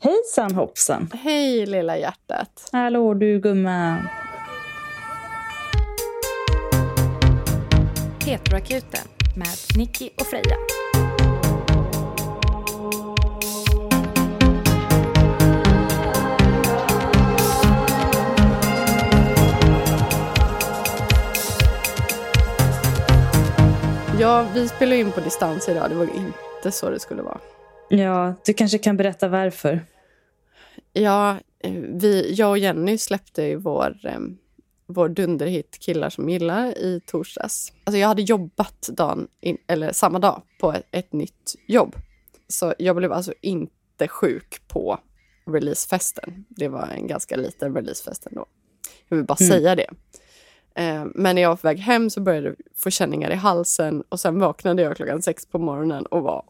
Hejsan 0.00 0.54
hoppsan! 0.54 1.10
Hej 1.14 1.66
lilla 1.66 1.96
hjärtat! 1.96 2.68
Hallå 2.72 3.14
du 3.14 3.40
gumman! 3.40 4.08
Petroakuten 8.24 9.08
med 9.36 9.56
Nicky 9.76 10.10
och 10.20 10.26
Freja. 10.26 10.56
Ja, 24.20 24.46
vi 24.54 24.68
spelar 24.68 24.96
in 24.96 25.12
på 25.12 25.20
distans 25.20 25.68
idag. 25.68 25.90
Det 25.90 25.94
var 25.94 26.04
inte 26.04 26.70
så 26.70 26.90
det 26.90 27.00
skulle 27.00 27.22
vara. 27.22 27.38
Ja, 27.88 28.34
du 28.44 28.52
kanske 28.54 28.78
kan 28.78 28.96
berätta 28.96 29.28
varför? 29.28 29.80
Ja, 30.92 31.36
vi, 31.92 32.34
jag 32.34 32.50
och 32.50 32.58
Jenny 32.58 32.98
släppte 32.98 33.42
ju 33.42 33.56
vår, 33.56 33.96
eh, 34.04 34.18
vår 34.86 35.08
dunderhit 35.08 35.78
Killar 35.80 36.10
som 36.10 36.28
gillar 36.28 36.78
i 36.78 37.00
torsdags. 37.06 37.72
Alltså 37.84 37.98
jag 37.98 38.08
hade 38.08 38.22
jobbat 38.22 38.88
dagen 38.92 39.28
in, 39.40 39.58
eller 39.66 39.92
samma 39.92 40.18
dag 40.18 40.42
på 40.60 40.72
ett, 40.72 40.86
ett 40.90 41.12
nytt 41.12 41.54
jobb. 41.66 41.96
Så 42.48 42.74
jag 42.78 42.96
blev 42.96 43.12
alltså 43.12 43.32
inte 43.42 44.08
sjuk 44.08 44.60
på 44.68 44.98
releasefesten. 45.46 46.44
Det 46.48 46.68
var 46.68 46.86
en 46.86 47.06
ganska 47.06 47.36
liten 47.36 47.74
releasefest 47.74 48.26
ändå. 48.26 48.46
Jag 49.08 49.16
vill 49.16 49.26
bara 49.26 49.36
Mm. 49.40 49.48
säga 49.52 49.74
det. 49.76 49.90
Eh, 50.74 51.04
Men 51.14 51.34
när 51.34 51.42
jag 51.42 51.48
var 51.48 51.56
på 51.56 51.66
väg 51.68 51.78
hem 51.78 52.10
så 52.10 52.20
började 52.20 52.46
jag 52.46 52.56
få 52.76 52.90
känningar 52.90 53.30
i 53.30 53.34
halsen 53.34 54.02
och 54.08 54.20
sen 54.20 54.38
vaknade 54.40 54.82
jag 54.82 54.96
klockan 54.96 55.22
sex 55.22 55.46
på 55.46 55.58
morgonen 55.58 56.06
och 56.06 56.22
var 56.22 56.44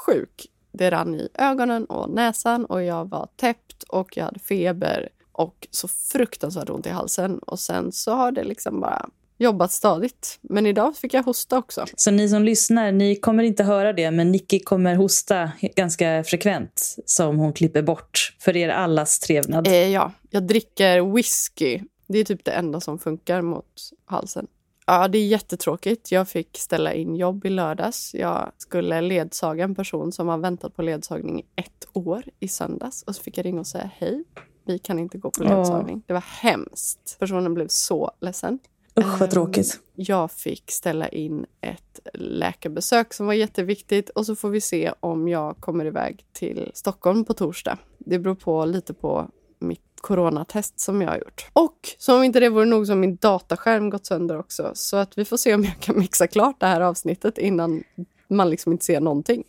skitsjuk. 0.00 0.46
Det 0.72 0.90
rann 0.90 1.14
i 1.14 1.28
ögonen 1.34 1.84
och 1.84 2.10
näsan 2.10 2.64
och 2.64 2.82
jag 2.82 3.10
var 3.10 3.28
täppt 3.36 3.82
och 3.82 4.16
jag 4.16 4.24
hade 4.24 4.38
feber 4.40 5.08
och 5.32 5.68
så 5.70 5.88
fruktansvärt 5.88 6.70
ont 6.70 6.86
i 6.86 6.90
halsen. 6.90 7.38
Och 7.38 7.60
sen 7.60 7.92
så 7.92 8.14
har 8.14 8.32
det 8.32 8.44
liksom 8.44 8.80
bara 8.80 9.08
jobbat 9.38 9.72
stadigt. 9.72 10.38
Men 10.42 10.66
idag 10.66 10.96
fick 10.96 11.14
jag 11.14 11.22
hosta 11.22 11.58
också. 11.58 11.86
Så 11.96 12.10
ni 12.10 12.28
som 12.28 12.42
lyssnar, 12.42 12.92
ni 12.92 13.16
kommer 13.16 13.42
inte 13.42 13.64
höra 13.64 13.92
det, 13.92 14.10
men 14.10 14.32
Nicky 14.32 14.60
kommer 14.60 14.94
hosta 14.94 15.52
ganska 15.76 16.24
frekvent 16.24 16.96
som 17.04 17.38
hon 17.38 17.52
klipper 17.52 17.82
bort 17.82 18.36
för 18.38 18.56
er 18.56 18.68
allas 18.68 19.18
trevnad. 19.18 19.66
Eh, 19.66 19.88
ja, 19.88 20.12
jag 20.30 20.42
dricker 20.42 21.14
whisky. 21.14 21.80
Det 22.08 22.18
är 22.18 22.24
typ 22.24 22.44
det 22.44 22.52
enda 22.52 22.80
som 22.80 22.98
funkar 22.98 23.42
mot 23.42 23.90
halsen. 24.04 24.46
Ja, 24.90 25.08
det 25.08 25.18
är 25.18 25.26
jättetråkigt. 25.26 26.12
Jag 26.12 26.28
fick 26.28 26.58
ställa 26.58 26.94
in 26.94 27.16
jobb 27.16 27.46
i 27.46 27.50
lördags. 27.50 28.14
Jag 28.14 28.52
skulle 28.58 29.00
ledsaga 29.00 29.64
en 29.64 29.74
person 29.74 30.12
som 30.12 30.28
har 30.28 30.38
väntat 30.38 30.76
på 30.76 30.82
ledsagning 30.82 31.40
i 31.40 31.44
ett 31.56 31.88
år 31.92 32.24
i 32.40 32.48
söndags. 32.48 33.02
Och 33.02 33.16
så 33.16 33.22
fick 33.22 33.38
jag 33.38 33.44
ringa 33.44 33.60
och 33.60 33.66
säga 33.66 33.90
hej. 33.94 34.24
Vi 34.66 34.78
kan 34.78 34.98
inte 34.98 35.18
gå 35.18 35.30
på 35.30 35.44
ledsagning. 35.44 36.02
Det 36.06 36.12
var 36.12 36.24
hemskt. 36.26 37.16
Personen 37.18 37.54
blev 37.54 37.68
så 37.68 38.10
ledsen. 38.20 38.58
Usch 38.98 39.20
vad 39.20 39.30
tråkigt. 39.30 39.80
Jag 39.94 40.30
fick 40.30 40.70
ställa 40.70 41.08
in 41.08 41.46
ett 41.60 42.00
läkarbesök 42.14 43.14
som 43.14 43.26
var 43.26 43.34
jätteviktigt 43.34 44.10
och 44.10 44.26
så 44.26 44.36
får 44.36 44.50
vi 44.50 44.60
se 44.60 44.92
om 45.00 45.28
jag 45.28 45.56
kommer 45.56 45.84
iväg 45.84 46.24
till 46.32 46.70
Stockholm 46.74 47.24
på 47.24 47.34
torsdag. 47.34 47.78
Det 47.98 48.18
beror 48.18 48.34
på 48.34 48.64
lite 48.64 48.94
på 48.94 49.30
mitt 49.60 49.80
coronatest 50.00 50.80
som 50.80 51.02
jag 51.02 51.08
har 51.08 51.16
gjort. 51.18 51.46
Och 51.52 51.76
som 51.98 52.16
om 52.16 52.22
inte 52.24 52.40
det 52.40 52.48
vore 52.48 52.64
nog 52.64 52.86
så 52.86 52.92
har 52.92 52.96
min 52.98 53.16
dataskärm 53.16 53.90
gått 53.90 54.06
sönder 54.06 54.38
också. 54.38 54.70
Så 54.74 54.96
att 54.96 55.18
vi 55.18 55.24
får 55.24 55.36
se 55.36 55.54
om 55.54 55.64
jag 55.64 55.80
kan 55.80 55.98
mixa 55.98 56.26
klart 56.26 56.60
det 56.60 56.66
här 56.66 56.80
avsnittet 56.80 57.38
innan 57.38 57.82
man 58.28 58.50
liksom 58.50 58.72
inte 58.72 58.84
ser 58.84 59.00
någonting. 59.00 59.44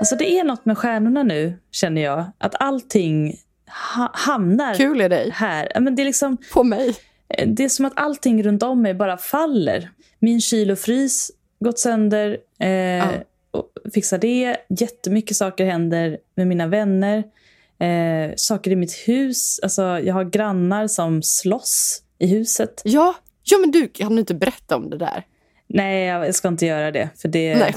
Alltså 0.00 0.16
det 0.16 0.30
är 0.38 0.44
något 0.44 0.64
med 0.64 0.78
stjärnorna 0.78 1.22
nu, 1.22 1.58
känner 1.70 2.02
jag. 2.02 2.24
Att 2.38 2.54
allting 2.60 3.34
ha- 3.96 4.10
hamnar 4.14 4.74
Kul 4.74 5.00
är 5.00 5.08
dig. 5.08 5.30
här. 5.34 5.72
Ja, 5.74 5.80
Men 5.80 5.94
det, 5.94 6.02
är 6.02 6.06
liksom, 6.06 6.36
På 6.52 6.64
mig. 6.64 6.96
det 7.46 7.64
är 7.64 7.68
som 7.68 7.84
att 7.84 7.92
allting 7.96 8.42
runt 8.42 8.62
om 8.62 8.82
mig 8.82 8.94
bara 8.94 9.16
faller. 9.16 9.90
Min 10.18 10.40
kyl 10.40 10.70
och 10.70 10.78
frys 10.78 11.30
gått 11.64 11.78
sönder. 11.78 12.38
Eh, 12.60 13.08
och 13.50 13.66
fixar 13.94 14.18
det. 14.18 14.56
Jättemycket 14.68 15.36
saker 15.36 15.66
händer 15.66 16.18
med 16.34 16.46
mina 16.46 16.66
vänner. 16.66 17.24
Eh, 17.80 18.32
saker 18.36 18.70
i 18.70 18.76
mitt 18.76 18.92
hus. 19.08 19.60
Alltså, 19.62 19.82
jag 19.82 20.14
har 20.14 20.24
grannar 20.24 20.88
som 20.88 21.22
slåss 21.22 22.02
i 22.18 22.26
huset. 22.26 22.82
Ja, 22.84 23.14
ja 23.44 23.58
men 23.58 23.70
du 23.70 23.88
kan 23.88 24.14
du 24.14 24.20
inte 24.20 24.34
berätta 24.34 24.76
om 24.76 24.90
det 24.90 24.98
där? 24.98 25.24
Nej, 25.72 26.04
jag 26.04 26.34
ska 26.34 26.48
inte 26.48 26.66
göra 26.66 26.90
det. 26.90 27.08
För 27.16 27.28
det 27.28 27.54
Nej. 27.54 27.74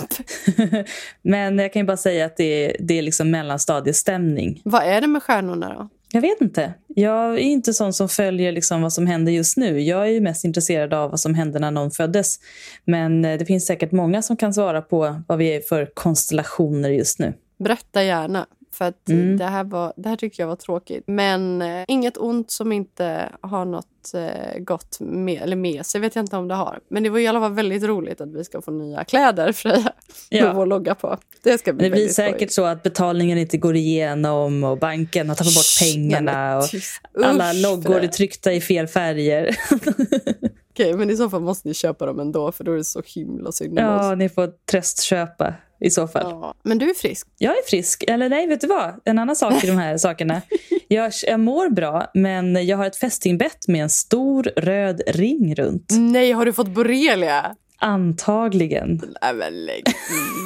Men 1.21 1.59
jag 1.59 1.73
kan 1.73 1.79
ju 1.79 1.85
bara 1.85 1.97
säga 1.97 2.25
att 2.25 2.37
det 2.37 2.43
är, 2.43 2.77
det 2.79 2.97
är 2.97 3.01
liksom 3.01 3.31
mellanstadiestämning. 3.31 4.61
Vad 4.65 4.83
är 4.83 5.01
det 5.01 5.07
med 5.07 5.23
stjärnorna 5.23 5.73
då? 5.73 5.89
Jag 6.11 6.21
vet 6.21 6.41
inte. 6.41 6.73
Jag 6.87 7.33
är 7.33 7.37
inte 7.37 7.73
sån 7.73 7.93
som 7.93 8.09
följer 8.09 8.51
liksom 8.51 8.81
vad 8.81 8.93
som 8.93 9.07
händer 9.07 9.31
just 9.31 9.57
nu. 9.57 9.81
Jag 9.81 10.09
är 10.09 10.21
mest 10.21 10.45
intresserad 10.45 10.93
av 10.93 11.09
vad 11.09 11.19
som 11.19 11.35
hände 11.35 11.59
när 11.59 11.71
någon 11.71 11.91
föddes. 11.91 12.39
Men 12.85 13.25
eh, 13.25 13.37
det 13.37 13.45
finns 13.45 13.65
säkert 13.65 13.91
många 13.91 14.21
som 14.21 14.37
kan 14.37 14.53
svara 14.53 14.81
på 14.81 15.21
vad 15.27 15.37
vi 15.37 15.55
är 15.55 15.61
för 15.61 15.91
konstellationer 15.93 16.89
just 16.89 17.19
nu. 17.19 17.33
Berätta 17.59 18.03
gärna. 18.03 18.47
För 18.73 18.85
att 18.85 19.09
Mm. 19.09 19.37
det, 19.37 19.45
här 19.45 19.63
var, 19.63 19.93
det 19.97 20.09
här 20.09 20.15
tycker 20.15 20.43
jag 20.43 20.47
var 20.47 20.55
tråkigt. 20.55 21.03
Men 21.07 21.61
eh, 21.61 21.83
inget 21.87 22.17
ont 22.17 22.51
som 22.51 22.71
inte 22.71 23.29
har 23.41 23.65
något 23.65 24.13
eh, 24.15 24.59
gott 24.59 24.97
med, 24.99 25.41
eller 25.41 25.55
med 25.55 25.85
sig 25.85 26.01
vet 26.01 26.15
jag 26.15 26.23
inte 26.23 26.37
om 26.37 26.47
det 26.47 26.55
har. 26.55 26.79
Men 26.89 27.03
det 27.03 27.09
var 27.09 27.19
i 27.19 27.27
alla 27.27 27.39
fall 27.39 27.53
väldigt 27.53 27.83
roligt 27.83 28.21
att 28.21 28.33
vi 28.35 28.43
ska 28.43 28.61
få 28.61 28.71
nya 28.71 29.03
kläder 29.03 29.51
Freja. 29.53 29.93
Ja. 30.29 30.45
Med 30.45 30.55
vår 30.55 30.65
logga 30.65 30.95
på. 30.95 31.17
Det 31.43 31.57
ska 31.57 31.73
bli 31.73 31.89
Det 31.89 31.95
blir 31.95 32.07
säkert 32.07 32.35
skojigt. 32.37 32.53
så 32.53 32.65
att 32.65 32.83
betalningen 32.83 33.37
inte 33.37 33.57
går 33.57 33.75
igenom 33.75 34.63
och 34.63 34.77
banken 34.77 35.29
har 35.29 35.35
tappat 35.35 35.55
bort 35.55 35.79
pengarna. 35.93 36.57
och 36.57 36.67
tyst. 36.67 37.01
alla 37.23 37.51
Usch, 37.51 37.61
loggor 37.63 37.99
är 38.03 38.07
tryckta 38.07 38.53
i 38.53 38.61
fel 38.61 38.87
färger. 38.87 39.55
Okej, 40.73 40.93
men 40.93 41.09
i 41.09 41.15
så 41.17 41.29
fall 41.29 41.41
måste 41.41 41.67
ni 41.67 41.73
köpa 41.73 42.05
dem 42.05 42.19
ändå 42.19 42.51
för 42.51 42.63
då 42.63 42.71
är 42.71 42.77
det 42.77 42.83
så 42.83 43.01
himla 43.05 43.51
synd 43.51 43.79
om 43.79 43.85
Ja, 43.85 44.11
oss. 44.11 44.17
ni 44.17 44.29
får 44.29 44.49
tröstköpa 44.71 45.53
i 45.79 45.89
så 45.89 46.07
fall. 46.07 46.31
Ja. 46.31 46.53
Men 46.63 46.77
du 46.77 46.89
är 46.89 46.93
frisk. 46.93 47.27
Jag 47.37 47.51
är 47.57 47.63
frisk. 47.69 48.03
Eller 48.07 48.29
nej, 48.29 48.47
vet 48.47 48.61
du 48.61 48.67
vad? 48.67 49.01
En 49.05 49.19
annan 49.19 49.35
sak 49.35 49.63
i 49.63 49.67
de 49.67 49.77
här 49.77 49.97
sakerna. 50.07 50.41
Jag, 50.87 51.11
jag 51.27 51.39
mår 51.39 51.69
bra, 51.69 52.11
men 52.13 52.65
jag 52.67 52.77
har 52.77 52.85
ett 52.87 52.95
fästingbett 52.95 53.67
med 53.67 53.83
en 53.83 53.89
stor 53.89 54.43
röd 54.43 55.01
ring 55.07 55.55
runt. 55.55 55.85
Nej, 55.99 56.31
har 56.31 56.45
du 56.45 56.53
fått 56.53 56.67
borrelia? 56.67 57.55
Antagligen. 57.77 59.01
Nej, 59.21 59.33
men 59.33 59.65
lägg 59.65 59.83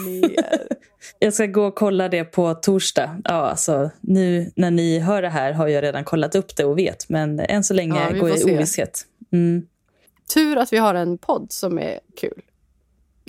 ner. 0.07 0.47
Jag 1.19 1.33
ska 1.33 1.45
gå 1.45 1.63
och 1.65 1.75
kolla 1.75 2.09
det 2.09 2.23
på 2.23 2.53
torsdag. 2.53 3.21
Ja, 3.23 3.31
alltså, 3.33 3.89
nu 4.01 4.51
när 4.55 4.71
ni 4.71 4.99
hör 4.99 5.21
det 5.21 5.29
här 5.29 5.51
har 5.51 5.67
jag 5.67 5.83
redan 5.83 6.03
kollat 6.03 6.35
upp 6.35 6.55
det 6.55 6.65
och 6.65 6.77
vet. 6.77 7.09
Men 7.09 7.39
än 7.39 7.63
så 7.63 7.73
länge 7.73 7.95
Ja, 8.11 8.19
går 8.19 8.29
jag 8.29 8.39
i 8.39 8.43
ovisshet. 8.43 9.01
Mm. 9.31 9.65
Tur 10.33 10.57
att 10.57 10.73
vi 10.73 10.77
har 10.77 10.95
en 10.95 11.17
podd 11.17 11.51
som 11.51 11.79
är 11.79 11.99
kul. 12.19 12.41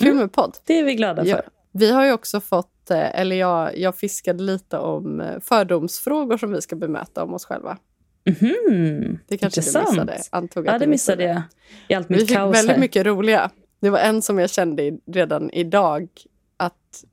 Kul 0.00 0.14
med 0.14 0.32
podd. 0.32 0.56
Det 0.64 0.78
är 0.78 0.84
vi 0.84 0.94
glada 0.94 1.24
Ja. 1.24 1.36
för. 1.36 1.44
Vi 1.72 1.90
har 1.92 2.04
ju 2.06 2.12
också 2.12 2.40
fått, 2.40 2.90
eh, 2.90 3.20
eller 3.20 3.36
jag, 3.36 3.78
jag 3.78 3.96
fiskade 3.96 4.42
lite 4.42 4.78
om 4.78 5.20
eh, 5.20 5.40
fördomsfrågor 5.40 6.36
som 6.36 6.52
vi 6.52 6.60
ska 6.62 6.76
bemöta 6.76 7.22
om 7.24 7.34
oss 7.34 7.44
själva. 7.44 7.78
Mhm. 8.26 9.18
Det 9.28 9.38
kanske 9.38 9.60
Intressant. 9.60 9.86
du 9.86 9.90
missade? 9.92 10.18
Antog 10.30 10.66
Ja, 10.66 10.78
det 10.78 10.86
missade 10.86 11.24
jag. 11.24 11.42
I 11.88 11.94
allt 11.94 12.08
mitt 12.08 12.20
Vi 12.22 12.26
fick 12.26 12.36
kaos 12.36 12.54
väldigt 12.56 12.74
här. 12.74 12.80
mycket 12.80 13.06
roliga. 13.06 13.50
Det 13.80 13.90
var 13.90 13.98
en 13.98 14.22
som 14.22 14.38
jag 14.38 14.50
kände 14.50 14.98
redan 15.06 15.50
idag 15.50 16.08
att 16.56 17.04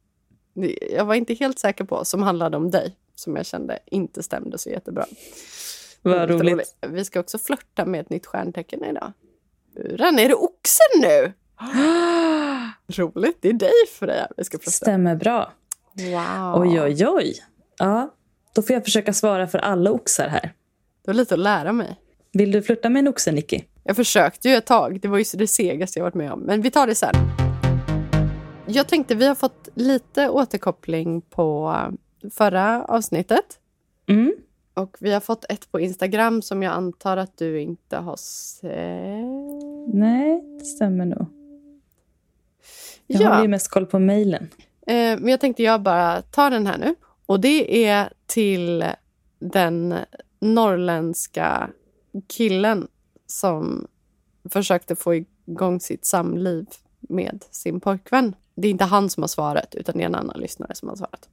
jag 0.91 1.05
var 1.05 1.15
inte 1.15 1.33
helt 1.33 1.59
säker 1.59 1.83
på, 1.83 2.05
som 2.05 2.21
handlade 2.23 2.57
om 2.57 2.71
dig. 2.71 2.95
Som 3.15 3.35
jag 3.35 3.45
kände 3.45 3.79
inte 3.85 4.23
stämde 4.23 4.57
så 4.57 4.69
jättebra. 4.69 5.05
Vad 6.01 6.13
Väldigt 6.15 6.41
roligt. 6.41 6.75
Vi 6.87 7.05
ska 7.05 7.19
också 7.19 7.37
flörta 7.37 7.85
med 7.85 8.01
ett 8.01 8.09
nytt 8.09 8.25
stjärntecken 8.25 8.83
idag. 8.85 9.13
Buran, 9.75 10.19
är 10.19 10.27
det 10.27 10.35
oxen 10.35 11.01
nu? 11.01 11.33
Roligt, 12.87 13.37
det 13.41 13.49
är 13.49 13.53
dig 13.53 13.71
Freja 13.99 14.27
vi 14.37 14.43
ska 14.43 14.57
flörta. 14.57 14.71
Stämmer 14.71 15.15
bra. 15.15 15.53
Wow. 15.93 16.61
Oj, 16.61 16.81
oj, 16.81 17.07
oj. 17.07 17.33
Ja, 17.77 18.13
då 18.55 18.61
får 18.61 18.73
jag 18.73 18.83
försöka 18.83 19.13
svara 19.13 19.47
för 19.47 19.59
alla 19.59 19.91
oxar 19.91 20.27
här. 20.27 20.53
Det 21.05 21.11
var 21.11 21.13
lite 21.13 21.33
att 21.33 21.39
lära 21.39 21.71
mig. 21.71 21.99
Vill 22.33 22.51
du 22.51 22.61
flytta 22.61 22.89
med 22.89 22.99
en 22.99 23.07
oxe, 23.07 23.31
Nicky? 23.31 23.61
Jag 23.83 23.95
försökte 23.95 24.49
ju 24.49 24.55
ett 24.55 24.65
tag. 24.65 25.01
Det 25.01 25.07
var 25.07 25.17
ju 25.17 25.23
det 25.33 25.47
segaste 25.47 25.99
jag 25.99 26.03
varit 26.03 26.13
med 26.13 26.31
om. 26.31 26.39
Men 26.39 26.61
vi 26.61 26.71
tar 26.71 26.87
det 26.87 26.95
sen. 26.95 27.15
Jag 28.67 28.87
tänkte, 28.87 29.15
vi 29.15 29.27
har 29.27 29.35
fått 29.35 29.69
lite 29.75 30.29
återkoppling 30.29 31.21
på 31.21 31.75
förra 32.33 32.85
avsnittet. 32.85 33.59
Mm. 34.07 34.35
Och 34.73 34.97
vi 34.99 35.13
har 35.13 35.19
fått 35.19 35.45
ett 35.49 35.71
på 35.71 35.79
Instagram 35.79 36.41
som 36.41 36.63
jag 36.63 36.73
antar 36.73 37.17
att 37.17 37.37
du 37.37 37.61
inte 37.61 37.97
har 37.97 38.15
sett. 38.17 38.71
Nej, 39.87 40.43
det 40.59 40.65
stämmer 40.65 41.05
nog. 41.05 41.25
Jag 43.07 43.21
Ja, 43.21 43.29
har 43.33 43.41
ju 43.41 43.47
mest 43.47 43.67
koll 43.71 43.85
på 43.85 43.99
mejlen. 43.99 44.49
eh, 44.87 44.95
men 45.19 45.27
jag 45.27 45.39
tänkte 45.39 45.63
jag 45.63 45.81
bara 45.81 46.21
tar 46.21 46.51
den 46.51 46.67
här 46.67 46.77
nu. 46.77 46.95
Och 47.25 47.39
det 47.39 47.85
är 47.87 48.09
till 48.25 48.85
den 49.39 49.95
norrländska 50.39 51.69
killen 52.27 52.87
som 53.27 53.87
försökte 54.49 54.95
få 54.95 55.15
igång 55.15 55.79
sitt 55.79 56.05
samliv 56.05 56.65
med 56.99 57.43
sin 57.51 57.79
pojkvän 57.79 58.35
Det 58.55 58.67
är 58.67 58.71
inte 58.71 58.83
han 58.83 59.09
som 59.09 59.23
har 59.23 59.27
svarat 59.27 59.75
utan 59.75 59.97
det 59.97 60.03
är 60.03 60.05
en 60.05 60.15
annan 60.15 60.39
lyssnare 60.39 60.75
som 60.75 60.89
har 60.89 60.95
svarat. 60.95 61.29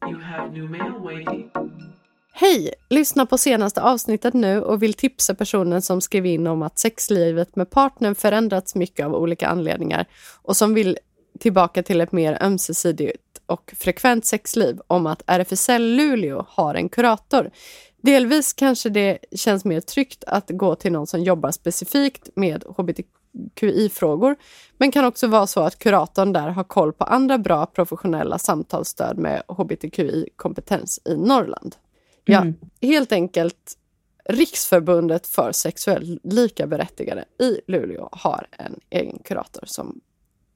Hej! 2.34 2.74
Lyssna 2.90 3.26
på 3.26 3.38
senaste 3.38 3.82
avsnittet 3.82 4.34
nu 4.34 4.62
och 4.62 4.82
vill 4.82 4.94
tipsa 4.94 5.34
personen 5.34 5.82
som 5.82 6.00
skrev 6.00 6.26
in 6.26 6.46
om 6.46 6.62
att 6.62 6.78
sexlivet 6.78 7.56
med 7.56 7.70
partnern 7.70 8.14
förändrats 8.14 8.74
mycket 8.74 9.06
av 9.06 9.14
olika 9.14 9.48
anledningar 9.48 10.06
och 10.42 10.56
som 10.56 10.74
vill 10.74 10.98
tillbaka 11.38 11.82
till 11.82 12.00
ett 12.00 12.12
mer 12.12 12.38
ömsesidigt 12.42 13.40
och 13.46 13.74
frekvent 13.78 14.26
sexliv 14.26 14.80
om 14.86 15.06
att 15.06 15.22
RFSL 15.26 15.82
Luleå 15.82 16.46
har 16.48 16.74
en 16.74 16.88
kurator. 16.88 17.50
Delvis 18.02 18.52
kanske 18.52 18.88
det 18.88 19.18
känns 19.36 19.64
mer 19.64 19.80
tryggt 19.80 20.24
att 20.26 20.50
gå 20.50 20.74
till 20.74 20.92
någon 20.92 21.06
som 21.06 21.22
jobbar 21.22 21.50
specifikt 21.50 22.28
med 22.36 22.64
hbtqi-frågor 22.64 24.36
men 24.78 24.92
kan 24.92 25.04
också 25.04 25.26
vara 25.26 25.46
så 25.46 25.60
att 25.60 25.78
kuratorn 25.78 26.32
där 26.32 26.48
har 26.48 26.64
koll 26.64 26.92
på 26.92 27.04
andra 27.04 27.38
bra 27.38 27.66
professionella 27.66 28.38
samtalsstöd 28.38 29.18
med 29.18 29.42
hbtqi-kompetens 29.48 31.00
i 31.04 31.16
Norrland. 31.16 31.76
Ja, 32.24 32.40
mm. 32.40 32.54
helt 32.80 33.12
enkelt 33.12 33.78
Riksförbundet 34.24 35.26
för 35.26 35.52
sexuellt 35.52 36.20
likaberättigade 36.24 37.24
i 37.40 37.60
Luleå 37.66 38.08
har 38.12 38.46
en 38.50 38.80
egen 38.90 39.18
kurator 39.24 39.62
som 39.66 40.00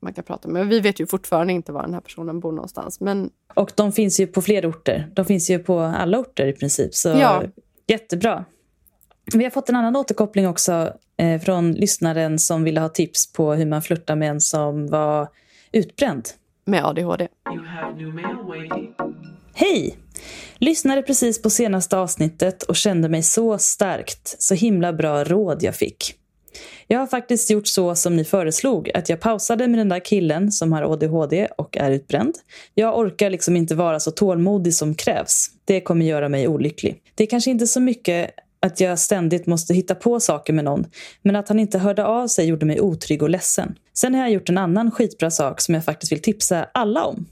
man 0.01 0.13
kan 0.13 0.25
prata 0.25 0.49
med. 0.49 0.61
Men 0.61 0.69
vi 0.69 0.81
vet 0.81 1.01
ju 1.01 1.07
fortfarande 1.07 1.53
inte 1.53 1.73
var 1.73 1.83
den 1.83 1.95
här 1.95 2.01
personen 2.01 2.41
bor 2.41 2.53
någonstans. 2.53 3.01
Men... 3.01 3.31
Och 3.55 3.73
de 3.75 3.93
finns 3.93 4.21
ju 4.21 4.27
på 4.27 4.43
fler 4.43 4.71
orter. 4.71 5.11
De 5.15 5.25
finns 5.25 5.51
ju 5.51 5.59
på 5.59 5.81
alla 5.81 6.19
orter 6.19 6.47
i 6.47 6.53
princip. 6.53 6.95
Så 6.95 7.09
ja. 7.09 7.43
jättebra. 7.87 8.45
Vi 9.35 9.45
har 9.45 9.51
fått 9.51 9.69
en 9.69 9.77
annan 9.77 9.97
återkoppling 9.97 10.49
också 10.49 10.93
eh, 11.17 11.41
från 11.41 11.73
lyssnaren 11.73 12.39
som 12.39 12.65
ville 12.65 12.81
ha 12.81 12.89
tips 12.89 13.33
på 13.33 13.53
hur 13.53 13.67
man 13.67 13.83
flörtar 13.83 14.17
med 14.17 14.31
en 14.31 14.41
som 14.41 14.87
var 14.87 15.29
utbränd. 15.73 16.29
Med 16.65 16.85
ADHD. 16.85 17.29
Hej! 19.55 19.97
Lyssnade 20.59 21.03
precis 21.03 21.43
på 21.43 21.51
senaste 21.51 21.97
avsnittet 21.99 22.63
och 22.63 22.77
kände 22.77 23.09
mig 23.09 23.23
så 23.23 23.59
starkt. 23.59 24.37
Så 24.39 24.55
himla 24.55 24.93
bra 24.93 25.25
råd 25.25 25.63
jag 25.63 25.75
fick. 25.75 26.15
Jag 26.87 26.99
har 26.99 27.07
faktiskt 27.07 27.51
gjort 27.51 27.67
så 27.67 27.95
som 27.95 28.17
ni 28.17 28.25
föreslog, 28.25 28.91
att 28.95 29.09
jag 29.09 29.21
pausade 29.21 29.69
med 29.69 29.79
den 29.79 29.89
där 29.89 30.05
killen 30.05 30.53
som 30.53 30.73
har 30.73 30.93
ADHD 30.93 31.49
och 31.59 31.77
är 31.77 31.91
utbränd. 31.91 32.35
Jag 32.75 32.99
orkar 32.99 33.31
liksom 33.31 33.57
inte 33.57 33.75
vara 33.75 34.01
så 34.01 34.11
tålmodig 34.11 34.75
som 34.75 34.95
krävs. 34.95 35.51
Det 35.65 35.81
kommer 35.81 36.07
göra 36.07 36.29
mig 36.29 36.49
olycklig. 36.49 37.01
Det 37.15 37.25
är 37.25 37.27
kanske 37.27 37.51
inte 37.51 37.67
så 37.67 37.81
mycket 37.81 38.31
att 38.61 38.81
jag 38.81 38.99
ständigt 38.99 39.47
måste 39.47 39.75
hitta 39.75 39.95
på 39.95 40.21
saker 40.21 40.53
med 40.53 40.65
någon, 40.65 40.87
men 41.23 41.37
att 41.37 41.49
han 41.49 41.59
inte 41.59 41.79
hörde 41.79 42.05
av 42.05 42.29
sig 42.29 42.47
gjorde 42.47 42.67
mig 42.67 42.81
otrygg 42.81 43.23
och 43.23 43.31
ledsen. 43.31 43.75
Sen 43.95 44.15
har 44.15 44.21
jag 44.21 44.31
gjort 44.31 44.49
en 44.49 44.59
annan 44.59 44.91
skitbra 44.91 45.31
sak 45.31 45.61
som 45.61 45.75
jag 45.75 45.85
faktiskt 45.85 46.13
vill 46.13 46.23
tipsa 46.23 46.67
alla 46.75 47.05
om. 47.05 47.27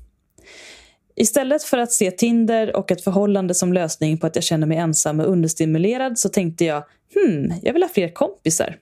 Istället 1.16 1.62
för 1.62 1.78
att 1.78 1.93
se 1.93 2.11
Tinder 2.11 2.76
och 2.76 2.90
ett 2.90 3.05
förhållande 3.05 3.55
som 3.55 3.72
lösning 3.72 4.19
på 4.19 4.26
att 4.26 4.37
jag 4.37 4.44
känner 4.44 4.66
mig 4.66 4.78
ensam 4.78 5.20
och 5.20 5.26
understimulerad 5.26 6.19
så 6.19 6.28
tänkte 6.28 6.64
jag 6.64 6.84
hmm, 7.14 7.52
jag 7.62 7.72
vill 7.72 7.82
ha 7.82 7.88
fler 7.88 8.08
kompisar. 8.08 8.76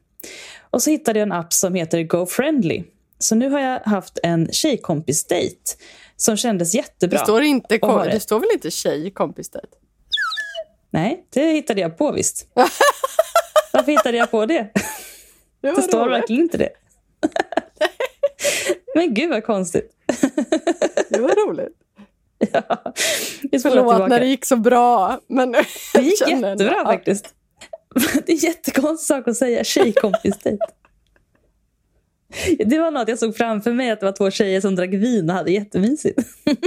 Och 0.70 0.82
så 0.82 0.90
hittade 0.90 1.19
jag 1.19 1.26
en 1.26 1.32
app 1.32 1.52
som 1.52 1.75
heter 1.75 2.02
GoFriendly. 2.02 2.84
Så 3.19 3.34
nu 3.34 3.50
har 3.50 3.61
jag 3.61 3.81
haft 3.81 4.19
en 4.23 4.52
tjejkompisdejt 4.52 5.76
som 6.17 6.37
kändes 6.37 6.75
jättebra. 6.75 7.19
Det 7.19 7.25
står, 7.25 7.43
inte, 7.43 7.79
det. 7.79 8.11
det 8.11 8.20
står 8.20 8.40
väl 8.40 8.49
inte 8.52 8.70
tjejkompisdejt? 8.70 9.69
Nej, 10.90 11.26
det 11.31 11.52
hittade 11.52 11.81
jag 11.81 11.99
på 11.99 12.12
visst. 12.12 12.46
Varför 13.73 13.93
hittade 13.93 14.17
jag 14.17 14.31
på 14.31 14.46
det? 14.46 14.69
Det, 15.61 15.70
det 15.70 15.82
står 15.82 16.00
roligt. 16.00 16.12
verkligen 16.12 16.43
inte 16.43 16.58
det. 16.58 16.70
Men 18.94 19.14
gud 19.14 19.31
vad 19.31 19.44
konstigt. 19.44 19.90
Det 21.08 21.20
var 21.20 21.49
roligt. 21.49 21.81
Ja, 22.53 23.59
Förlåt 23.62 24.09
när 24.09 24.21
det 24.21 24.27
gick 24.27 24.44
så 24.44 24.56
bra. 24.56 25.21
Men 25.27 25.53
det 25.94 26.00
gick 26.00 26.29
jättebra 26.29 26.75
ja. 26.77 26.85
faktiskt. 26.85 27.35
Det 27.94 28.33
är 28.33 28.35
en 28.35 28.37
jättekonstig 28.37 29.06
sak 29.06 29.29
att 29.29 29.37
säga, 29.37 29.65
tjejkompisdejt. 29.65 30.59
Det 32.67 32.79
var 32.79 32.91
något 32.91 33.09
jag 33.09 33.19
såg 33.19 33.37
framför 33.37 33.73
mig, 33.73 33.91
att 33.91 34.00
det 34.00 34.06
var 34.06 34.12
två 34.12 34.31
tjejer 34.31 34.61
som 34.61 34.77
drack 34.77 34.91
vin 34.91 35.31
och 35.31 35.37
hade 35.37 35.53
jättemysigt. 35.53 36.19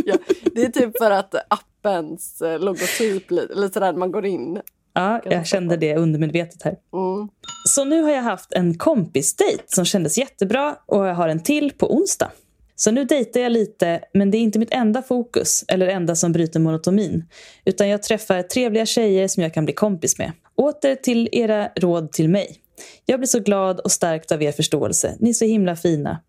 Ja, 0.05 0.15
det 0.55 0.61
är 0.61 0.69
typ 0.69 0.97
för 0.97 1.11
att 1.11 1.35
appens 1.47 2.41
eh, 2.41 2.59
logotyp, 2.59 3.31
lite 3.31 3.73
sådär 3.73 3.93
man 3.93 4.11
går 4.11 4.25
in. 4.25 4.61
Ja, 4.93 5.21
jag 5.25 5.47
kände 5.47 5.77
det 5.77 5.95
undermedvetet 5.95 6.63
här. 6.63 6.75
Mm. 6.93 7.29
Så 7.67 7.85
nu 7.85 8.01
har 8.01 8.11
jag 8.11 8.21
haft 8.21 8.53
en 8.53 8.77
kompisdejt 8.77 9.63
som 9.65 9.85
kändes 9.85 10.17
jättebra 10.17 10.75
och 10.85 11.07
jag 11.07 11.15
har 11.15 11.27
en 11.27 11.43
till 11.43 11.71
på 11.71 11.95
onsdag. 11.95 12.31
Så 12.75 12.91
nu 12.91 13.05
dejtar 13.05 13.39
jag 13.39 13.51
lite, 13.51 14.01
men 14.13 14.31
det 14.31 14.37
är 14.37 14.39
inte 14.39 14.59
mitt 14.59 14.73
enda 14.73 15.01
fokus 15.01 15.65
eller 15.67 15.87
enda 15.87 16.15
som 16.15 16.31
bryter 16.31 16.59
monotomin. 16.59 17.23
Utan 17.65 17.89
jag 17.89 18.03
träffar 18.03 18.41
trevliga 18.41 18.85
tjejer 18.85 19.27
som 19.27 19.43
jag 19.43 19.53
kan 19.53 19.65
bli 19.65 19.73
kompis 19.73 20.17
med. 20.17 20.31
Åter 20.55 20.95
till 20.95 21.29
era 21.31 21.67
råd 21.75 22.11
till 22.11 22.29
mig. 22.29 22.57
Jag 23.05 23.19
blir 23.19 23.27
så 23.27 23.39
glad 23.39 23.79
och 23.79 23.91
stärkt 23.91 24.31
av 24.31 24.43
er 24.43 24.51
förståelse. 24.51 25.15
Ni 25.19 25.29
är 25.29 25.33
så 25.33 25.45
himla 25.45 25.75
fina. 25.75 26.21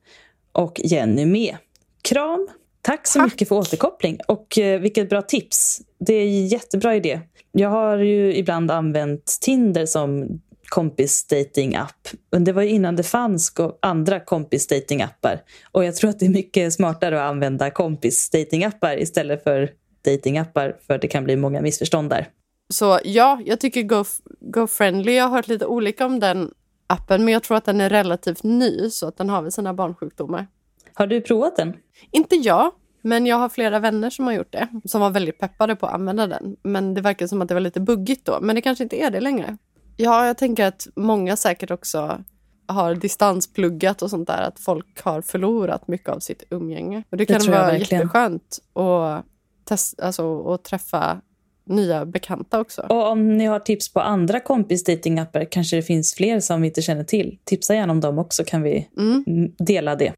Och 0.52 0.81
Jenny 0.84 1.26
med. 1.26 1.56
Kram! 2.02 2.49
Tack 2.82 3.06
så 3.06 3.19
Tack. 3.19 3.32
mycket 3.32 3.49
för 3.49 3.56
återkoppling 3.56 4.19
och 4.28 4.58
eh, 4.58 4.81
vilket 4.81 5.08
bra 5.08 5.22
tips. 5.22 5.81
Det 5.99 6.14
är 6.14 6.26
en 6.26 6.46
jättebra 6.46 6.96
idé. 6.96 7.20
Jag 7.52 7.69
har 7.69 7.99
ju 7.99 8.34
ibland 8.34 8.70
använt 8.70 9.38
Tinder 9.40 9.87
som 9.87 10.40
kompisdating-app. 10.68 12.08
Men 12.30 12.44
det 12.44 12.52
var 12.52 12.62
innan 12.62 12.96
det 12.96 13.02
fanns 13.02 13.52
andra 13.80 14.20
kompisdating-appar. 14.20 15.40
Och 15.72 15.84
jag 15.84 15.96
tror 15.96 16.10
att 16.10 16.18
det 16.18 16.26
är 16.26 16.30
mycket 16.30 16.72
smartare 16.72 17.24
att 17.24 17.30
använda 17.30 17.70
kompisdating-appar 17.70 18.98
istället 18.98 19.42
för 19.42 19.70
dating-appar 20.04 20.76
för 20.86 20.98
det 20.98 21.08
kan 21.08 21.24
bli 21.24 21.36
många 21.36 21.60
missförstånd 21.60 22.10
där. 22.10 22.28
Så 22.68 22.98
ja, 23.04 23.40
jag 23.44 23.60
tycker 23.60 23.82
Go, 23.82 24.04
GoFriendly, 24.40 25.12
jag 25.12 25.24
har 25.24 25.36
hört 25.36 25.48
lite 25.48 25.66
olika 25.66 26.06
om 26.06 26.20
den 26.20 26.50
appen 26.86 27.24
men 27.24 27.34
jag 27.34 27.42
tror 27.42 27.56
att 27.56 27.64
den 27.64 27.80
är 27.80 27.90
relativt 27.90 28.42
ny 28.42 28.90
så 28.90 29.08
att 29.08 29.16
den 29.16 29.30
har 29.30 29.42
väl 29.42 29.52
sina 29.52 29.74
barnsjukdomar. 29.74 30.46
Har 30.94 31.06
du 31.06 31.20
provat 31.20 31.56
den? 31.56 31.76
Inte 32.10 32.36
jag, 32.36 32.72
men 33.02 33.26
jag 33.26 33.36
har 33.36 33.48
flera 33.48 33.78
vänner 33.78 34.10
som 34.10 34.26
har 34.26 34.32
gjort 34.32 34.52
det. 34.52 34.68
Som 34.84 35.00
var 35.00 35.10
väldigt 35.10 35.38
peppade 35.38 35.76
på 35.76 35.86
att 35.86 35.94
använda 35.94 36.26
den. 36.26 36.56
Men 36.62 36.94
det 36.94 37.00
verkar 37.00 37.26
som 37.26 37.42
att 37.42 37.48
det 37.48 37.54
var 37.54 37.60
lite 37.60 37.80
buggigt 37.80 38.24
då. 38.24 38.38
Men 38.40 38.56
det 38.56 38.62
kanske 38.62 38.84
inte 38.84 38.96
är 38.96 39.10
det 39.10 39.20
längre. 39.20 39.56
Ja, 39.96 40.26
jag 40.26 40.38
tänker 40.38 40.64
att 40.64 40.87
många 40.96 41.37
säkert 41.37 41.70
också 41.70 42.25
har 42.66 42.94
distanspluggat 42.94 44.02
och 44.02 44.10
sånt 44.10 44.26
där. 44.26 44.43
Att 44.43 44.60
folk 44.60 45.02
har 45.02 45.22
förlorat 45.22 45.88
mycket 45.88 46.08
av 46.08 46.19
sitt 46.19 46.44
umgänge. 46.50 47.02
Och 47.10 47.16
det 47.16 47.26
kan 47.26 47.40
det 47.40 47.50
vara 47.50 47.78
jätteskönt 47.78 48.58
att, 48.75 49.25
testa, 49.64 50.06
alltså, 50.06 50.52
att 50.52 50.64
träffa 50.64 51.20
nya 51.66 52.06
bekanta 52.06 52.60
också. 52.60 52.82
Och 52.88 53.10
om 53.10 53.37
ni 53.37 53.44
har 53.44 53.58
tips 53.58 53.92
på 53.92 54.00
andra 54.00 54.40
kompisdatingappar 54.40 55.44
kanske 55.44 55.76
det 55.76 55.82
finns 55.82 56.14
fler 56.14 56.40
som 56.40 56.61
vi 56.61 56.68
inte 56.68 56.82
känner 56.82 57.04
till. 57.04 57.38
Tipsa 57.44 57.75
gärna 57.75 57.92
om 57.92 58.00
dem 58.00 58.18
också 58.18 58.44
kan 58.44 58.62
vi 58.62 58.88
mm. 58.99 59.52
dela 59.59 59.97
det. 59.97 60.12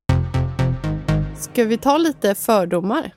Ska 1.39 1.65
vi 1.65 1.79
ta 1.79 1.99
lite 1.99 2.35
fördomar? 2.35 3.15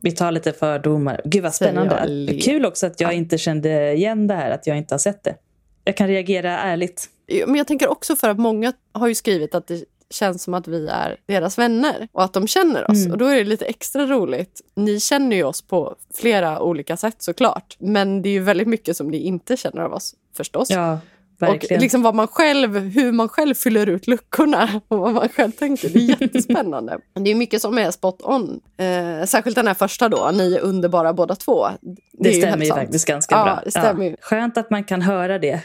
Vi 0.00 0.12
tar 0.12 0.32
lite 0.32 0.52
fördomar. 0.52 1.20
Gud 1.24 1.42
vad 1.42 1.54
spännande. 1.54 2.38
Kul 2.42 2.66
också 2.66 2.86
att 2.86 3.00
jag 3.00 3.12
inte 3.12 3.38
kände 3.38 3.92
igen 3.92 4.26
det 4.26 4.34
här, 4.34 4.50
att 4.50 4.66
jag 4.66 4.78
inte 4.78 4.94
har 4.94 4.98
sett 4.98 5.24
det. 5.24 5.36
Jag 5.84 5.96
kan 5.96 6.08
reagera 6.08 6.58
ärligt. 6.58 7.08
Men 7.46 7.54
jag 7.54 7.66
tänker 7.66 7.88
också 7.88 8.16
för 8.16 8.28
att 8.28 8.38
många 8.38 8.72
har 8.92 9.08
ju 9.08 9.14
skrivit 9.14 9.54
att 9.54 9.66
det 9.66 9.84
känns 10.10 10.42
som 10.42 10.54
att 10.54 10.68
vi 10.68 10.86
är 10.86 11.16
deras 11.26 11.58
vänner 11.58 12.08
och 12.12 12.24
att 12.24 12.32
de 12.32 12.46
känner 12.46 12.90
oss. 12.90 12.98
Mm. 12.98 13.12
Och 13.12 13.18
då 13.18 13.26
är 13.26 13.36
det 13.36 13.44
lite 13.44 13.64
extra 13.64 14.06
roligt. 14.06 14.60
Ni 14.74 15.00
känner 15.00 15.36
ju 15.36 15.44
oss 15.44 15.62
på 15.62 15.96
flera 16.14 16.60
olika 16.60 16.96
sätt 16.96 17.22
såklart. 17.22 17.76
Men 17.78 18.22
det 18.22 18.28
är 18.28 18.32
ju 18.32 18.40
väldigt 18.40 18.68
mycket 18.68 18.96
som 18.96 19.08
ni 19.08 19.18
inte 19.18 19.56
känner 19.56 19.82
av 19.82 19.92
oss 19.92 20.14
förstås. 20.36 20.70
Ja, 20.70 20.98
verkligen. 21.42 21.76
Och 21.78 21.82
liksom 21.82 22.02
vad 22.02 22.14
man 22.14 22.28
själv, 22.28 22.78
hur 22.78 23.12
man 23.12 23.28
själv 23.28 23.54
fyller 23.54 23.86
ut 23.86 24.06
luckorna 24.06 24.80
och 24.88 24.98
vad 24.98 25.12
man 25.12 25.28
själv 25.28 25.50
tänker. 25.50 25.88
Det 25.88 25.98
är 25.98 26.20
jättespännande. 26.20 26.98
det 27.14 27.30
är 27.30 27.34
mycket 27.34 27.62
som 27.62 27.78
är 27.78 27.90
spot 27.90 28.20
on. 28.22 28.60
Eh, 28.76 29.26
särskilt 29.26 29.56
den 29.56 29.66
här 29.66 29.74
första 29.74 30.08
då, 30.08 30.30
ni 30.34 30.54
är 30.54 30.60
underbara 30.60 31.12
båda 31.12 31.34
två. 31.34 31.68
Det, 31.80 31.96
det 32.12 32.32
stämmer 32.32 32.64
ju 32.64 32.70
faktiskt 32.70 33.06
ganska 33.06 33.34
ja, 33.34 33.44
bra. 33.44 33.60
Det 33.64 33.70
stämmer. 33.70 34.10
Ja. 34.10 34.16
Skönt 34.20 34.58
att 34.58 34.70
man 34.70 34.84
kan 34.84 35.02
höra 35.02 35.38
det. 35.38 35.60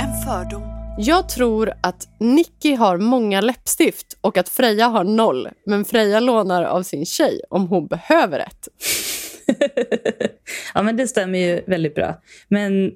En 0.00 0.22
fördom 0.26 0.74
jag 0.96 1.28
tror 1.28 1.72
att 1.80 2.08
Nicky 2.20 2.74
har 2.74 2.96
många 2.96 3.40
läppstift 3.40 4.16
och 4.20 4.38
att 4.38 4.48
Freja 4.48 4.86
har 4.86 5.04
noll. 5.04 5.48
Men 5.66 5.84
Freja 5.84 6.20
lånar 6.20 6.64
av 6.64 6.82
sin 6.82 7.06
tjej 7.06 7.40
om 7.50 7.68
hon 7.68 7.86
behöver 7.86 8.38
ett. 8.38 8.68
ja, 10.74 10.82
men 10.82 10.96
det 10.96 11.08
stämmer 11.08 11.38
ju 11.38 11.62
väldigt 11.66 11.94
bra. 11.94 12.22
Men 12.48 12.92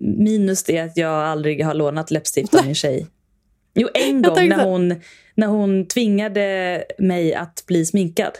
minus 0.00 0.62
det 0.62 0.78
att 0.78 0.96
jag 0.96 1.12
aldrig 1.12 1.64
har 1.64 1.74
lånat 1.74 2.10
läppstift 2.10 2.54
av 2.54 2.66
min 2.66 2.74
tjej. 2.74 3.06
Jo, 3.74 3.88
en 3.94 4.22
gång 4.22 4.48
när 4.48 4.64
hon, 4.64 4.94
när 5.34 5.46
hon 5.46 5.86
tvingade 5.86 6.84
mig 6.98 7.34
att 7.34 7.64
bli 7.66 7.86
sminkad. 7.86 8.32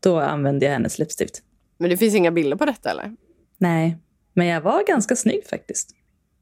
Då 0.00 0.20
använde 0.20 0.66
jag 0.66 0.72
hennes 0.72 0.98
läppstift. 0.98 1.42
Men 1.78 1.90
det 1.90 1.96
finns 1.96 2.14
inga 2.14 2.30
bilder 2.30 2.56
på 2.56 2.64
detta 2.64 2.90
eller? 2.90 3.12
Nej, 3.58 3.96
men 4.34 4.46
jag 4.46 4.60
var 4.60 4.86
ganska 4.86 5.16
snygg 5.16 5.46
faktiskt. 5.46 5.90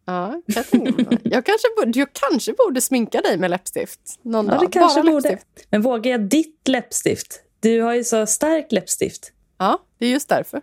Ja, 0.06 0.42
jag, 0.46 0.66
tänker, 0.66 1.18
jag, 1.22 1.46
kanske 1.46 1.68
borde, 1.76 1.98
jag 1.98 2.08
kanske 2.12 2.52
borde 2.52 2.80
sminka 2.80 3.20
dig 3.20 3.38
med 3.38 3.50
läppstift 3.50 4.00
någon 4.22 4.46
Ja, 4.46 4.52
dag. 4.52 4.70
Bara 4.72 5.02
borde. 5.02 5.12
läppstift. 5.12 5.66
Men 5.70 5.82
vågar 5.82 6.10
jag 6.10 6.20
ditt 6.20 6.68
läppstift? 6.68 7.40
Du 7.60 7.80
har 7.80 7.94
ju 7.94 8.04
så 8.04 8.26
starkt 8.26 8.72
läppstift. 8.72 9.32
Ja, 9.58 9.78
det 9.99 10.06
är 10.06 10.11
just 10.11 10.28
därför. 10.28 10.62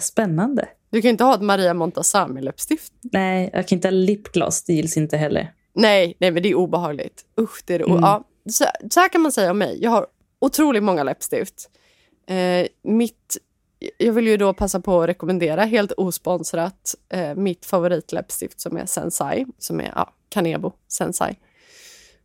Spännande. 0.00 0.68
Du 0.90 1.02
kan 1.02 1.10
inte 1.10 1.24
ha 1.24 1.34
ett 1.34 1.42
Maria 1.42 1.74
Montazami-läppstift. 1.74 2.92
Nej, 3.00 3.50
jag 3.52 3.68
kan 3.68 3.76
inte 3.76 3.88
ha 3.88 3.92
lipgloss. 3.92 4.62
Det 4.62 4.72
gills 4.72 4.96
inte 4.96 5.16
heller. 5.16 5.52
Nej, 5.74 6.16
nej, 6.18 6.30
men 6.30 6.42
det 6.42 6.48
är 6.48 6.54
obehagligt. 6.54 7.24
Usch, 7.40 7.62
det 7.66 7.74
är 7.74 7.78
det. 7.78 7.84
Mm. 7.84 8.00
Ja, 8.00 8.24
så, 8.50 8.64
så 8.90 9.00
här 9.00 9.08
kan 9.08 9.20
man 9.20 9.32
säga 9.32 9.50
om 9.50 9.58
mig. 9.58 9.78
Jag 9.82 9.90
har 9.90 10.06
otroligt 10.40 10.82
många 10.82 11.02
läppstift. 11.02 11.70
Eh, 12.26 12.66
mitt, 12.82 13.36
jag 13.98 14.12
vill 14.12 14.26
ju 14.26 14.36
då 14.36 14.54
passa 14.54 14.80
på 14.80 15.02
att 15.02 15.08
rekommendera, 15.08 15.64
helt 15.64 15.92
osponsrat, 15.92 16.94
eh, 17.08 17.34
mitt 17.34 17.66
favoritläppstift 17.66 18.60
som 18.60 18.76
är 18.76 18.86
Sensai, 18.86 19.46
som 19.58 19.80
är 19.80 19.92
ja, 19.94 20.14
Kanebo 20.28 20.72
Sensai. 20.88 21.36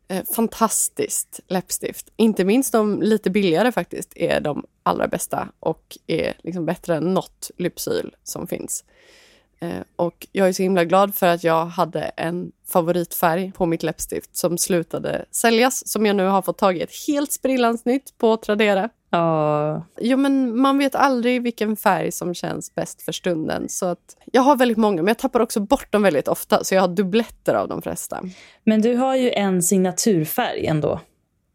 Eh, 0.09 0.23
fantastiskt 0.35 1.39
läppstift. 1.47 2.09
Inte 2.15 2.45
minst 2.45 2.71
de 2.71 3.01
lite 3.01 3.29
billigare 3.29 3.71
faktiskt 3.71 4.17
är 4.17 4.39
de 4.41 4.65
allra 4.83 5.07
bästa 5.07 5.47
och 5.59 5.97
är 6.07 6.33
liksom 6.43 6.65
bättre 6.65 6.95
än 6.95 7.13
något 7.13 7.51
Lypsyl 7.57 8.15
som 8.23 8.47
finns. 8.47 8.83
Eh, 9.59 9.81
och 9.95 10.27
jag 10.31 10.47
är 10.47 10.53
så 10.53 10.63
himla 10.63 10.85
glad 10.85 11.15
för 11.15 11.27
att 11.27 11.43
jag 11.43 11.65
hade 11.65 12.01
en 12.01 12.51
favoritfärg 12.67 13.51
på 13.51 13.65
mitt 13.65 13.83
läppstift 13.83 14.37
som 14.37 14.57
slutade 14.57 15.25
säljas, 15.31 15.87
som 15.87 16.05
jag 16.05 16.15
nu 16.15 16.25
har 16.25 16.41
fått 16.41 16.57
tag 16.57 16.77
i 16.77 16.81
ett 16.81 17.07
helt 17.07 17.31
sprillans 17.31 17.85
nytt 17.85 18.17
på 18.17 18.37
Tradera. 18.37 18.89
Ja, 19.09 19.85
Jo, 20.01 20.17
men 20.17 20.59
man 20.61 20.77
vet 20.77 20.95
aldrig 20.95 21.41
vilken 21.43 21.75
färg 21.75 22.11
som 22.11 22.33
känns 22.33 22.75
bäst 22.75 23.01
för 23.01 23.11
stunden. 23.11 23.69
Så 23.69 23.85
att 23.85 24.17
jag 24.31 24.41
har 24.41 24.55
väldigt 24.55 24.77
många, 24.77 24.95
men 25.01 25.07
jag 25.07 25.17
tappar 25.17 25.39
också 25.39 25.59
bort 25.59 25.91
dem 25.91 26.01
väldigt 26.01 26.27
ofta. 26.27 26.63
Så 26.63 26.75
jag 26.75 26.81
har 26.81 26.87
dubbletter 26.87 27.53
av 27.53 27.67
de 27.67 27.81
flesta. 27.81 28.21
men 28.63 28.81
du 28.81 28.95
har 28.95 29.15
ju 29.15 29.31
en 29.31 29.63
signaturfärg 29.63 30.65
ändå. 30.67 30.99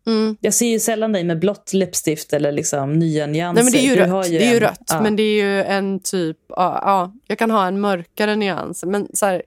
Mm. 0.07 0.37
Jag 0.41 0.55
ser 0.55 0.67
ju 0.67 0.81
sällan 0.81 1.13
dig 1.13 1.25
med 1.25 1.39
blått 1.39 1.73
läppstift 1.73 2.33
eller 2.33 2.53
liksom 2.53 2.93
nya 2.99 3.27
nyanser. 3.27 3.63
Nej, 3.65 3.73
det 3.73 3.79
är 3.79 3.83
ju 3.83 3.95
Du 3.95 4.01
rött. 4.01 4.11
har 4.11 4.23
det 4.25 4.29
är 4.45 4.51
ju 4.51 4.55
en- 4.57 4.61
rött 4.61 4.83
ja. 4.89 5.03
men 5.03 5.17
det 5.17 5.23
är 5.23 5.45
ju 5.45 5.63
en 5.65 6.01
typ... 6.01 6.37
Ja, 6.49 6.81
ja, 6.85 7.13
jag 7.27 7.39
kan 7.39 7.51
ha 7.51 7.67
en 7.67 7.81
mörkare 7.81 8.37
nyans, 8.37 8.85
men 8.85 9.09
så 9.15 9.27
här, 9.27 9.43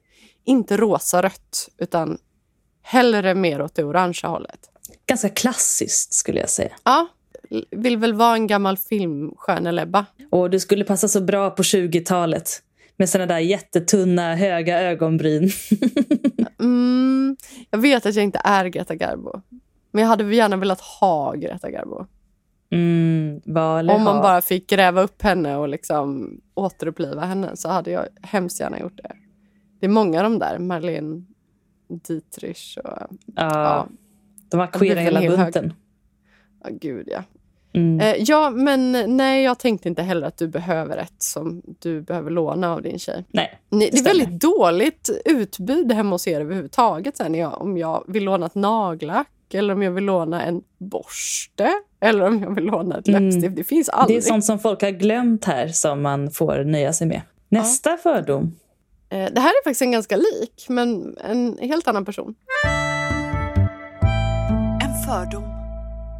inte 0.46 0.78
rosa-rött, 0.78 1.70
utan 1.78 2.18
hellre 2.84 3.36
mer 3.36 3.62
åt 3.62 3.76
det 3.76 3.84
orangea 3.84 4.30
hållet. 4.30 4.60
Ganska 5.06 5.30
klassiskt 5.30 6.14
skulle 6.14 6.40
jag 6.40 6.50
säga. 6.50 6.72
Ja, 6.84 7.08
vill 7.72 7.98
väl 7.98 8.14
vara 8.14 8.34
en 8.36 8.48
gammal 8.48 8.78
filmstjärnelebba. 8.78 10.06
Och 10.32 10.50
du 10.50 10.60
skulle 10.60 10.84
passa 10.84 11.08
så 11.08 11.22
bra 11.22 11.50
på 11.50 11.62
20-talet. 11.64 12.50
Med 12.98 13.10
såna 13.10 13.26
där 13.26 13.40
jättetunna, 13.40 14.36
höga 14.36 14.82
ögonbryn. 14.82 15.50
Mm, 16.60 17.36
jag 17.70 17.80
vet 17.80 18.06
att 18.06 18.16
jag 18.16 18.24
inte 18.24 18.42
är 18.44 18.66
Greta 18.66 18.96
Garbo. 18.96 19.42
Men 19.92 20.02
jag 20.02 20.10
hade 20.10 20.36
gärna 20.36 20.56
velat 20.58 20.82
ha 20.82 21.34
Greta 21.34 21.72
Garbo. 21.72 22.06
Mm, 22.72 23.42
Om 23.46 24.04
man 24.04 24.22
bara 24.22 24.42
fick 24.42 24.70
gräva 24.70 25.02
upp 25.02 25.22
henne 25.22 25.56
och 25.56 25.70
liksom 25.70 26.38
återuppliva 26.54 27.22
henne 27.26 27.52
så 27.56 27.70
hade 27.70 27.92
jag 27.92 28.06
hemskt 28.22 28.60
gärna 28.60 28.80
gjort 28.80 28.98
det. 28.98 29.12
Det 29.80 29.86
är 29.86 29.90
många 29.90 30.18
av 30.18 30.24
de 30.24 30.40
där, 30.40 30.60
Marlene 30.60 31.26
Dietrich 32.08 32.78
och... 32.78 32.84
Ja, 32.86 33.08
Ja, 33.36 33.88
de 34.50 34.58
var 34.58 34.68
queera 34.68 35.00
hela 35.00 35.22
bunten. 35.22 35.74
ja 36.64 36.70
gud 36.82 37.08
ja. 37.12 37.24
Mm. 37.75 38.00
Eh, 38.00 38.15
ja, 38.20 38.50
men 38.50 38.91
nej, 39.17 39.44
jag 39.44 39.60
tänkte 39.60 39.88
inte 39.89 40.01
heller 40.01 40.27
att 40.27 40.38
du 40.38 40.48
behöver 40.48 40.98
ett 40.98 41.13
som 41.17 41.62
du 41.79 42.01
behöver 42.01 42.32
låna 42.32 42.74
av 42.74 42.82
din 42.82 43.00
tjej. 43.00 43.25
Nej, 43.29 43.60
Ni, 43.72 43.89
det 43.89 43.98
är 43.98 44.03
väldigt 44.03 44.39
dåligt 44.41 45.10
utbud 45.25 45.91
hemma 45.91 46.12
hos 46.15 46.27
er 46.27 46.41
överhuvudtaget. 46.41 47.17
Sen 47.17 47.36
jag, 47.36 47.62
om 47.62 47.77
jag 47.77 48.03
vill 48.08 48.24
låna 48.24 48.46
ett 48.46 48.55
nagellack 48.55 49.27
eller 49.53 49.74
om 49.74 49.84
jag 49.84 49.91
vill 49.91 50.03
låna 50.03 50.44
en 50.44 50.62
borste 50.77 51.72
eller 52.00 52.27
om 52.27 52.39
jag 52.44 52.55
vill 52.55 52.63
låna 52.63 52.98
ett 53.00 53.08
Mm. 53.08 53.24
läppstift. 53.29 53.55
Det 53.55 53.63
finns 53.63 53.88
det 53.88 53.94
aldrig. 53.94 54.17
är 54.17 54.22
sånt 54.22 54.46
som 54.46 54.60
folk 54.60 54.82
har 54.82 54.89
glömt 54.89 55.46
här 55.46 55.67
som 55.67 56.01
man 56.01 56.32
får 56.32 56.63
nöja 56.63 56.94
sig 56.94 57.08
med. 57.08 57.22
Nästa 57.50 57.98
fördom. 57.98 58.55
Eh, 59.10 59.17
Det 59.34 59.39
här 59.41 59.50
är 59.50 59.63
faktiskt 59.63 59.82
en 59.82 59.91
ganska 59.91 60.15
lik, 60.15 60.65
men 60.70 61.17
en 61.17 61.58
helt 61.62 61.88
annan 61.88 62.05
person. 62.05 62.36
En 64.84 65.03
fördom. 65.08 65.55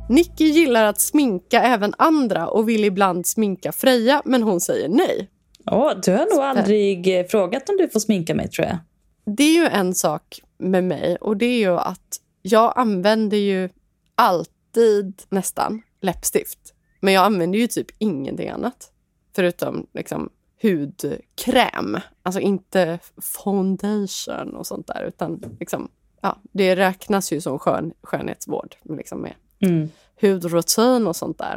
Nicky 0.10 0.46
gillar 0.46 0.86
att 0.86 1.00
sminka 1.00 1.62
även 1.62 1.94
andra 1.98 2.48
och 2.48 2.70
vill 2.70 2.86
ibland 2.86 3.28
sminka 3.28 3.72
Freja, 3.72 4.22
men 4.26 4.44
hon 4.44 4.62
säger 4.62 4.90
nej. 4.90 5.30
Åh, 5.72 5.92
du 6.04 6.12
har 6.12 6.36
nog 6.36 6.44
aldrig 6.44 7.20
eh, 7.20 7.26
frågat 7.26 7.70
om 7.70 7.78
du 7.78 7.90
får 7.90 8.00
sminka 8.00 8.36
mig, 8.36 8.50
tror 8.50 8.68
jag. 8.68 8.78
Det 9.26 9.44
är 9.44 9.54
ju 9.54 9.66
en 9.66 9.96
sak 9.96 10.42
med 10.58 10.84
mig 10.84 11.18
och 11.22 11.38
det 11.38 11.46
är 11.46 11.60
ju 11.60 11.78
att 11.78 12.22
jag 12.42 12.74
använder 12.76 13.38
ju 13.38 13.70
alltid 14.16 15.22
nästan 15.30 15.82
läppstift. 16.02 16.60
Men 17.00 17.14
jag 17.14 17.26
använder 17.26 17.60
ju 17.60 17.68
typ 17.68 17.88
ingenting 17.98 18.50
annat. 18.50 18.92
Förutom 19.36 19.88
liksom 19.94 20.30
hudkräm. 20.62 21.98
Alltså 22.24 22.40
inte 22.40 23.00
foundation 23.22 24.56
och 24.56 24.68
sånt 24.68 24.88
där. 24.88 25.04
Utan 25.04 25.58
liksom, 25.60 25.90
ja, 26.22 26.38
det 26.52 26.76
räknas 26.76 27.34
ju 27.34 27.42
som 27.42 27.60
skön, 27.60 27.94
skönhetsvård. 28.02 28.76
Liksom 28.84 29.22
med 29.22 29.34
Mm. 29.62 29.90
hudrutin 30.22 31.08
och 31.08 31.16
sånt 31.16 31.38
där. 31.38 31.56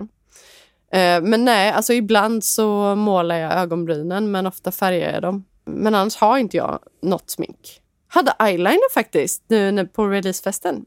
Eh, 0.93 1.23
men 1.23 1.45
nej, 1.45 1.71
alltså 1.71 1.93
ibland 1.93 2.45
så 2.45 2.95
målar 2.95 3.37
jag 3.37 3.53
ögonbrynen 3.53 4.31
men 4.31 4.47
ofta 4.47 4.71
färgar 4.73 5.13
jag 5.13 5.23
dem. 5.23 5.45
Men 5.65 5.95
annars 5.95 6.17
har 6.17 6.39
inte 6.39 6.57
jag 6.57 6.79
något 7.03 7.31
smink. 7.31 7.81
Hade 8.09 8.33
eyeliner 8.41 8.93
faktiskt 8.95 9.43
nu 9.49 9.87
på 9.87 10.07
releasefesten. 10.07 10.85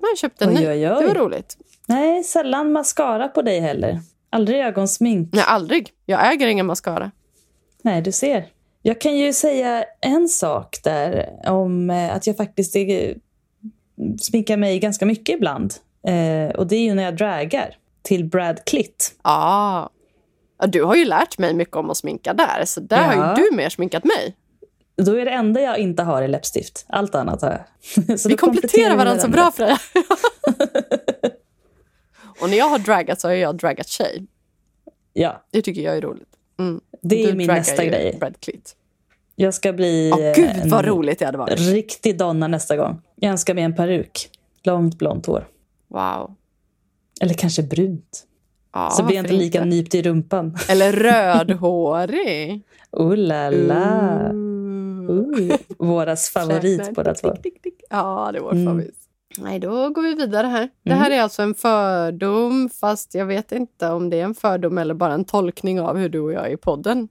Man 0.00 0.16
köpte 0.16 0.44
en 0.44 0.50
Oj, 0.50 0.54
ny. 0.54 0.68
oj, 0.68 0.90
oj. 0.90 0.96
Det 1.00 1.06
var 1.06 1.14
roligt. 1.14 1.56
Nej, 1.86 2.24
sällan 2.24 2.72
mascara 2.72 3.28
på 3.28 3.42
dig 3.42 3.60
heller. 3.60 4.00
Aldrig 4.30 4.60
ögonsmink. 4.60 5.28
Nej, 5.32 5.44
aldrig. 5.46 5.90
Jag 6.06 6.32
äger 6.32 6.46
ingen 6.46 6.66
mascara. 6.66 7.10
Nej, 7.82 8.02
du 8.02 8.12
ser. 8.12 8.46
Jag 8.82 9.00
kan 9.00 9.16
ju 9.16 9.32
säga 9.32 9.84
en 10.00 10.28
sak 10.28 10.78
där 10.84 11.30
om 11.46 11.90
eh, 11.90 12.14
att 12.14 12.26
jag 12.26 12.36
faktiskt 12.36 12.76
eh, 12.76 12.82
sminkar 14.20 14.56
mig 14.56 14.78
ganska 14.78 15.06
mycket 15.06 15.36
ibland. 15.36 15.74
Eh, 16.06 16.50
och 16.50 16.66
det 16.66 16.76
är 16.76 16.80
ju 16.80 16.94
när 16.94 17.02
jag 17.02 17.16
dragar 17.16 17.76
till 18.02 18.24
Brad 18.24 18.64
Clitt. 18.64 19.14
Ah. 19.22 19.88
Ja, 20.58 20.66
du 20.66 20.82
har 20.84 20.94
ju 20.94 21.04
lärt 21.04 21.38
mig 21.38 21.54
mycket 21.54 21.76
om 21.76 21.90
att 21.90 21.96
sminka 21.96 22.34
där, 22.34 22.64
så 22.64 22.80
där 22.80 23.02
har 23.02 23.14
Ja. 23.14 23.38
ju 23.38 23.44
du 23.50 23.56
mer 23.56 23.68
sminkat 23.68 24.04
mig. 24.04 24.36
Då 24.96 25.12
är 25.18 25.24
det 25.24 25.30
enda 25.30 25.60
jag 25.60 25.78
inte 25.78 26.02
har 26.02 26.22
i 26.22 26.28
läppstift. 26.28 26.84
Allt 26.88 27.14
annat 27.14 27.42
har 27.42 27.64
jag. 28.06 28.20
Så 28.20 28.28
Vi 28.28 28.36
kompletterar 28.36 28.96
varandra 28.96 29.22
så 29.22 29.28
bra 29.28 29.50
Freja. 29.54 29.78
och 32.40 32.50
när 32.50 32.56
jag 32.58 32.68
har 32.68 32.78
dragat 32.78 33.20
så 33.20 33.28
har 33.28 33.34
jag 33.34 33.56
dragat 33.56 33.88
tjej. 33.88 34.26
Ja, 35.12 35.44
Det 35.50 35.62
tycker 35.62 35.80
jag 35.82 35.96
är 35.96 36.00
roligt. 36.00 36.28
Mm. 36.58 36.80
det 37.02 37.22
är 37.24 37.26
Du 37.26 37.34
min 37.34 37.46
nästa 37.46 37.84
grej. 37.84 38.16
Brad 38.20 38.40
Clitt. 38.40 38.76
Jag 39.36 39.54
ska 39.54 39.72
bli 39.72 40.10
Åh, 40.14 40.20
eh, 40.24 40.34
gud 40.34 40.70
vad 40.70 40.84
roligt 40.84 41.18
det 41.18 41.26
hade 41.26 41.38
varit. 41.38 41.60
riktig 41.60 42.18
donna 42.18 42.48
nästa 42.48 42.76
gång. 42.76 43.00
Jag 43.16 43.30
önskar 43.30 43.54
mig 43.54 43.64
en 43.64 43.74
peruk. 43.74 44.30
Långt 44.64 44.98
blont 44.98 45.26
hår. 45.26 45.46
Wow. 45.94 46.34
Eller 47.20 47.34
kanske 47.34 47.62
brunt. 47.62 48.24
Ja, 48.72 48.90
så 48.90 49.02
blir 49.04 49.16
jag 49.16 49.22
inte 49.24 49.34
lika 49.34 49.64
nypt 49.64 49.94
i 49.94 50.02
rumpan. 50.02 50.56
Eller 50.68 50.92
rödhårig. 51.02 52.62
Oh 52.92 53.16
la 53.16 53.50
la. 53.50 54.30
Uh, 54.32 55.56
våras 55.78 56.28
favorit 56.34 56.94
båda 56.94 57.14
två. 57.14 57.32
Ja, 57.90 58.28
det 58.32 58.38
är 58.38 58.42
vår 58.42 58.52
Mm. 58.52 58.66
favorit. 58.66 58.94
Nej, 59.38 59.58
då 59.58 59.88
går 59.90 60.02
vi 60.02 60.14
vidare 60.14 60.46
här. 60.46 60.68
Det 60.84 60.94
här 60.94 61.10
är 61.10 61.22
alltså 61.22 61.42
en 61.42 61.54
fördom, 61.54 62.68
fast 62.80 63.14
jag 63.14 63.26
vet 63.26 63.52
inte 63.52 63.88
om 63.90 64.10
det 64.10 64.20
är 64.20 64.24
en 64.24 64.34
fördom 64.34 64.78
eller 64.78 64.94
bara 64.94 65.12
en 65.14 65.24
tolkning 65.24 65.80
av 65.80 65.96
hur 65.96 66.08
du 66.08 66.20
och 66.20 66.32
jag 66.32 66.46
är 66.46 66.50
i 66.50 66.56
podden. 66.56 67.08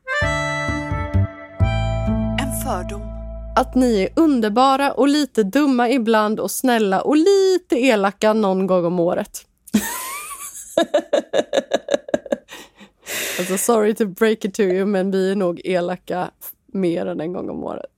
En 2.41 2.51
fördom. 2.65 3.12
Att 3.55 3.75
ni 3.75 4.01
är 4.01 4.10
underbara 4.15 4.91
och 4.91 5.07
lite 5.07 5.43
dumma 5.43 5.89
ibland 5.89 6.39
och 6.39 6.51
snälla 6.51 7.01
och 7.01 7.17
lite 7.17 7.75
elaka 7.75 8.33
någon 8.33 8.67
gång 8.67 8.86
om 8.86 9.00
året. 9.00 9.45
alltså 13.39 13.57
sorry 13.57 13.95
to 13.95 14.05
break 14.05 14.45
it 14.45 14.53
to 14.53 14.62
you, 14.62 14.86
men 14.86 15.12
vi 15.12 15.31
är 15.31 15.36
nog 15.36 15.62
elaka 15.63 16.31
mer 16.74 17.05
än 17.05 17.22
en 17.22 17.33
gång 17.33 17.50
om 17.50 17.63
året. 17.63 17.89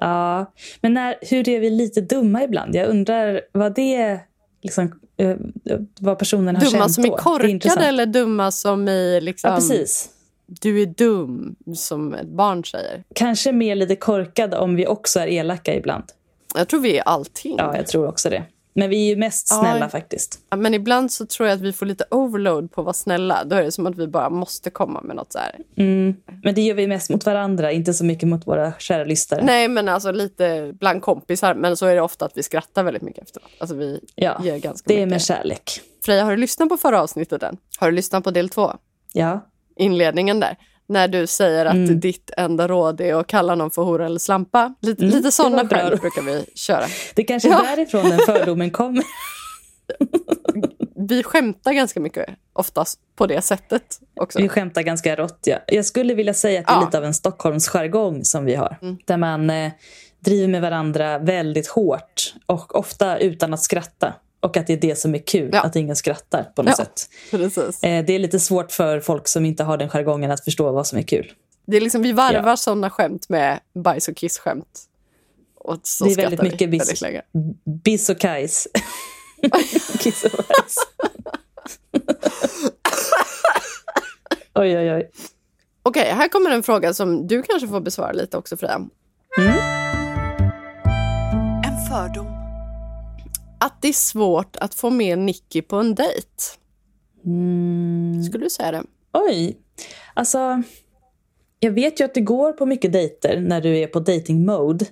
Ja, 0.00 0.52
men 0.80 0.94
när, 0.94 1.16
hur 1.20 1.48
är 1.48 1.60
vi 1.60 1.70
lite 1.70 2.00
dumma 2.00 2.44
ibland? 2.44 2.74
Jag 2.74 2.88
undrar 2.88 3.40
vad 3.52 3.74
det 3.74 4.20
liksom, 4.62 5.00
eh, 5.16 5.36
vad 6.00 6.18
personen 6.18 6.56
har 6.56 6.64
Dumma 6.64 6.78
känt 6.78 6.94
som 6.94 7.04
är 7.04 7.16
korkade 7.16 7.86
eller 7.86 8.06
dumma 8.06 8.50
som 8.50 8.88
i 8.88 9.20
liksom... 9.20 9.50
Ja, 9.50 9.56
precis. 9.56 10.10
Du 10.48 10.82
är 10.82 10.86
dum, 10.86 11.56
som 11.74 12.14
ett 12.14 12.28
barn 12.28 12.64
säger. 12.64 13.04
Kanske 13.14 13.52
mer 13.52 13.74
lite 13.74 13.96
korkade 13.96 14.58
om 14.58 14.74
vi 14.74 14.86
också 14.86 15.20
är 15.20 15.26
elaka 15.26 15.74
ibland. 15.74 16.04
Jag 16.54 16.68
tror 16.68 16.80
vi 16.80 16.98
är 16.98 17.02
allting. 17.02 17.54
Ja, 17.58 17.76
jag 17.76 17.86
tror 17.86 18.08
också 18.08 18.30
det. 18.30 18.42
Men 18.72 18.90
vi 18.90 19.12
är 19.12 19.16
mest 19.16 19.46
Ja. 19.50 19.60
snälla 19.60 19.88
faktiskt. 19.88 20.40
Ja, 20.50 20.56
Men 20.56 20.74
ibland 20.74 21.12
så 21.12 21.26
tror 21.26 21.48
jag 21.48 21.56
att 21.56 21.62
vi 21.62 21.72
får 21.72 21.86
lite 21.86 22.04
overload 22.10 22.72
på 22.72 22.80
att 22.80 22.84
vara 22.84 22.92
snälla. 22.94 23.44
Då 23.44 23.56
är 23.56 23.62
det 23.62 23.72
som 23.72 23.86
att 23.86 23.98
vi 23.98 24.06
bara 24.06 24.30
måste 24.30 24.70
komma 24.70 25.00
med 25.00 25.16
något 25.16 25.32
så 25.32 25.38
här. 25.38 25.54
Mm. 25.76 26.16
Men 26.42 26.54
det 26.54 26.60
gör 26.62 26.74
vi 26.74 26.86
mest 26.86 27.10
mot 27.10 27.26
varandra, 27.26 27.72
inte 27.72 27.94
så 27.94 28.04
mycket 28.04 28.28
mot 28.28 28.46
våra 28.46 28.72
kära 28.78 29.04
lyssnare. 29.04 29.44
Nej, 29.44 29.68
men 29.68 29.88
alltså 29.88 30.12
lite 30.12 30.72
bland 30.80 31.02
kompisar. 31.02 31.54
Men 31.54 31.76
så 31.76 31.86
är 31.86 31.94
det 31.94 32.00
ofta 32.00 32.24
att 32.24 32.36
vi 32.36 32.42
skrattar 32.42 32.82
väldigt 32.82 33.02
mycket 33.02 33.24
efteråt. 33.24 33.50
Alltså 33.58 33.76
vi 33.76 34.00
Ja, 34.14 34.40
ger 34.44 34.58
ganska 34.58 34.84
det 34.94 35.02
är 35.02 35.06
med 35.06 35.22
kärlek. 35.22 35.80
Freja, 36.04 36.24
har 36.24 36.30
du 36.30 36.36
lyssnat 36.36 36.68
på 36.68 36.76
förra 36.76 37.02
avsnittet 37.02 37.42
än? 37.42 37.56
Har 37.78 37.90
du 37.90 37.96
lyssnat 37.96 38.24
på 38.24 38.30
del 38.30 38.48
två? 38.48 38.72
Ja. 39.12 39.40
Inledningen 39.78 40.40
där. 40.40 40.56
När 40.86 41.08
du 41.08 41.26
säger 41.26 41.66
att 41.66 41.74
Mm. 41.74 42.00
ditt 42.00 42.30
enda 42.36 42.68
råd 42.68 43.00
är 43.00 43.14
att 43.14 43.26
kalla 43.26 43.54
någon 43.54 43.70
för 43.70 43.82
hora 43.82 44.06
eller 44.06 44.18
slampa. 44.18 44.74
Lite, 44.82 45.04
Mm, 45.04 45.16
lite 45.16 45.32
sådana 45.32 45.68
skämt 45.68 46.00
brukar 46.00 46.22
vi 46.22 46.44
köra. 46.54 46.84
Det 47.14 47.24
kanske 47.24 47.48
är 47.48 47.52
Ja. 47.52 47.62
därifrån 47.76 48.10
den 48.10 48.18
fördomen 48.18 48.70
kommer. 48.70 49.04
Vi 51.08 51.22
skämtar 51.22 51.72
ganska 51.72 52.00
mycket 52.00 52.28
oftast 52.52 53.00
på 53.16 53.26
det 53.26 53.42
sättet 53.42 53.82
också. 54.20 54.38
Vi 54.42 54.48
skämtar 54.48 54.82
ganska 54.82 55.16
rått. 55.16 55.38
Ja. 55.44 55.58
Jag 55.66 55.84
skulle 55.84 56.14
vilja 56.14 56.34
säga 56.34 56.60
att 56.60 56.66
det 56.66 56.72
är 56.72 56.76
Ja. 56.76 56.84
lite 56.84 56.98
av 56.98 57.04
en 57.04 57.14
Stockholmsjargong 57.14 58.24
som 58.24 58.44
vi 58.44 58.54
har. 58.54 58.78
Mm. 58.82 58.96
Där 59.04 59.16
man 59.16 59.50
eh, 59.50 59.72
driver 60.20 60.48
med 60.48 60.62
varandra 60.62 61.18
väldigt 61.18 61.68
hårt 61.68 62.34
och 62.46 62.76
ofta 62.76 63.18
utan 63.18 63.54
att 63.54 63.62
skratta. 63.62 64.14
Och 64.40 64.56
att 64.56 64.66
det 64.66 64.72
är 64.72 64.76
det 64.76 64.98
som 64.98 65.14
är 65.14 65.18
kul, 65.18 65.50
Ja. 65.52 65.60
att 65.62 65.76
ingen 65.76 65.96
skrattar 65.96 66.42
på 66.42 66.62
något 66.62 66.74
Ja. 66.78 66.84
sätt. 66.84 67.08
Precis. 67.30 67.82
Eh, 67.82 68.04
det 68.04 68.12
är 68.12 68.18
lite 68.18 68.40
svårt 68.40 68.72
för 68.72 69.00
folk 69.00 69.28
som 69.28 69.44
inte 69.44 69.64
har 69.64 69.76
den 69.76 69.88
jargongen 69.88 70.30
att 70.30 70.44
förstå 70.44 70.72
vad 70.72 70.86
som 70.86 70.98
är 70.98 71.02
kul. 71.02 71.32
Det 71.66 71.76
är 71.76 71.80
liksom, 71.80 72.02
vi 72.02 72.12
varvar 72.12 72.50
Ja. 72.50 72.56
sådana 72.56 72.90
skämt 72.90 73.28
med 73.28 73.60
bajs 73.74 74.08
och 74.08 74.16
kissskämt. 74.16 74.80
Och 75.56 75.80
så 75.82 76.04
Det 76.04 76.12
är 76.12 76.16
väldigt 76.16 76.42
mycket 76.42 76.70
bis- 76.70 76.80
väldigt 76.80 77.00
länge. 77.00 77.22
Biss 77.84 78.08
och 78.10 78.18
Kajs. 78.18 78.68
Kiss 80.00 80.24
och 80.24 80.30
bajs. 80.48 80.76
oj, 84.54 84.78
oj, 84.78 84.92
oj. 84.94 85.10
Okej, 85.82 86.10
här 86.12 86.28
kommer 86.28 86.50
en 86.50 86.62
fråga 86.62 86.94
som 86.94 87.26
du 87.26 87.42
kanske 87.42 87.68
får 87.68 87.80
besvara 87.80 88.12
lite 88.12 88.36
också 88.36 88.56
Freja. 88.56 88.80
En 91.66 91.86
fördom. 91.90 92.27
Att 93.60 93.82
det 93.82 93.88
är 93.88 93.92
svårt 93.92 94.56
att 94.56 94.74
få 94.74 94.90
med 94.90 95.18
Nicky 95.18 95.62
på 95.62 95.76
en 95.76 95.94
dejt. 95.94 96.28
Mm. 97.24 98.22
Skulle 98.22 98.44
du 98.44 98.50
säga 98.50 98.72
det? 98.72 98.82
Oj. 99.12 99.58
Alltså, 100.14 100.62
jag 101.60 101.70
vet 101.70 102.00
ju 102.00 102.04
att 102.04 102.14
det 102.14 102.20
går 102.20 102.52
på 102.52 102.66
mycket 102.66 102.92
dejter 102.92 103.40
när 103.40 103.60
du 103.60 103.78
är 103.78 103.86
på 103.86 104.00
dating 104.00 104.46
mode. 104.46 104.84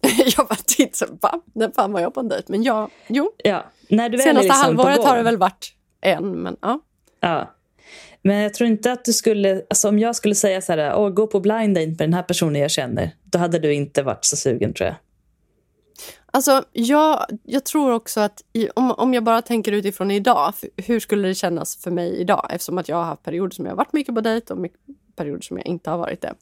jag 0.36 0.46
bara 0.46 0.58
tittar, 0.66 1.08
va? 1.20 1.40
När 1.54 1.70
fan 1.70 1.92
var 1.92 2.00
jag 2.00 2.14
på 2.14 2.20
en 2.20 2.28
dejt? 2.28 2.44
Men 2.48 2.62
ja, 2.62 2.90
jo. 3.06 3.32
Ja, 3.44 3.64
när 3.88 4.08
du 4.08 4.18
Senaste 4.18 4.42
liksom 4.42 4.64
halvåret 4.64 5.04
har 5.04 5.16
det 5.16 5.22
väl 5.22 5.36
varit 5.36 5.74
en, 6.00 6.42
men 6.42 6.56
ja. 6.60 6.80
Ja. 7.20 7.54
Men 8.22 8.36
jag 8.36 8.54
tror 8.54 8.68
inte 8.68 8.92
att 8.92 9.04
du 9.04 9.12
skulle, 9.12 9.62
alltså 9.70 9.88
om 9.88 9.98
jag 9.98 10.16
skulle 10.16 10.34
säga 10.34 10.60
så 10.60 10.72
här, 10.72 11.10
gå 11.10 11.26
på 11.26 11.40
blind 11.40 11.74
date 11.74 11.86
med 11.86 11.96
den 11.98 12.14
här 12.14 12.22
personen 12.22 12.62
jag 12.62 12.70
känner, 12.70 13.10
då 13.24 13.38
hade 13.38 13.58
du 13.58 13.74
inte 13.74 14.02
varit 14.02 14.24
så 14.24 14.36
sugen 14.36 14.74
tror 14.74 14.86
jag. 14.86 14.96
Alltså, 16.32 16.64
jag, 16.72 17.26
jag 17.42 17.64
tror 17.64 17.92
också 17.92 18.20
att 18.20 18.44
i, 18.52 18.68
om, 18.76 18.90
om 18.90 19.14
jag 19.14 19.24
bara 19.24 19.42
tänker 19.42 19.72
utifrån 19.72 20.10
idag, 20.10 20.54
hur 20.76 21.00
skulle 21.00 21.28
det 21.28 21.34
kännas 21.34 21.76
för 21.76 21.90
mig 21.90 22.16
idag? 22.20 22.46
Eftersom 22.50 22.78
att 22.78 22.88
jag 22.88 22.96
har 22.96 23.04
haft 23.04 23.22
perioder 23.22 23.54
som 23.54 23.64
jag 23.64 23.72
har 23.72 23.76
varit 23.76 23.92
mycket 23.92 24.14
på 24.14 24.20
dejt 24.20 24.52
och 24.52 24.58
mycket, 24.58 24.80
perioder 25.16 25.42
som 25.42 25.56
jag 25.56 25.66
inte 25.66 25.90
har 25.90 25.98
varit 25.98 26.20
det. 26.20 26.34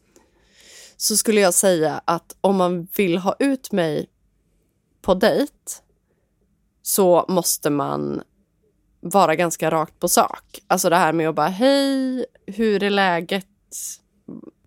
Så 0.96 1.16
skulle 1.16 1.40
jag 1.40 1.54
säga 1.54 2.00
att 2.04 2.36
om 2.40 2.56
man 2.56 2.88
vill 2.96 3.18
ha 3.18 3.36
ut 3.38 3.72
mig 3.72 4.06
på 5.02 5.14
dejt 5.14 5.52
så 6.82 7.24
måste 7.28 7.70
man 7.70 8.22
vara 9.00 9.34
ganska 9.34 9.70
rakt 9.70 9.98
på 9.98 10.08
sak. 10.08 10.60
Alltså 10.66 10.90
det 10.90 10.96
här 10.96 11.12
med 11.12 11.28
att 11.28 11.34
bara, 11.34 11.48
hej, 11.48 12.26
hur 12.46 12.82
är 12.82 12.90
läget? 12.90 13.46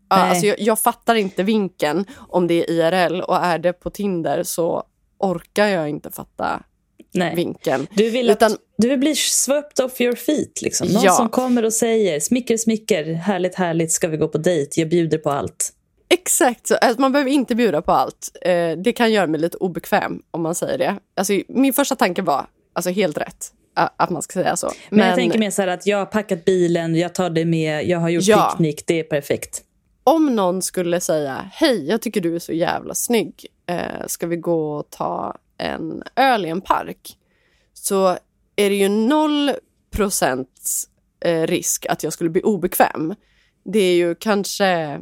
Ja, 0.10 0.16
alltså 0.16 0.46
jag, 0.46 0.60
jag 0.60 0.80
fattar 0.80 1.16
inte 1.16 1.44
vinkeln 1.44 2.06
om 2.18 2.48
det 2.48 2.54
är 2.54 2.72
IRL 2.72 3.22
och 3.22 3.36
är 3.36 3.60
det 3.60 3.74
på 3.74 3.90
Tinder 3.90 4.44
så 4.44 4.84
orkar 5.22 5.68
jag 5.68 5.90
inte 5.90 6.12
fatta 6.12 6.63
Nej. 7.13 7.36
vinkeln. 7.36 7.88
Du 7.96 8.10
vill, 8.10 8.30
Utan- 8.30 8.51
att, 8.51 8.58
du 8.78 8.90
vill 8.90 9.00
bli 9.00 9.16
swept 9.16 9.80
off 9.80 10.01
your 10.01 10.16
feet. 10.16 10.62
Liksom. 10.62 10.88
Någon 10.88 11.04
Ja. 11.04 11.12
som 11.13 11.30
kommer 11.30 11.66
och 11.66 11.74
säger 11.74 12.20
smicker, 12.20 12.58
smicker, 12.58 13.13
härligt, 13.13 13.56
härligt, 13.56 13.92
ska 13.92 14.08
vi 14.08 14.18
gå 14.18 14.28
på 14.28 14.38
dejt, 14.38 14.82
jag 14.82 14.90
bjuder 14.90 15.18
på 15.18 15.32
allt. 15.32 15.70
Exakt, 16.10 16.68
så, 16.68 16.75
alltså, 16.75 17.01
man 17.01 17.12
behöver 17.12 17.32
inte 17.32 17.56
bjuda 17.56 17.82
på 17.82 17.92
allt. 17.92 18.38
Eh, 18.41 18.72
det 18.72 18.93
kan 18.93 19.12
göra 19.12 19.28
mig 19.28 19.39
lite 19.41 19.58
obekväm 19.58 20.22
om 20.32 20.41
man 20.41 20.56
säger 20.56 20.78
det. 20.78 20.95
Alltså, 21.15 21.34
min 21.48 21.74
första 21.74 21.95
tanke 21.95 22.22
var 22.22 22.45
alltså, 22.74 22.89
helt 22.91 23.17
rätt 23.17 23.52
att 23.98 24.10
man 24.10 24.22
ska 24.22 24.34
säga 24.34 24.56
så. 24.56 24.72
Men, 24.89 25.08
jag 25.08 25.15
tänker 25.15 25.39
mer 25.39 25.52
så 25.52 25.62
här 25.62 25.67
att 25.69 25.88
jag 25.88 25.98
har 25.98 26.06
packat 26.06 26.45
bilen, 26.45 26.95
jag 26.95 27.15
tar 27.15 27.30
det 27.30 27.45
med, 27.45 27.88
jag 27.88 28.00
har 28.00 28.10
gjort 28.10 28.24
Ja. 28.28 28.50
picknick, 28.52 28.84
det 28.88 29.00
är 29.00 29.04
perfekt. 29.04 29.62
om 30.04 30.36
någon 30.36 30.62
skulle 30.62 31.00
säga 31.00 31.50
hej, 31.54 31.88
jag 31.89 32.02
tycker 32.02 32.22
du 32.22 32.36
är 32.36 32.39
så 32.39 32.54
jävla 32.54 32.95
snygg. 32.95 33.45
Eh, 33.71 34.07
ska 34.07 34.27
vi 34.27 34.38
gå 34.38 34.71
och 34.71 34.89
ta 34.89 35.38
en 35.57 36.03
öl 36.15 36.45
i 36.45 36.49
en 36.49 36.62
park? 36.62 37.17
Så 37.73 38.07
är 38.55 38.69
det 38.69 38.75
ju 38.75 38.89
noll 38.89 39.51
procent 39.91 40.88
eh, 41.19 41.47
risk 41.47 41.86
att 41.86 42.03
jag 42.03 42.13
skulle 42.13 42.29
bli 42.29 42.41
obekväm. 42.41 43.15
Det 43.63 43.79
är 43.79 43.95
ju 43.95 44.15
kanske 44.15 45.01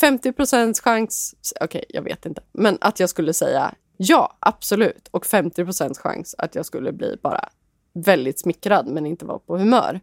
50 0.00 0.32
procents 0.32 0.80
chans, 0.80 1.34
okej, 1.60 1.84
jag 1.88 2.02
vet 2.02 2.26
inte, 2.26 2.42
men 2.52 2.78
att 2.80 3.00
jag 3.00 3.10
skulle 3.10 3.32
säga 3.32 3.74
ja, 3.96 4.36
absolut, 4.40 5.08
och 5.10 5.26
50 5.26 5.64
procents 5.64 5.98
chans 5.98 6.34
att 6.38 6.54
jag 6.54 6.66
skulle 6.66 6.92
bli 6.92 7.16
bara 7.22 7.48
väldigt 7.92 8.38
smickrad 8.40 8.86
men 8.86 9.06
inte 9.06 9.24
vara 9.24 9.38
på 9.38 9.58
humör. 9.58 10.00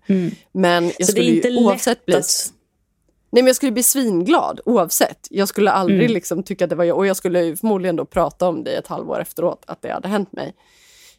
Men 0.51 0.83
jag 0.85 0.93
Så 0.93 0.99
det 0.99 1.05
skulle 1.05 1.25
är 1.25 1.35
inte 1.35 1.47
ju 1.47 1.65
oavsett 1.65 1.97
lätt 1.97 2.05
bli 2.05 2.15
att... 2.15 2.53
Nej, 3.35 3.43
men 3.43 3.47
jag 3.47 3.55
skulle 3.55 3.71
bli 3.71 3.83
svinglad 3.83 4.59
oavsett. 4.65 5.27
Jag 5.29 5.47
skulle 5.47 5.71
aldrig 5.71 5.99
Mm. 5.99 6.11
liksom 6.13 6.43
tycka 6.43 6.63
att 6.63 6.69
det 6.69 6.75
var 6.75 6.83
jag. 6.83 6.97
Och 6.97 7.07
jag 7.07 7.15
skulle 7.17 7.55
förmodligen 7.55 7.95
då 7.95 8.05
prata 8.05 8.47
om 8.47 8.63
det 8.63 8.71
ett 8.75 8.87
halvår 8.87 9.19
efteråt, 9.21 9.63
att 9.67 9.81
det 9.81 9.91
hade 9.93 10.07
hänt 10.07 10.31
mig. 10.33 10.53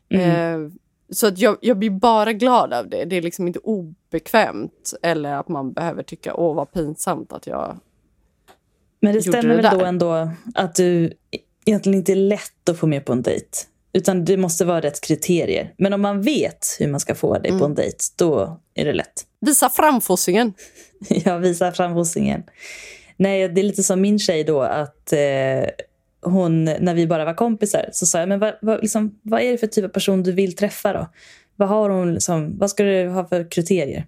Mm. 0.09 0.65
Eh, 0.65 0.71
så 1.11 1.27
att 1.27 1.39
jag, 1.39 1.57
jag 1.61 1.79
blir 1.79 1.91
bara 1.91 2.33
glad 2.33 2.73
av 2.73 2.89
det. 2.89 3.05
Det 3.05 3.17
är 3.17 3.23
liksom 3.23 3.47
inte 3.47 3.59
obekvämt 3.59 4.93
eller 5.03 5.33
att 5.33 5.49
man 5.49 5.73
behöver 5.73 6.03
tycka 6.03 6.35
åh 6.35 6.55
vad 6.55 6.73
pinsamt 6.73 7.33
att 7.33 7.47
jag... 7.47 7.77
Men 9.01 9.15
det 9.15 9.23
stämmer 9.23 9.57
det 9.57 9.63
väl 9.63 9.79
då 9.79 9.85
ändå 9.85 10.31
att 10.55 10.75
du 10.75 11.13
egentligen 11.65 11.99
inte 11.99 12.13
är 12.13 12.17
lätt 12.17 12.69
att 12.71 12.79
få 12.79 12.87
med 12.87 13.05
på 13.05 13.13
en 13.13 13.23
dejt. 13.23 13.47
Utan 13.93 14.25
det 14.25 14.37
måste 14.37 14.65
vara 14.65 14.81
rätt 14.81 15.01
kriterier. 15.01 15.75
Men 15.79 15.93
om 15.93 16.01
man 16.01 16.23
vet 16.23 16.67
hur 16.79 16.89
man 16.89 17.01
ska 17.01 17.15
få 17.15 17.39
dig 17.39 17.51
på 17.51 17.57
Mm. 17.57 17.65
en 17.71 17.75
dejt, 17.75 17.99
då 18.17 18.61
är 18.75 18.85
det 18.85 18.93
lätt. 18.93 19.27
Visa 19.41 19.69
framfossingen. 19.71 20.53
Jag 21.09 21.39
visar 21.39 21.73
fram 21.73 21.93
hossingen. 21.93 22.43
Nej, 23.17 23.49
det 23.49 23.61
är 23.61 23.63
lite 23.63 23.83
som 23.83 24.01
min 24.01 24.19
tjej 24.19 24.45
då 24.45 24.63
att 24.63 25.13
eh, 25.13 25.69
hon, 26.23 26.65
när 26.65 26.95
vi 26.95 27.07
bara 27.07 27.25
var 27.25 27.35
kompisar, 27.35 27.89
så 27.93 28.07
sa 28.07 28.19
jag, 28.19 28.29
men 28.29 28.39
vad, 28.39 28.55
vad, 28.63 28.81
liksom, 28.81 29.19
vad 29.23 29.41
är 29.41 29.53
det 29.53 29.59
för 29.59 29.67
typ 29.67 29.85
av 29.85 29.89
person 29.89 30.23
du 30.23 30.33
vill 30.33 30.57
träffa 30.57 30.93
då? 30.93 31.07
Vad 31.57 31.69
har 31.69 31.91
hon 31.91 32.15
liksom, 32.15 32.59
vad 32.59 32.71
ska 32.71 32.85
du 32.85 33.09
ha 33.09 33.29
för 33.29 33.51
kriterier? 33.51 34.07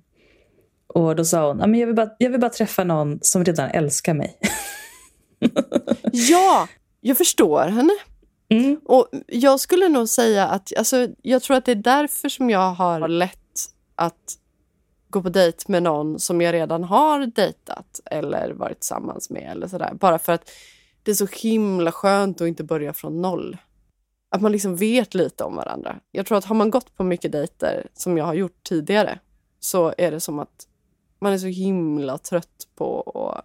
Och 0.86 1.16
då 1.16 1.24
sa 1.24 1.48
hon, 1.48 1.56
men 1.56 1.74
jag, 1.74 1.86
vill 1.86 1.96
bara, 1.96 2.10
jag 2.18 2.30
vill 2.30 2.40
bara 2.40 2.50
träffa 2.50 2.84
någon 2.84 3.18
som 3.22 3.44
redan 3.44 3.70
älskar 3.70 4.14
mig. 4.14 4.38
Ja, 6.12 6.68
jag 7.00 7.18
förstår 7.18 7.62
henne. 7.62 7.92
Mm. 8.48 8.80
Och 8.84 9.08
jag 9.26 9.60
skulle 9.60 9.88
nog 9.88 10.08
säga 10.08 10.46
att 10.46 10.76
alltså, 10.76 11.08
jag 11.22 11.42
tror 11.42 11.56
att 11.56 11.64
det 11.64 11.72
är 11.72 11.76
därför 11.76 12.28
som 12.28 12.50
jag 12.50 12.72
har 12.74 13.08
lätt 13.08 13.38
att 13.94 14.38
gå 15.08 15.22
på 15.22 15.28
dejt 15.28 15.64
med 15.68 15.82
någon 15.82 16.18
som 16.18 16.40
jag 16.40 16.52
redan 16.52 16.84
har 16.84 17.26
dejtat 17.26 18.00
eller 18.04 18.50
varit 18.50 18.80
tillsammans 18.80 19.30
med. 19.30 19.50
eller 19.50 19.68
sådär. 19.68 19.94
Bara 19.94 20.18
för 20.18 20.32
att 20.32 20.50
det 21.02 21.10
är 21.10 21.14
så 21.14 21.26
himla 21.26 21.92
skönt 21.92 22.40
att 22.40 22.48
inte 22.48 22.64
börja 22.64 22.92
från 22.92 23.22
noll. 23.22 23.56
Att 24.30 24.42
man 24.42 24.52
liksom 24.52 24.76
vet 24.76 25.14
lite 25.14 25.44
om 25.44 25.56
varandra. 25.56 26.00
Jag 26.10 26.26
tror 26.26 26.38
att 26.38 26.44
har 26.44 26.54
man 26.54 26.70
gått 26.70 26.96
på 26.96 27.04
mycket 27.04 27.32
dejter 27.32 27.86
som 27.94 28.18
jag 28.18 28.24
har 28.24 28.34
gjort 28.34 28.62
tidigare 28.62 29.18
så 29.60 29.94
är 29.98 30.10
det 30.10 30.20
som 30.20 30.38
att 30.38 30.68
man 31.20 31.32
är 31.32 31.38
så 31.38 31.46
himla 31.46 32.18
trött 32.18 32.68
på 32.74 33.02
att 33.02 33.44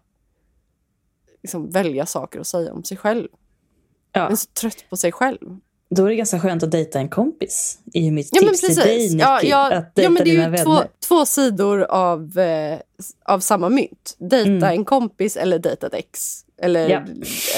liksom 1.41 1.69
välja 1.69 2.05
saker 2.05 2.39
och 2.39 2.47
säga 2.47 2.73
om 2.73 2.83
sig 2.83 2.97
själv. 2.97 3.27
Man 3.31 4.23
Ja, 4.23 4.29
är 4.29 4.35
så 4.35 4.49
trött 4.49 4.85
på 4.89 4.97
sig 4.97 5.11
själv. 5.11 5.59
Då 5.89 6.05
är 6.05 6.09
det 6.09 6.15
ganska 6.15 6.39
skönt 6.39 6.63
att 6.63 6.71
dejta 6.71 6.99
en 6.99 7.09
kompis. 7.09 7.79
är 7.93 8.11
mitt 8.11 8.29
Ja, 8.31 8.41
men 8.41 8.49
tips 8.53 8.61
till 8.67 8.75
dig, 8.75 8.99
Nicky. 9.09 9.17
ja, 9.19 9.39
ja, 9.43 9.73
att 9.73 9.95
dejta 9.95 10.01
ja, 10.01 10.09
men 10.09 10.23
det 10.23 10.29
är 10.29 10.33
ju 10.33 10.39
vänner. 10.39 10.63
två, 10.63 10.77
två 11.07 11.25
sidor 11.25 11.81
av, 11.83 12.39
eh, 12.39 12.79
av 13.25 13.39
samma 13.39 13.69
mynt. 13.69 14.15
Dejta 14.17 14.49
Mm. 14.49 14.63
en 14.63 14.85
kompis 14.85 15.37
eller 15.37 15.59
dejta 15.59 15.87
ett 15.87 15.93
ex. 15.93 16.45
Eller 16.61 16.89
Ja. 16.89 16.99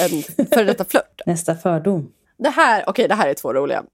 en 0.00 0.46
före 0.46 0.64
detta 0.64 0.84
flört. 0.88 1.20
Nästa 1.26 1.54
fördom. 1.54 2.12
Det 2.38 2.48
här, 2.50 2.84
okej, 2.86 3.08
det 3.08 3.14
här 3.14 3.28
är 3.28 3.34
två 3.34 3.52
roliga. 3.52 3.84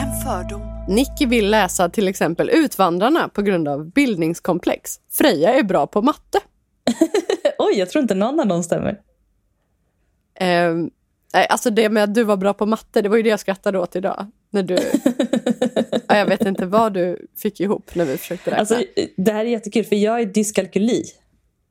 En 0.00 0.20
fördom. 0.24 0.62
Nicky 0.88 1.26
vill 1.26 1.50
läsa 1.50 1.88
till 1.88 2.08
exempel 2.08 2.50
Utvandrarna 2.50 3.28
på 3.28 3.42
grund 3.42 3.68
av 3.68 3.90
bildningskomplex. 3.90 5.00
Freja 5.10 5.54
är 5.54 5.62
bra 5.62 5.86
på 5.86 6.02
matte. 6.02 6.38
Oj, 7.58 7.74
jag 7.78 7.90
tror 7.90 8.02
inte 8.02 8.14
någon 8.14 8.40
av 8.40 8.46
dem 8.46 8.62
stämmer. 8.62 9.00
Ehm, 10.40 10.90
Nej, 11.34 11.46
alltså 11.48 11.70
det 11.70 11.88
med 11.88 12.04
att 12.04 12.14
du 12.14 12.24
var 12.24 12.36
bra 12.36 12.54
på 12.54 12.66
matte, 12.66 13.02
det 13.02 13.08
var 13.08 13.16
ju 13.16 13.22
det 13.22 13.28
jag 13.28 13.40
skrattade 13.40 13.78
åt 13.78 13.96
idag. 13.96 14.26
När 14.50 14.62
du... 14.62 14.78
ja, 16.08 16.16
jag 16.16 16.26
vet 16.26 16.46
inte 16.46 16.66
vad 16.66 16.94
du 16.94 17.26
fick 17.42 17.60
ihop 17.60 17.94
när 17.94 18.04
vi 18.04 18.16
försökte 18.16 18.50
räkna. 18.50 18.60
Alltså, 18.60 18.82
det 19.16 19.32
här 19.32 19.44
är 19.44 19.48
jättekul, 19.48 19.84
för 19.84 19.96
jag 19.96 20.20
är 20.20 20.26
dyskalkyli. 20.26 21.04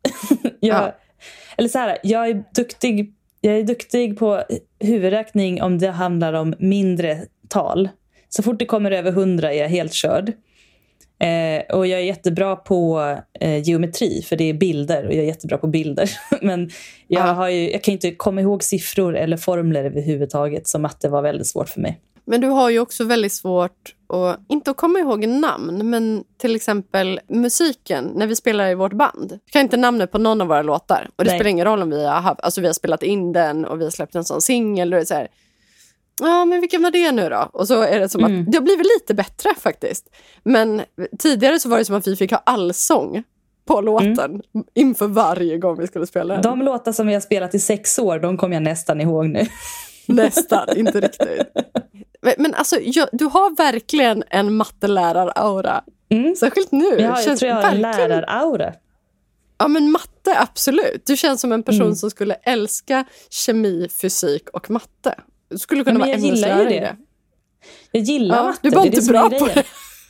jag, 0.59 0.77
Ja. 0.77 0.95
Eller 1.57 1.69
så 1.69 1.79
här, 1.79 1.97
jag 2.03 2.29
är, 2.29 2.43
duktig, 2.55 3.13
jag 3.41 3.57
är 3.57 3.63
duktig 3.63 4.19
på 4.19 4.43
huvudräkning 4.79 5.61
om 5.61 5.79
det 5.79 5.91
handlar 5.91 6.33
om 6.33 6.55
mindre 6.59 7.25
tal. 7.47 7.89
Så 8.29 8.43
fort 8.43 8.59
det 8.59 8.65
kommer 8.65 8.91
över 8.91 9.11
100 9.11 9.53
är 9.53 9.61
jag 9.61 9.69
helt 9.69 9.93
körd. 9.93 10.33
Eh, 11.19 11.75
och 11.77 11.87
jag 11.87 11.99
är 11.99 12.03
jättebra 12.03 12.55
på 12.55 13.01
eh, 13.39 13.63
geometri, 13.63 14.21
för 14.21 14.35
det 14.35 14.43
är 14.49 14.53
bilder 14.53 15.05
och 15.07 15.13
jag 15.13 15.19
är 15.23 15.27
jättebra 15.27 15.57
på 15.57 15.67
bilder. 15.67 16.09
Men 16.41 16.69
jag, 17.07 17.27
Ja. 17.27 17.31
har 17.31 17.49
ju, 17.49 17.71
jag 17.71 17.83
kan 17.83 17.91
inte 17.91 18.11
komma 18.11 18.41
ihåg 18.41 18.63
siffror 18.63 19.15
eller 19.17 19.37
formler 19.37 19.83
överhuvudtaget, 19.83 20.67
så 20.67 20.79
matte 20.79 21.09
var 21.09 21.21
väldigt 21.21 21.47
svårt 21.47 21.69
för 21.69 21.81
mig. 21.81 21.99
Men 22.29 22.41
du 22.41 22.47
har 22.47 22.69
ju 22.69 22.79
också 22.79 23.03
väldigt 23.03 23.33
svårt 23.33 23.95
att, 24.13 24.39
inte 24.49 24.71
att 24.71 24.77
komma 24.77 24.99
ihåg 24.99 25.27
namn, 25.27 25.89
men 25.89 26.23
till 26.37 26.55
exempel 26.55 27.19
musiken 27.27 28.11
när 28.15 28.27
vi 28.27 28.35
spelar 28.35 28.69
i 28.69 28.75
vårt 28.75 28.93
band. 28.93 29.31
Jag 29.45 29.51
kan 29.51 29.61
inte 29.61 29.77
namnet 29.77 30.11
på 30.11 30.17
någon 30.17 30.41
av 30.41 30.47
våra 30.47 30.61
låtar. 30.61 31.09
Och 31.15 31.23
det 31.23 31.29
Nej. 31.29 31.39
spelar 31.39 31.49
ingen 31.49 31.65
roll 31.65 31.81
om 31.81 31.89
vi 31.89 32.05
har, 32.05 32.35
alltså 32.39 32.61
vi 32.61 32.67
har 32.67 32.73
spelat 32.73 33.03
in 33.03 33.33
den 33.33 33.65
och 33.65 33.79
vi 33.79 33.83
har 33.83 33.91
släppt 33.91 34.15
en 34.15 34.23
sån 34.23 34.41
singel. 34.41 35.05
så 35.05 35.13
här, 35.13 35.27
Ja, 36.19 36.45
men 36.45 36.61
vilken 36.61 36.81
var 36.83 36.91
det 36.91 37.11
nu 37.11 37.29
då? 37.29 37.49
Och 37.53 37.67
så 37.67 37.81
är 37.81 37.99
det 37.99 38.09
som 38.09 38.23
Mm. 38.25 38.41
att 38.41 38.51
det 38.51 38.57
har 38.57 38.63
blivit 38.63 38.87
lite 38.99 39.13
bättre 39.13 39.49
faktiskt. 39.59 40.09
Men 40.43 40.81
tidigare 41.19 41.59
så 41.59 41.69
var 41.69 41.77
det 41.77 41.85
som 41.85 41.95
att 41.95 42.07
vi 42.07 42.15
fick 42.15 42.31
ha 42.31 42.41
allsång 42.45 43.23
på 43.67 43.81
låten 43.81 44.41
inför 44.75 45.07
varje 45.07 45.57
gång 45.57 45.79
vi 45.79 45.87
skulle 45.87 46.07
spela 46.07 46.33
den. 46.33 46.43
De 46.43 46.61
låtar 46.61 46.91
som 46.91 47.07
vi 47.07 47.13
har 47.13 47.21
spelat 47.21 47.55
i 47.55 47.59
sex 47.59 47.99
år, 47.99 48.19
de 48.19 48.37
kommer 48.37 48.55
jag 48.55 48.63
nästan 48.63 49.01
ihåg 49.01 49.25
nu. 49.29 49.45
Nästan, 50.07 50.77
inte 50.77 50.99
riktigt. 51.01 51.47
Men- 52.37 52.53
alltså, 52.53 52.75
jag, 52.81 53.07
du 53.11 53.25
har 53.25 53.55
verkligen 53.55 54.23
en 54.29 54.53
mattelärar-aura. 54.55 55.83
Mm. 56.09 56.35
Särskilt 56.35 56.71
nu. 56.71 56.85
Har, 56.89 56.97
jag 56.99 57.23
Känns 57.23 57.39
tror 57.39 57.49
jag 57.49 57.55
har 57.55 57.71
en 57.71 57.81
verkligen- 57.81 58.09
läraraura. 58.09 58.73
Ja, 59.59 59.67
men 59.67 59.91
matte, 59.91 60.39
absolut. 60.39 61.01
Du 61.05 61.17
känns 61.17 61.41
som 61.41 61.51
en 61.51 61.63
person 61.63 61.81
Mm. 61.81 61.95
som 61.95 62.09
skulle 62.11 62.33
älska 62.33 63.05
kemi, 63.29 63.87
fysik 64.01 64.49
och 64.49 64.69
matte. 64.71 65.15
Skulle 65.55 65.83
kunna 65.83 65.99
vara 65.99 66.09
ämneslärare 66.09 66.75
i 66.75 66.79
det. 66.79 66.95
Jag 67.91 68.03
gillar 68.03 68.37
Ja, 68.37 68.43
matte. 68.43 68.69
du 68.69 68.77
är 68.79 68.85
inte 68.85 68.99
det 69.01 69.07
bra 69.07 69.29
på 69.29 69.45
det. 69.45 69.63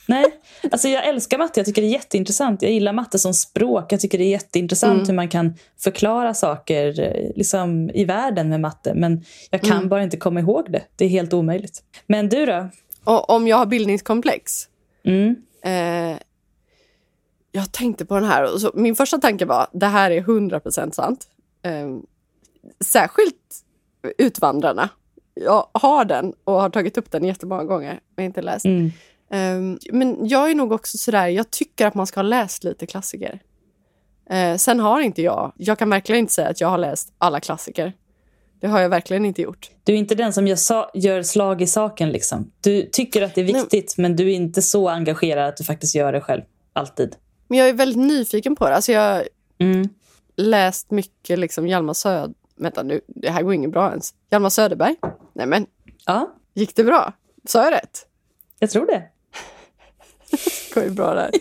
Nej, 0.08 0.26
alltså 0.71 0.88
jag 0.88 1.06
älskar 1.08 1.38
matte. 1.38 1.60
Jag 1.60 1.65
tycker 1.67 1.82
det 1.82 1.88
är 1.88 1.91
jätteintressant. 1.91 2.62
Jag 2.62 2.71
gillar 2.71 2.93
matte 2.93 3.19
som 3.19 3.34
språk. 3.34 3.91
Jag 3.91 4.00
tycker 4.00 4.17
det 4.17 4.23
är 4.23 4.30
jätteintressant 4.30 4.93
Mm. 4.95 5.08
hur 5.08 5.13
man 5.13 5.30
kan 5.30 5.54
förklara 5.80 6.34
saker 6.34 7.00
eh, 7.00 7.32
liksom, 7.36 7.89
i 7.89 8.06
världen 8.06 8.50
med 8.50 8.62
matte. 8.62 8.93
Men 8.95 9.23
jag 9.50 9.62
kan 9.62 9.78
Mm. 9.78 9.89
bara 9.89 10.04
inte 10.04 10.17
komma 10.17 10.39
ihåg 10.39 10.71
det. 10.71 10.84
Det 10.95 11.06
är 11.06 11.10
helt 11.10 11.34
omöjligt. 11.34 11.84
Men 12.08 12.30
du 12.30 12.45
då? 12.45 12.69
Och 13.04 13.30
om 13.30 13.47
jag 13.47 13.58
har 13.58 13.65
bildningskomplex. 13.65 14.63
Mm. 15.04 15.36
Eh, 15.63 16.17
jag 17.52 17.71
tänkte 17.71 18.06
på 18.06 18.15
den 18.15 18.26
här. 18.26 18.54
Och 18.54 18.62
så, 18.62 18.71
min 18.73 18.95
första 18.95 19.17
tanke 19.17 19.45
var 19.45 19.67
det 19.73 19.86
här 19.86 20.12
är 20.12 20.21
100% 20.21 20.91
sant. 20.91 21.28
Eh, 21.63 21.88
särskilt 22.86 23.36
Utvandrarna. 24.17 24.89
Jag 25.43 25.67
har 25.73 26.06
den 26.06 26.34
och 26.43 26.54
har 26.62 26.69
tagit 26.69 26.97
upp 26.97 27.12
den 27.12 27.23
jättemånga 27.23 27.63
gånger 27.63 28.00
men 28.15 28.26
inte 28.26 28.41
läst. 28.41 28.65
Mm. 28.65 28.86
Eh, 29.32 29.78
men 29.93 30.28
jag 30.28 30.52
är 30.52 30.56
nog 30.56 30.71
också 30.71 30.97
sådär, 30.97 31.28
jag 31.28 31.52
tycker 31.52 31.88
att 31.88 31.95
man 31.95 32.08
ska 32.08 32.17
ha 32.17 32.23
läst 32.23 32.63
lite 32.63 32.86
klassiker. 32.86 33.39
Eh, 34.30 34.56
sen 34.56 34.80
har 34.80 35.02
inte 35.02 35.21
jag, 35.21 35.52
jag 35.58 35.80
kan 35.80 35.89
verkligen 35.89 36.19
inte 36.19 36.34
säga 36.34 36.50
att 36.50 36.62
jag 36.62 36.67
har 36.67 36.78
läst 36.78 37.13
alla 37.17 37.39
klassiker. 37.39 37.93
Det 38.62 38.67
har 38.67 38.80
jag 38.80 38.89
verkligen 38.89 39.26
inte 39.26 39.41
gjort. 39.41 39.69
Du 39.84 39.93
är 39.93 39.97
inte 39.97 40.15
den 40.15 40.34
som 40.34 40.47
gör, 40.47 40.56
sa- 40.56 40.91
gör 40.93 41.23
slag 41.23 41.62
i 41.62 41.67
saken. 41.67 42.10
Liksom. 42.10 42.52
Du 42.62 42.82
tycker 42.91 43.21
att 43.21 43.36
det 43.36 43.41
är 43.41 43.45
Nej. 43.45 43.54
viktigt, 43.62 43.95
men 43.97 44.15
du 44.15 44.32
är 44.32 44.36
inte 44.36 44.62
så 44.62 44.89
engagerad 44.89 45.47
att 45.50 45.58
du 45.58 45.63
faktiskt 45.63 45.95
gör 45.95 46.13
det 46.13 46.21
själv. 46.21 46.41
Alltid. 46.73 47.15
Men 47.47 47.60
jag 47.60 47.69
är 47.69 47.73
väldigt 47.73 47.97
nyfiken 48.08 48.56
på 48.56 48.69
det. 48.69 48.76
Alltså 48.76 48.91
jag 48.91 49.02
har 49.02 49.28
Mm. 49.60 49.89
läst 50.36 50.91
mycket 50.91 51.39
liksom 51.39 51.67
Hjalmar 51.67 51.93
Söd... 51.93 52.34
Vänta 52.58 52.84
nu, 52.84 53.02
det 53.08 53.30
här 53.30 53.41
går 53.43 53.54
inget 53.54 53.72
bra 53.72 53.89
ens. 53.89 54.13
Hjalmar 54.30 54.50
Söderberg. 54.50 54.96
Nej 55.34 55.46
men, 55.48 55.65
Ja, 56.06 56.34
gick 56.54 56.76
det 56.76 56.84
bra? 56.84 57.13
Sa 57.48 57.63
jag 57.63 57.74
rätt? 57.74 58.06
jag 58.60 58.70
tror 58.70 58.86
det. 58.86 59.04
Det 60.32 60.74
går 60.74 60.84
ju 60.84 60.89
bra 60.89 61.13
där. 61.13 61.32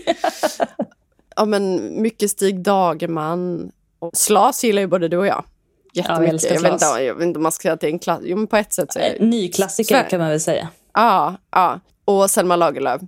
ja 1.37 1.45
men 1.45 1.93
mycket 2.03 2.31
Stig 2.31 2.61
Dagerman. 2.63 3.73
Och 3.99 4.17
Slas 4.17 4.65
gillar 4.65 4.83
ju 4.83 4.87
både 4.89 5.09
du 5.09 5.17
och 5.17 5.27
jag. 5.27 5.45
Jättemycket. 5.93 6.33
älskar 6.33 6.55
jag, 6.55 6.61
vet 6.63 6.73
inte, 6.73 6.85
jag 7.05 7.15
vet 7.15 7.23
inte 7.27 7.37
om 7.39 7.43
man 7.43 7.53
ska 7.53 7.63
säga 7.63 7.73
att 7.75 7.81
det 7.81 7.87
är 7.87 7.91
en 7.91 7.99
klass. 7.99 8.21
Jo 8.23 8.37
men 8.37 8.47
på 8.47 8.57
ett 8.57 8.73
sätt 8.73 8.93
så 8.93 8.99
är 8.99 9.03
det... 9.03 9.17
En 9.23 9.31
ny 9.31 9.49
klassiker 9.49 9.95
Svär- 9.95 10.09
kan 10.11 10.21
man 10.21 10.29
väl 10.29 10.41
säga. 10.41 10.69
Ja, 10.95 11.35
ja. 11.51 11.81
Och 12.05 12.31
Selma 12.31 12.57
Lagerlöf. 12.57 13.01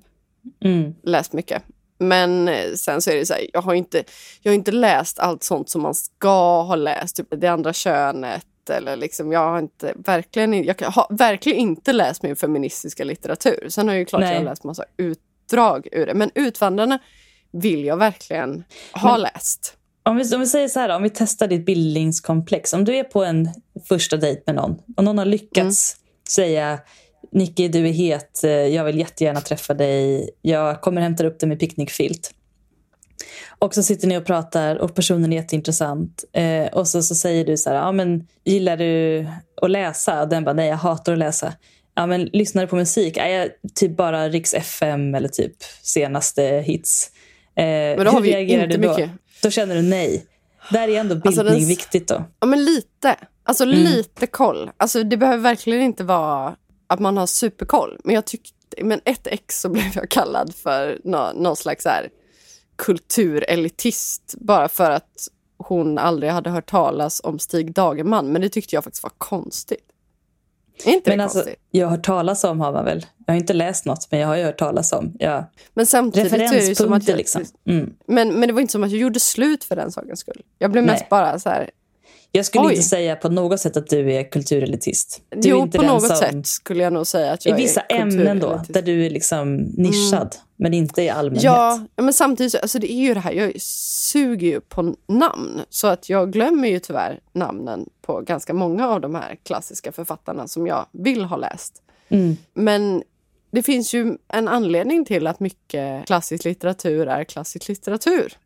Mm. 0.64 0.94
läst 1.02 1.32
mycket. 1.32 1.62
Men 1.98 2.48
eh, 2.48 2.72
sen 2.74 3.02
så 3.02 3.10
är 3.10 3.16
det 3.16 3.26
så 3.26 3.34
här, 3.34 3.46
jag 3.52 3.62
har 3.62 3.74
inte, 3.74 4.04
jag 4.40 4.52
har 4.52 4.54
inte 4.54 4.72
läst 4.72 5.18
allt 5.18 5.44
sånt 5.44 5.70
som 5.70 5.82
man 5.82 5.94
ska 5.94 6.62
ha 6.62 6.76
läst. 6.76 7.16
Typ 7.16 7.26
det 7.30 7.48
andra 7.48 7.72
könet 7.72 8.44
eller 8.70 8.96
liksom, 8.96 9.32
jag 9.32 9.50
har 9.50 9.58
inte, 9.58 9.94
verkligen, 9.96 10.64
jag 10.64 10.90
har 10.90 11.06
verkligen 11.18 11.58
inte 11.58 11.92
läst 11.92 12.22
min 12.22 12.36
feministiska 12.36 13.04
litteratur. 13.04 13.66
Sen 13.68 13.88
har 13.88 13.94
jag 13.94 13.98
ju 13.98 14.04
klart 14.04 14.20
Nej. 14.20 14.30
jag 14.30 14.38
har 14.38 14.44
läst 14.44 14.64
massa 14.64 14.84
utdrag 14.96 15.88
ur 15.92 16.06
det. 16.06 16.14
Men 16.14 16.30
Utvandrarna 16.34 16.98
vill 17.50 17.84
jag 17.84 17.96
verkligen 17.96 18.64
ha 18.92 19.16
läst. 19.16 19.74
Om 20.02 20.16
vi, 20.16 20.34
om 20.34 20.40
vi 20.40 20.46
säger 20.46 20.68
så 20.68 20.80
här, 20.80 20.96
om 20.96 21.02
vi 21.02 21.10
testar 21.10 21.46
ditt 21.46 21.66
bildningskomplex. 21.66 22.72
Om 22.72 22.84
du 22.84 22.96
är 22.96 23.04
på 23.04 23.24
en 23.24 23.48
första 23.88 24.16
dejt 24.16 24.42
med 24.46 24.54
någon 24.54 24.78
och 24.96 25.04
någon 25.04 25.18
har 25.18 25.24
lyckats 25.24 25.96
säga 26.28 26.78
Nicky, 27.32 27.68
du 27.68 27.88
är 27.88 27.92
het, 27.92 28.44
eh, 28.44 28.50
jag 28.50 28.84
vill 28.84 28.98
jättegärna 28.98 29.40
träffa 29.40 29.74
dig, 29.74 30.30
jag 30.42 30.80
kommer 30.80 31.00
hämta 31.00 31.26
upp 31.26 31.40
dig 31.40 31.48
med 31.48 31.60
picknickfilt. 31.60 32.34
Och 33.58 33.74
så 33.74 33.82
sitter 33.82 34.08
ni 34.08 34.18
och 34.18 34.24
pratar 34.26 34.76
och 34.76 34.94
personen 34.94 35.32
är 35.32 35.36
jätteintressant. 35.36 36.24
Eh, 36.32 36.66
och 36.66 36.88
så, 36.88 37.02
så 37.02 37.14
säger 37.14 37.44
du 37.44 37.56
så 37.56 37.70
här, 37.70 37.76
ja, 37.76 37.92
men, 37.92 38.26
gillar 38.44 38.76
du 38.76 39.26
att 39.62 39.70
läsa? 39.70 40.22
Och 40.22 40.28
den 40.28 40.44
bara, 40.44 40.52
nej 40.52 40.68
jag 40.68 40.76
hatar 40.76 41.12
att 41.12 41.18
läsa. 41.18 41.52
Ja, 41.94 42.06
men 42.06 42.24
lyssnar 42.24 42.62
du 42.62 42.68
på 42.68 42.76
musik? 42.76 43.16
Ja, 43.16 43.28
jag, 43.28 43.48
typ 43.74 43.96
bara 43.96 44.28
Riks 44.28 44.54
FM 44.54 45.14
eller 45.14 45.28
typ 45.28 45.52
senaste 45.82 46.42
hits. 46.42 47.10
Eh, 47.56 47.64
Men 47.64 48.04
då 48.04 48.10
har 48.10 48.20
vi 48.20 48.32
reagerar 48.32 48.64
inte 48.64 48.76
du 48.76 48.82
då? 48.82 48.90
mycket. 48.90 49.10
Då 49.42 49.50
känner 49.50 49.74
du 49.74 49.82
nej. 49.82 50.26
Där 50.70 50.88
är 50.88 51.00
ändå 51.00 51.14
bildning 51.14 51.38
Alltså, 51.38 51.42
den 51.42 51.66
viktigt 51.66 52.08
då. 52.08 52.24
Ja, 52.40 52.46
men 52.46 52.64
lite. 52.64 53.16
Alltså 53.44 53.64
lite 53.64 54.26
koll. 54.26 54.70
Alltså 54.76 55.02
det 55.02 55.16
behöver 55.16 55.42
verkligen 55.42 55.82
inte 55.82 56.04
vara 56.04 56.56
att 56.88 57.00
man 57.00 57.16
har 57.16 57.26
superkoll. 57.26 58.00
Men 58.04 58.14
jag 58.14 58.24
tyckte, 58.24 58.84
men 58.84 59.00
ett 59.04 59.26
ex 59.26 59.60
så 59.60 59.68
blev 59.72 59.92
jag 59.94 60.10
kallad 60.10 60.54
för 60.54 61.00
nå, 61.04 61.32
någon 61.34 61.56
slags 61.56 61.82
så 61.82 61.88
här 61.88 62.08
kulturelitist 62.76 64.34
bara 64.38 64.68
för 64.68 64.90
att 64.90 65.28
hon 65.56 65.98
aldrig 65.98 66.32
hade 66.32 66.50
hört 66.50 66.70
talas 66.70 67.20
om 67.24 67.38
Stig 67.38 67.72
Dagerman. 67.72 68.32
Men 68.32 68.42
det 68.42 68.48
tyckte 68.48 68.74
jag 68.74 68.84
faktiskt 68.84 69.02
var 69.02 69.12
konstigt. 69.18 69.84
Är 70.84 70.92
inte 70.92 71.10
Men 71.10 71.18
det 71.18 71.24
alltså, 71.24 71.38
konstigt? 71.38 71.60
jag 71.70 71.86
har 71.86 71.96
hört 71.96 72.06
talas 72.06 72.44
om 72.44 72.60
har 72.60 72.72
man 72.72 72.84
väl. 72.84 73.06
Jag 73.26 73.34
har 73.34 73.38
inte 73.38 73.52
läst 73.52 73.84
något, 73.84 74.10
men 74.10 74.20
jag 74.20 74.28
har 74.28 74.36
ju 74.36 74.44
hört 74.44 74.58
talas 74.58 74.92
om. 74.92 75.12
Ja. 75.18 75.50
Men 75.74 75.86
samtidigt 75.86 76.32
är 76.32 76.38
det 76.38 76.66
ju 76.66 76.74
som 76.74 76.92
att 76.92 77.08
jag, 77.08 77.16
liksom. 77.16 77.44
Mm. 77.64 77.94
men, 78.06 78.28
men 78.40 78.48
det 78.48 78.52
var 78.52 78.60
inte 78.60 78.72
som 78.72 78.84
att 78.84 78.90
jag 78.90 79.00
gjorde 79.00 79.20
slut 79.20 79.64
för 79.64 79.76
den 79.76 79.92
sakens 79.92 80.20
skull. 80.20 80.42
Jag 80.58 80.72
blev 80.72 80.84
Nej. 80.84 80.94
mest 80.94 81.08
bara 81.08 81.38
så 81.38 81.48
här, 81.48 81.70
Jag 82.32 82.46
skulle 82.46 82.64
Oj. 82.64 82.70
inte 82.72 82.82
säga 82.82 83.16
på 83.16 83.28
något 83.28 83.60
sätt 83.60 83.76
att 83.76 83.86
du 83.86 84.12
är 84.12 84.30
kulturelitist. 84.30 85.22
Du 85.30 85.48
är 85.48 85.52
jo 85.52 85.62
inte 85.62 85.78
på 85.78 85.84
något 85.84 86.06
som, 86.06 86.16
sätt 86.16 86.46
skulle 86.46 86.82
jag 86.82 86.92
nog 86.92 87.06
säga 87.06 87.32
att 87.32 87.46
I 87.46 87.48
jag 87.48 87.56
vissa 87.56 87.80
är 87.80 88.00
ämnen 88.00 88.38
då, 88.38 88.62
där 88.68 88.82
du 88.82 89.06
är 89.06 89.10
liksom 89.10 89.56
nischad, 89.56 90.36
men 90.56 90.74
inte 90.74 91.02
i 91.02 91.08
allmänhet. 91.08 91.42
Ja, 91.44 91.80
men 91.96 92.12
samtidigt 92.12 92.52
så, 92.52 92.58
alltså 92.58 92.78
det 92.78 92.92
är 92.92 92.96
ju 92.96 93.14
det 93.14 93.20
här, 93.20 93.32
jag 93.32 93.60
suger 93.60 94.46
ju 94.46 94.60
på 94.60 94.94
namn. 95.06 95.60
Så 95.70 95.86
att 95.86 96.08
jag 96.08 96.32
glömmer 96.32 96.68
ju 96.68 96.78
tyvärr 96.78 97.20
namnen 97.32 97.88
på 98.02 98.20
ganska 98.20 98.54
många 98.54 98.88
av 98.88 99.00
de 99.00 99.14
här 99.14 99.36
klassiska 99.42 99.92
författarna 99.92 100.48
som 100.48 100.66
jag 100.66 100.86
vill 100.92 101.24
ha 101.24 101.36
läst. 101.36 101.82
Mm. 102.08 102.36
Men 102.54 103.02
det 103.50 103.62
finns 103.62 103.94
ju 103.94 104.16
en 104.28 104.48
anledning 104.48 105.04
till 105.04 105.26
att 105.26 105.40
mycket 105.40 106.06
klassisk 106.06 106.44
litteratur 106.44 107.08
är 107.08 107.24
klassisk 107.24 107.68
litteratur. 107.68 108.36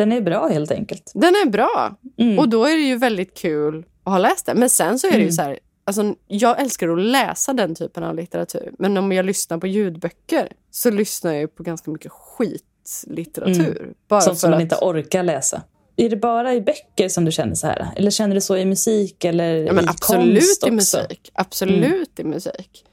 Den 0.00 0.12
är 0.12 0.20
bra 0.20 0.48
helt 0.48 0.70
enkelt. 0.70 1.12
Den 1.14 1.34
är 1.34 1.50
bra 1.50 1.96
Mm. 2.18 2.38
och 2.38 2.48
då 2.48 2.64
är 2.64 2.76
det 2.76 2.82
ju 2.82 2.96
väldigt 2.96 3.34
kul 3.38 3.84
att 4.04 4.12
ha 4.12 4.18
läst 4.18 4.46
den. 4.46 4.58
Men 4.58 4.70
sen 4.70 4.98
så 4.98 5.06
är 5.06 5.10
det 5.10 5.16
ju 5.16 5.22
Mm. 5.22 5.32
så 5.32 5.42
här, 5.42 5.58
alltså, 5.84 6.14
jag 6.26 6.60
älskar 6.60 6.88
att 6.88 6.98
läsa 7.02 7.52
den 7.52 7.74
typen 7.74 8.04
av 8.04 8.14
litteratur. 8.14 8.72
Men 8.78 8.96
om 8.96 9.12
jag 9.12 9.26
lyssnar 9.26 9.58
på 9.58 9.66
ljudböcker 9.66 10.52
så 10.70 10.90
lyssnar 10.90 11.32
jag 11.32 11.40
ju 11.40 11.48
på 11.48 11.62
ganska 11.62 11.90
mycket 11.90 12.12
skitlitteratur. 12.12 13.92
Bara 14.08 14.20
Sånt 14.20 14.38
som 14.38 14.50
man 14.50 14.56
att, 14.56 14.62
inte 14.62 14.76
orkar 14.76 15.22
läsa. 15.22 15.62
Är 15.96 16.08
det 16.10 16.16
bara 16.16 16.54
i 16.54 16.60
böcker 16.60 17.08
som 17.08 17.24
du 17.24 17.32
känner 17.32 17.54
så 17.54 17.66
här? 17.66 17.88
Eller 17.96 18.10
känner 18.10 18.34
du 18.34 18.40
så 18.40 18.56
i 18.56 18.64
musik 18.64 19.24
eller 19.24 19.54
ja, 19.54 19.72
men 19.72 19.84
i 19.84 19.88
absolut 19.88 20.34
konst 20.42 20.66
i 20.66 20.70
musik. 20.70 21.30
Absolut 21.34 22.18
i 22.20 22.24
musik. 22.24 22.84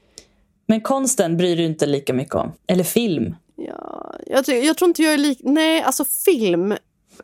Men 0.66 0.80
konsten 0.80 1.36
bryr 1.36 1.56
du 1.56 1.64
inte 1.64 1.86
lika 1.86 2.12
mycket 2.12 2.34
om. 2.34 2.52
Eller 2.66 2.84
film. 2.84 3.34
Ja, 3.56 4.14
jag, 4.26 4.48
jag 4.64 4.76
tror 4.76 4.88
inte 4.88 5.02
jag 5.02 5.14
är 5.14 5.18
lik... 5.18 5.40
Nej, 5.42 5.82
alltså 5.82 6.04
film, 6.04 6.74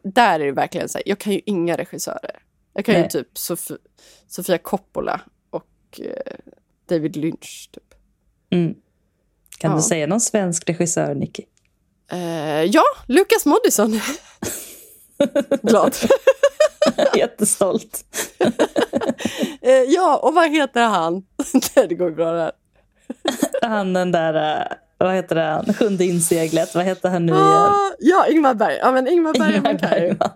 där 0.02 0.40
är 0.40 0.44
det 0.46 0.52
verkligen 0.52 0.88
så 0.88 0.98
här, 0.98 1.02
jag 1.08 1.18
kan 1.18 1.32
ju 1.32 1.40
inga 1.46 1.76
regissörer. 1.76 2.42
Jag 2.74 2.84
kan 2.84 2.94
ju 2.94 3.00
Nej. 3.00 3.10
typ 3.10 3.34
Sof- 3.34 3.76
Sofia 4.28 4.58
Coppola 4.58 5.20
och 5.50 6.00
eh, 6.00 6.34
David 6.88 7.16
Lynch. 7.16 7.70
Typ. 7.72 7.94
Mm. 8.50 8.74
Kan 9.58 9.70
Ja. 9.70 9.76
du 9.76 9.82
säga 9.82 10.06
någon 10.06 10.20
svensk 10.20 10.68
regissör, 10.70 11.14
Nicky? 11.14 11.42
Eh, 12.12 12.62
ja, 12.62 12.82
Lukas 13.08 13.46
Moodysson. 13.46 14.00
Glad. 15.62 15.94
Jättestolt. 17.16 18.04
Eh, 19.62 19.70
ja, 19.72 20.16
och 20.16 20.34
vad 20.34 20.50
heter 20.50 20.82
han? 20.82 21.26
Det 21.74 21.94
går 21.94 22.08
ju 22.08 22.14
bra 22.14 22.32
det 22.32 22.40
här. 22.40 22.52
Han 23.62 23.92
den 23.92 24.12
där, 24.12 24.60
eh, 24.60 24.76
vad 25.06 25.14
heter 25.14 25.36
han, 25.36 25.74
Sjunde 25.74 26.04
inseglet, 26.04 26.74
vad 26.74 26.84
heter 26.84 27.08
han 27.08 27.26
nu 27.26 27.32
igen? 27.32 27.44
Ah, 27.46 27.74
ja, 28.00 28.26
Ingmar 28.30 28.54
Berg. 28.54 28.76
Ja, 28.80 28.92
men 28.92 29.08
Ingmar 29.08 29.32
Bergman 29.38 29.78
kan 29.78 29.90
ju. 29.90 29.98
Bergman. 29.98 30.30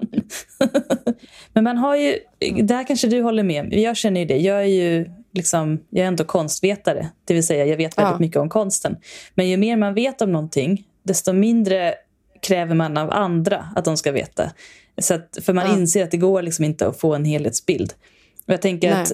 Men 1.53 1.65
man 1.65 1.77
har 1.79 1.97
ju, 1.97 2.19
där 2.63 2.85
kanske 2.87 3.07
du 3.09 3.23
håller 3.23 3.43
med. 3.43 3.73
Jag 3.75 3.97
känner 3.97 4.21
ju 4.21 4.27
det. 4.27 4.37
Jag 4.39 4.59
är 4.61 4.65
ju 4.65 5.11
liksom, 5.33 5.81
jag 5.91 6.05
är 6.05 6.09
ändå 6.09 6.25
konstvetare. 6.25 7.09
Det 7.25 7.35
vill 7.35 7.47
säga, 7.47 7.65
jag 7.67 7.77
vet 7.77 7.99
väldigt 7.99 8.13
Ja. 8.13 8.19
mycket 8.19 8.37
om 8.37 8.49
konsten. 8.49 8.97
Men 9.35 9.49
ju 9.49 9.57
mer 9.57 9.77
man 9.77 9.95
vet 9.95 10.23
om 10.23 10.33
någonting, 10.33 10.85
desto 11.03 11.33
mindre 11.33 11.95
kräver 12.43 12.75
man 12.75 12.97
av 12.97 13.11
andra 13.11 13.69
att 13.77 13.85
de 13.85 13.97
ska 13.97 14.13
veta. 14.13 14.51
Så 15.01 15.15
att, 15.15 15.39
för 15.43 15.53
man 15.53 15.67
Ja. 15.67 15.77
inser 15.79 16.05
att 16.05 16.11
det 16.11 16.17
går 16.17 16.43
liksom 16.43 16.65
inte 16.65 16.87
att 16.89 17.01
få 17.01 17.15
en 17.15 17.25
helhetsbild. 17.25 17.93
Och 18.47 18.53
jag 18.53 18.63
tänker 18.63 18.91
Nej. 18.91 19.03
att 19.03 19.13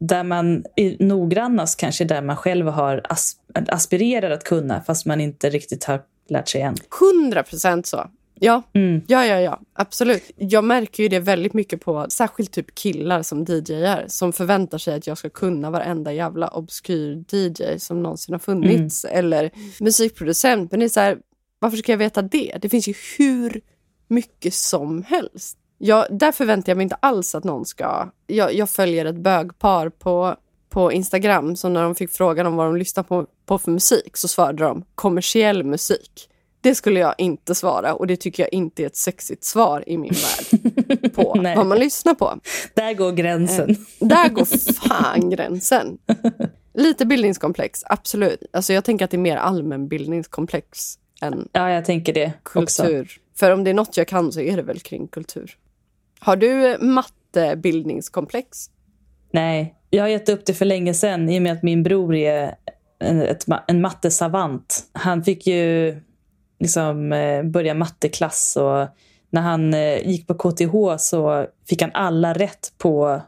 där 0.00 0.22
man 0.24 0.64
är 0.76 0.96
noggrannast 1.04 1.80
kanske 1.80 2.04
är 2.04 2.08
där 2.08 2.22
man 2.22 2.36
själv 2.36 2.66
har 2.66 3.02
as, 3.08 3.32
aspirerar 3.54 4.30
att 4.30 4.44
kunna 4.44 4.80
fast 4.82 5.06
man 5.06 5.20
inte 5.20 5.50
riktigt 5.50 5.84
har 5.84 6.02
lärt 6.28 6.48
sig 6.48 6.60
än. 6.60 6.74
100 7.22 7.42
procent 7.42 7.86
så. 7.86 8.10
Ja, 8.42 8.62
Mm. 8.72 9.00
ja, 9.06 9.26
ja, 9.26 9.40
ja, 9.40 9.60
absolut. 9.72 10.30
Jag 10.36 10.64
märker 10.64 11.02
ju 11.02 11.08
det 11.08 11.20
väldigt 11.20 11.54
mycket 11.54 11.80
på 11.80 12.06
särskilt 12.08 12.52
typ 12.52 12.74
killar 12.74 13.22
som 13.22 13.44
DJar 13.44 14.04
som 14.08 14.32
förväntar 14.32 14.78
sig 14.78 14.94
att 14.94 15.06
jag 15.06 15.18
ska 15.18 15.30
kunna 15.30 15.70
varenda 15.70 16.12
jävla 16.12 16.48
obskyr 16.48 17.24
DJ 17.30 17.78
som 17.78 18.02
någonsin 18.02 18.34
har 18.34 18.38
funnits 18.38 19.04
eller 19.04 19.50
musikproducent. 19.80 20.70
Men 20.70 20.80
det 20.80 20.86
är 20.86 20.88
så 20.88 21.00
här, 21.00 21.18
varför 21.58 21.76
ska 21.76 21.92
jag 21.92 21.98
veta 21.98 22.22
det? 22.22 22.58
Det 22.62 22.68
finns 22.68 22.88
ju 22.88 22.94
hur 23.18 23.60
mycket 24.08 24.54
som 24.54 25.02
helst. 25.02 25.58
Jag, 25.82 26.06
där 26.10 26.32
förväntar 26.32 26.70
jag 26.70 26.76
mig 26.76 26.84
inte 26.84 26.96
alls 27.00 27.34
att 27.34 27.44
någon 27.44 27.66
ska... 27.66 28.10
Jag, 28.26 28.54
jag 28.54 28.70
följer 28.70 29.04
ett 29.04 29.16
bögpar 29.16 29.88
på, 29.88 30.36
på 30.68 30.92
Instagram 30.92 31.56
som 31.56 31.72
när 31.72 31.82
de 31.82 31.94
fick 31.94 32.10
frågan 32.10 32.46
om 32.46 32.56
vad 32.56 32.66
de 32.66 32.76
lyssnar 32.76 33.02
på, 33.02 33.26
på 33.46 33.58
för 33.58 33.70
musik 33.70 34.16
så 34.16 34.28
svarade 34.28 34.64
de 34.64 34.84
kommersiell 34.94 35.64
musik. 35.64 36.28
Det 36.60 36.74
skulle 36.74 37.00
jag 37.00 37.14
inte 37.18 37.54
svara 37.54 37.94
och 37.94 38.06
det 38.06 38.16
tycker 38.16 38.42
jag 38.42 38.52
inte 38.52 38.82
är 38.82 38.86
ett 38.86 38.96
sexigt 38.96 39.44
svar 39.44 39.84
i 39.86 39.98
min 39.98 40.12
värld 40.12 41.12
på 41.14 41.36
vad 41.56 41.66
man 41.66 41.78
lyssnar 41.78 42.14
på. 42.14 42.40
Där 42.74 42.94
går 42.94 43.12
gränsen. 43.12 43.76
Där 43.98 44.28
går 44.28 44.72
fan 44.72 45.30
gränsen. 45.30 45.98
Lite 46.74 47.06
bildningskomplex, 47.06 47.80
absolut. 47.86 48.42
Alltså 48.52 48.72
jag 48.72 48.84
tänker 48.84 49.04
att 49.04 49.10
det 49.10 49.16
är 49.16 49.18
mer 49.18 49.36
allmänbildningskomplex 49.36 50.98
än 51.22 51.48
Ja, 51.52 51.70
jag 51.70 51.84
tänker 51.84 52.12
det 52.12 52.32
också. 52.54 52.82
kultur. 52.82 53.20
För 53.36 53.50
om 53.50 53.64
det 53.64 53.70
är 53.70 53.74
något 53.74 53.96
jag 53.96 54.08
kan 54.08 54.32
så 54.32 54.40
är 54.40 54.56
det 54.56 54.62
väl 54.62 54.80
kring 54.80 55.08
kultur. 55.08 55.56
Har 56.20 56.36
du 56.36 56.78
mattebildningskomplex? 56.80 58.66
Nej, 59.32 59.74
jag 59.90 60.04
har 60.04 60.08
gett 60.08 60.28
upp 60.28 60.46
det 60.46 60.54
för 60.54 60.64
länge 60.64 60.94
sedan 60.94 61.28
i 61.28 61.38
och 61.38 61.42
med 61.42 61.52
att 61.52 61.62
min 61.62 61.82
bror 61.82 62.14
är 62.14 62.54
en, 62.98 63.22
ett, 63.22 63.46
en 63.66 63.80
mattesavant. 63.80 64.84
Han 64.92 65.24
fick 65.24 65.46
ju 65.46 66.00
liksom 66.58 67.12
eh, 67.12 67.42
börja 67.42 67.74
matteklass 67.74 68.56
och 68.56 68.88
när 69.30 69.40
han 69.40 69.74
eh, 69.74 70.08
gick 70.08 70.26
på 70.26 70.34
KTH 70.34 70.96
så 70.98 71.46
fick 71.68 71.82
han 71.82 71.90
alla 71.94 72.32
rätt 72.32 72.72
på 72.78 73.22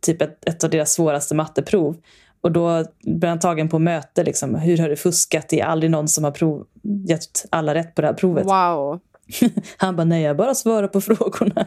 typ 0.00 0.22
ett, 0.22 0.48
ett 0.48 0.64
av 0.64 0.70
deras 0.70 0.92
svåraste 0.92 1.34
matteprov. 1.34 1.96
Och 2.40 2.52
då 2.52 2.84
blev 3.02 3.28
han 3.28 3.38
tagen 3.38 3.68
på 3.68 3.78
möte. 3.78 4.24
Liksom. 4.24 4.54
Hur 4.54 4.78
har 4.78 4.88
du 4.88 4.96
fuskat? 4.96 5.48
Det 5.48 5.60
är 5.60 5.66
aldrig 5.66 5.90
någon 5.90 6.08
som 6.08 6.24
har 6.24 6.30
prov, 6.30 6.66
gett 7.08 7.46
alla 7.50 7.74
rätt 7.74 7.94
på 7.94 8.02
det 8.02 8.08
här 8.08 8.14
provet. 8.14 8.46
Wow. 8.46 9.00
Han 9.76 9.96
bara, 9.96 10.04
nej, 10.04 10.22
jag 10.22 10.36
bara 10.36 10.54
svarar 10.54 10.88
på 10.88 11.00
frågorna. 11.00 11.66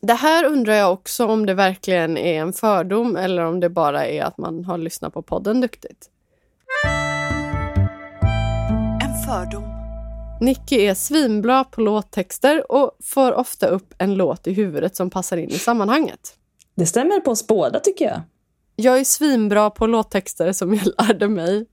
Det 0.00 0.14
här 0.14 0.44
undrar 0.44 0.74
jag 0.74 0.92
också 0.92 1.26
om 1.26 1.46
det 1.46 1.54
verkligen 1.54 2.16
är 2.16 2.40
en 2.40 2.52
fördom 2.52 3.16
eller 3.16 3.44
om 3.44 3.60
det 3.60 3.70
bara 3.70 4.06
är 4.06 4.22
att 4.22 4.38
man 4.38 4.64
har 4.64 4.78
lyssnat 4.78 5.14
på 5.14 5.22
podden 5.22 5.60
duktigt. 5.60 6.10
En 9.02 9.22
fördom. 9.26 9.64
Nicky 10.40 10.76
är 10.76 10.94
svinbra 10.94 11.64
på 11.64 11.80
låttexter 11.80 12.72
och 12.72 12.90
får 13.04 13.32
ofta 13.32 13.66
upp 13.66 13.94
en 13.98 14.14
låt 14.14 14.46
i 14.46 14.52
huvudet 14.52 14.96
som 14.96 15.10
passar 15.10 15.36
in 15.36 15.50
i 15.50 15.58
sammanhanget. 15.58 16.34
Det 16.74 16.86
stämmer 16.86 17.20
på 17.20 17.30
oss 17.30 17.46
båda 17.46 17.80
tycker 17.80 18.04
jag. 18.04 18.20
Jag 18.76 19.00
är 19.00 19.04
svinbra 19.04 19.70
på 19.70 19.86
låttexter 19.86 20.52
som 20.52 20.74
jag 20.74 20.86
lärde 20.98 21.28
mig 21.28 21.66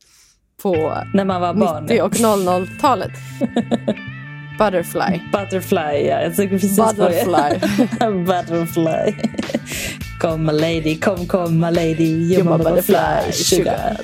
på 0.61 0.75
När 1.13 1.25
man 1.25 1.41
var 1.41 1.53
barn. 1.53 1.83
90 1.83 2.01
och 2.01 2.13
00-talet. 2.13 3.11
Butterfly. 4.57 5.21
Butterfly, 5.31 6.07
ja. 6.07 6.21
Jag 6.21 6.35
tänkte 6.35 6.59
precis. 6.59 6.77
Butterfly. 6.77 7.59
Butterfly. 8.25 9.13
Come 10.19 10.45
my 10.45 10.51
lady, 10.51 10.95
come 10.95 11.27
come 11.27 11.59
my 11.59 11.69
lady, 11.69 12.03
you're 12.03 12.43
my 12.43 12.57
butterfly, 12.57 13.31
sugar. 13.31 13.97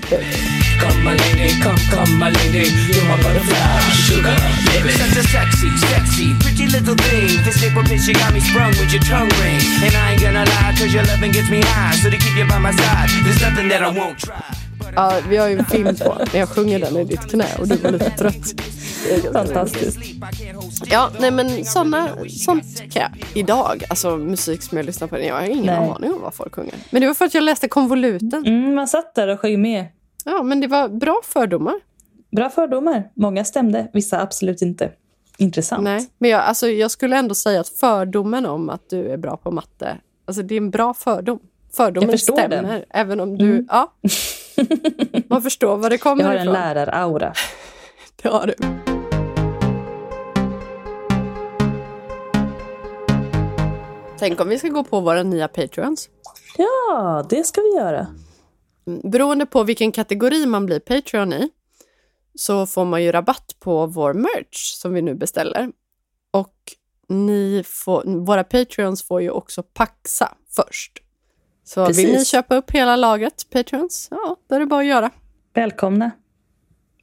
Come 0.79 1.03
my 1.03 1.15
lady, 1.17 1.59
come, 1.59 1.75
come 1.89 2.19
my 2.19 2.29
lady, 2.29 2.69
you're 2.93 3.07
my 3.09 3.17
butterfly, 3.17 3.79
sugar, 4.05 4.37
baby. 4.69 4.89
Such 4.93 5.17
a 5.17 5.23
sexy, 5.23 5.69
sexy, 5.77 6.33
pretty 6.39 6.67
little 6.67 6.95
thing. 6.95 7.41
This 7.43 7.63
little 7.63 7.81
bitch, 7.81 8.07
you 8.07 8.13
got 8.13 8.31
me 8.31 8.41
sprung 8.41 8.69
with 8.77 8.93
your 8.93 9.01
tongue 9.01 9.29
ring. 9.41 9.59
And 9.81 9.95
I 9.95 10.11
ain't 10.11 10.21
gonna 10.21 10.45
lie, 10.45 10.75
cause 10.77 10.93
your 10.93 11.03
loving 11.05 11.31
gets 11.31 11.49
me 11.49 11.61
high. 11.61 11.95
So 11.95 12.11
to 12.11 12.17
keep 12.17 12.37
you 12.37 12.47
by 12.47 12.59
my 12.59 12.71
side, 12.71 13.09
there's 13.25 13.41
nothing 13.41 13.69
that 13.69 13.81
I 13.81 13.89
won't 13.89 14.19
try. 14.19 14.43
Ja, 14.95 15.19
vi 15.29 15.37
har 15.37 15.47
ju 15.47 15.59
en 15.59 15.65
film 15.65 15.95
på 15.95 16.17
när 16.33 16.39
jag 16.39 16.49
sjunger 16.49 16.79
den 16.79 16.97
i 16.97 17.03
ditt 17.03 17.29
knä 17.31 17.47
och 17.59 17.67
du 17.67 17.75
var 17.75 17.91
lite 17.91 18.09
trött. 18.09 18.61
Fantastiskt. 19.33 19.99
Ja, 20.85 21.09
nej 21.19 21.31
men 21.31 21.65
såna, 21.65 22.09
sånt 22.29 22.79
kan 22.91 23.01
jag. 23.01 23.11
Idag, 23.33 23.83
alltså 23.89 24.17
musik 24.17 24.61
som 24.61 24.77
jag 24.77 24.85
lyssnar 24.85 25.07
på, 25.07 25.19
jag 25.19 25.35
har 25.35 25.41
ingen 25.41 25.65
Nej. 25.65 25.89
aning 25.95 26.13
om 26.13 26.21
vad 26.21 26.33
folk 26.33 26.55
sjunger. 26.55 26.73
Men 26.89 27.01
det 27.01 27.07
var 27.07 27.13
för 27.13 27.25
att 27.25 27.33
jag 27.33 27.43
läste 27.43 27.67
konvoluten. 27.67 28.45
Mm, 28.45 28.75
man 28.75 28.87
satt 28.87 29.15
där 29.15 29.27
och 29.27 29.39
sjöng 29.39 29.61
med. 29.61 29.85
Ja, 30.25 30.43
men 30.43 30.59
det 30.59 30.67
var 30.67 30.87
bra 30.89 31.21
fördomar. 31.23 31.73
Bra 32.31 32.49
fördomar. 32.49 33.09
Många 33.15 33.45
stämde, 33.45 33.87
vissa 33.93 34.21
absolut 34.21 34.61
inte. 34.61 34.91
Intressant. 35.37 35.83
Nej, 35.83 36.09
men 36.17 36.29
jag, 36.29 36.41
alltså, 36.41 36.67
jag 36.67 36.91
skulle 36.91 37.17
ändå 37.17 37.35
säga 37.35 37.59
att 37.61 37.69
fördomen 37.69 38.45
om 38.45 38.69
att 38.69 38.89
du 38.89 39.09
är 39.11 39.17
bra 39.17 39.37
på 39.37 39.51
matte, 39.51 39.97
alltså 40.25 40.43
det 40.43 40.55
är 40.55 40.57
en 40.57 40.69
bra 40.71 40.93
fördom. 40.93 41.39
Fördomen 41.73 42.17
stämmer, 42.19 42.49
den. 42.49 42.83
även 42.89 43.19
om 43.19 43.37
du... 43.37 43.65
Ja. 43.69 43.93
Man 45.27 45.41
förstår 45.41 45.77
var 45.77 45.89
det 45.89 45.97
kommer 45.97 46.23
Jag 46.23 46.29
har 46.29 46.35
en 46.35 46.41
ifrån. 46.41 46.53
läraraura. 46.53 47.33
Det 48.21 48.29
har 48.29 48.47
du. 48.47 48.92
Tänk 54.19 54.41
om 54.41 54.49
vi 54.49 54.59
ska 54.59 54.67
gå 54.67 54.83
på 54.83 54.99
våra 54.99 55.23
nya 55.23 55.47
Patreons. 55.47 56.09
Ja, 56.57 57.25
det 57.29 57.43
ska 57.43 57.61
vi 57.61 57.75
göra. 57.75 58.07
Beroende 59.03 59.45
på 59.45 59.63
vilken 59.63 59.91
kategori 59.91 60.45
man 60.45 60.65
blir 60.65 60.79
Patreon 60.79 61.33
i 61.33 61.49
så 62.35 62.65
får 62.65 62.85
man 62.85 63.03
ju 63.03 63.11
rabatt 63.11 63.55
på 63.59 63.85
vår 63.85 64.13
merch 64.13 64.73
som 64.73 64.93
vi 64.93 65.01
nu 65.01 65.15
beställer. 65.15 65.71
Och 66.31 66.55
ni 67.09 67.63
får, 67.65 68.25
våra 68.25 68.43
Patreons 68.43 69.03
får 69.03 69.21
ju 69.21 69.29
också 69.29 69.63
paxa 69.63 70.35
först. 70.49 71.03
Så 71.63 71.85
vill 71.85 72.05
ni 72.05 72.13
Precis. 72.13 72.27
köpa 72.27 72.55
upp 72.55 72.71
hela 72.71 72.95
lagret, 72.95 73.47
Patreons, 73.49 74.07
ja, 74.11 74.37
då 74.47 74.55
är 74.55 74.59
det 74.59 74.65
bara 74.65 74.79
att 74.79 74.85
göra. 74.85 75.11
Välkomna. 75.53 76.11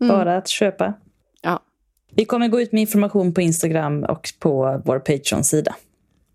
Mm. 0.01 0.16
Bara 0.16 0.37
att 0.37 0.49
köpa. 0.49 0.94
Ja. 1.42 1.61
Vi 2.14 2.25
kommer 2.25 2.49
gå 2.49 2.61
ut 2.61 2.73
med 2.73 2.81
information 2.81 3.35
på 3.35 3.40
Instagram 3.40 4.05
och 4.05 4.29
på 4.38 4.83
vår 4.85 4.99
Patreon-sida. 4.99 5.75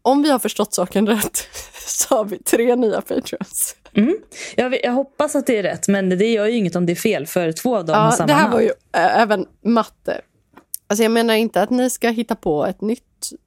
Om 0.05 0.21
vi 0.23 0.29
har 0.29 0.39
förstått 0.39 0.73
saken 0.73 1.07
rätt 1.07 1.47
så 1.87 2.15
har 2.15 2.25
vi 2.25 2.37
tre 2.39 2.75
nya 2.75 3.01
Patreons. 3.01 3.75
Mm. 3.93 4.17
Jag, 4.55 4.83
jag 4.83 4.91
hoppas 4.91 5.35
att 5.35 5.47
det 5.47 5.57
är 5.57 5.63
rätt, 5.63 5.87
men 5.87 6.09
det 6.09 6.27
gör 6.31 6.45
ju 6.45 6.57
inget 6.57 6.75
om 6.75 6.85
det 6.85 6.93
är 6.93 6.95
fel, 6.95 7.27
för 7.27 7.51
två 7.51 7.75
av 7.77 7.85
dem 7.85 7.95
har 7.95 8.05
Ja, 8.05 8.11
samma 8.11 8.27
det 8.27 8.33
här 8.33 8.41
namn. 8.41 8.53
var 8.53 8.61
ju 8.61 8.67
äh, 8.95 9.21
även 9.21 9.45
matte. 9.63 10.21
Alltså 10.87 11.03
jag 11.03 11.11
menar 11.11 11.33
inte 11.33 11.61
att 11.61 11.69
ni 11.69 11.89
ska 11.89 12.09
hitta 12.09 12.35
på 12.35 12.65
ett 12.65 12.81
nytt 12.81 13.01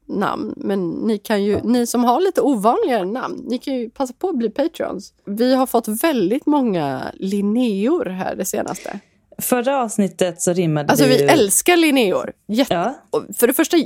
namn, 0.08 0.54
men 0.56 0.90
ni 0.90 1.18
kan 1.18 1.44
ju, 1.44 1.60
ni 1.64 1.86
som 1.86 2.04
har 2.04 2.20
lite 2.20 2.40
ovanligare 2.40 3.04
namn, 3.04 3.44
ni 3.48 3.58
kan 3.58 3.74
ju 3.74 3.90
passa 3.90 4.14
på 4.18 4.28
att 4.28 4.36
bli 4.36 4.50
patrons. 4.50 5.12
Vi 5.24 5.54
har 5.54 5.66
fått 5.66 5.88
väldigt 5.88 6.46
många 6.46 7.12
Linneor 7.14 8.04
här 8.04 8.34
det 8.36 8.44
senaste. 8.44 8.98
Förra 9.38 9.82
avsnittet 9.82 10.42
så 10.42 10.52
rimmade 10.52 10.88
Alltså 10.88 11.04
det 11.04 11.10
vi 11.10 11.20
ju... 11.22 11.26
älskar 11.28 11.76
Linneor. 11.76 12.32
Jätte, 12.48 12.74
Ja, 12.74 12.94
För 13.36 13.46
det 13.46 13.52
första, 13.52 13.76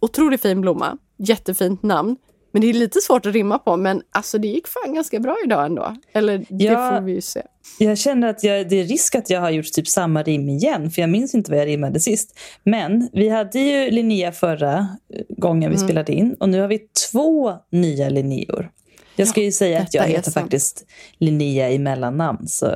otroligt 0.00 0.42
fin 0.42 0.60
blomma, 0.60 0.98
jättefint 1.20 1.82
namn. 1.82 2.16
Men 2.52 2.62
det 2.62 2.68
är 2.68 2.72
lite 2.72 3.00
svårt 3.00 3.26
att 3.26 3.32
rimma 3.34 3.58
på, 3.58 3.76
men 3.76 4.02
alltså 4.12 4.38
det 4.38 4.48
gick 4.48 4.66
fan 4.68 4.94
ganska 4.94 5.20
bra 5.20 5.36
idag 5.44 5.66
ändå. 5.66 5.96
Eller 6.12 6.38
det 6.48 6.64
Ja. 6.64 6.90
får 6.90 7.00
vi 7.00 7.12
ju 7.12 7.20
se. 7.20 7.42
jag 7.78 7.98
känner 7.98 8.28
att 8.28 8.44
jag, 8.44 8.68
det 8.68 8.80
är 8.80 8.84
risk 8.84 9.14
att 9.14 9.30
jag 9.30 9.40
har 9.40 9.50
gjort 9.50 9.72
typ 9.72 9.88
samma 9.88 10.22
rim 10.22 10.48
igen, 10.48 10.90
för 10.90 11.00
jag 11.02 11.10
minns 11.10 11.34
inte 11.34 11.50
vad 11.50 11.60
jag 11.60 11.66
rimmade 11.66 12.00
sist. 12.00 12.38
Men 12.64 13.08
vi 13.12 13.28
hade 13.28 13.58
ju 13.58 13.90
Linnea 13.90 14.32
förra 14.32 14.78
eh, 14.78 14.86
gången 15.28 15.70
vi 15.70 15.76
Mm. 15.76 15.88
spelade 15.88 16.12
in 16.12 16.36
och 16.40 16.48
nu 16.48 16.60
har 16.60 16.68
vi 16.68 16.78
två 17.12 17.52
nya 17.72 18.08
Linneor. 18.08 18.70
Jag 19.16 19.28
ska 19.28 19.40
ju 19.42 19.52
säga 19.52 19.80
att 19.80 19.94
jag 19.94 20.02
heter 20.04 20.30
faktiskt 20.30 20.84
Linnea 21.18 21.70
i 21.70 21.78
mellannamn, 21.78 22.48
så 22.48 22.66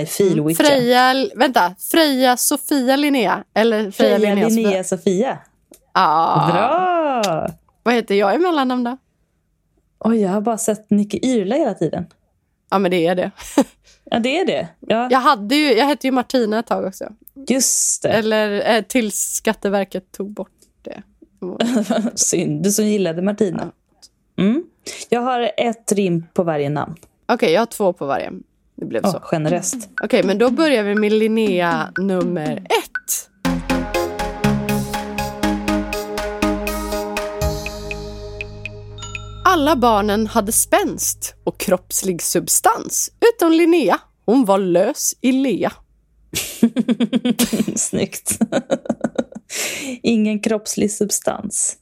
I 0.00 0.06
feel 0.06 0.28
with 0.44 0.60
you. 0.60 0.70
Mm. 0.70 0.80
Freja, 0.80 1.14
vänta, 1.36 1.74
Freja 1.90 2.36
Sofia 2.36 2.96
Linnea? 2.96 3.44
Eller 3.54 3.90
Freja, 3.90 3.92
Freja 3.92 4.18
Linnea? 4.18 4.44
Sofia? 4.50 4.62
Linnea 4.68 4.84
Sofia. 4.84 5.38
Ah, 5.92 6.52
Bra! 6.52 7.48
Vad 7.84 7.94
heter 7.94 8.14
jag 8.14 8.34
i 8.34 8.38
mellannamn 8.38 8.84
då? 8.84 8.96
Oj, 9.98 10.20
jag 10.20 10.30
har 10.30 10.40
bara 10.40 10.58
sett 10.58 10.90
Nicky 10.90 11.18
Yrla 11.22 11.56
hela 11.56 11.74
tiden. 11.74 12.06
Ja, 12.70 12.78
men 12.78 12.90
det 12.90 13.06
är 13.06 13.14
det. 13.14 13.30
Ja, 14.10 14.18
det 14.18 14.38
är 14.40 14.46
det. 14.46 14.68
Ja, 14.80 15.08
Jag, 15.10 15.18
hade 15.20 15.54
ju, 15.56 15.72
jag 15.74 15.86
hette 15.86 16.06
ju 16.06 16.10
Martina 16.10 16.58
ett 16.58 16.66
tag 16.66 16.84
också. 16.84 17.04
just 17.48 18.02
det. 18.02 18.08
Eller 18.08 18.76
eh, 18.76 18.82
tills 18.82 19.14
Skatteverket 19.16 20.12
tog 20.12 20.30
bort 20.30 20.50
det. 20.82 21.02
Synd. 22.14 22.62
Du 22.62 22.72
som 22.72 22.84
gillade 22.84 23.22
Martina. 23.22 23.70
Mm. 24.38 24.64
Jag 25.08 25.20
har 25.20 25.50
ett 25.56 25.92
rim 25.92 26.24
på 26.34 26.42
varje 26.42 26.68
namn. 26.70 26.94
Okej, 27.26 27.52
jag 27.52 27.60
har 27.60 27.66
två 27.66 27.92
på 27.92 28.06
varje. 28.06 28.30
Det 28.76 28.86
blev 28.86 29.04
Oh, 29.04 29.10
så. 29.12 29.20
generöst. 29.20 29.88
Okej, 30.02 30.22
men 30.24 30.38
då 30.38 30.50
börjar 30.50 30.82
vi 30.82 30.94
med 30.94 31.12
Linnea 31.12 31.92
nummer 31.98 32.56
ett. 32.56 33.30
Alla 39.54 39.76
barnen 39.76 40.26
hade 40.26 40.52
spänst 40.52 41.34
och 41.44 41.58
kroppslig 41.58 42.22
substans 42.22 43.10
utom 43.34 43.52
Linnea. 43.52 44.00
Hon 44.26 44.44
var 44.44 44.58
lös 44.58 45.14
i 45.20 45.32
lea. 45.32 45.72
Snyggt. 47.76 48.38
Ingen 50.02 50.40
kroppslig 50.40 50.92
substans. 50.92 51.76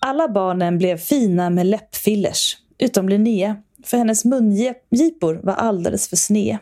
Alla 0.00 0.28
barnen 0.28 0.78
blev 0.78 0.96
fina 0.98 1.50
med 1.50 1.66
läppfillers, 1.66 2.56
utom 2.78 3.08
Linnea, 3.08 3.56
för 3.84 3.96
hennes 3.96 4.24
mungipor 4.24 5.40
var 5.42 5.54
alldeles 5.54 6.08
för 6.08 6.16
sned. 6.16 6.58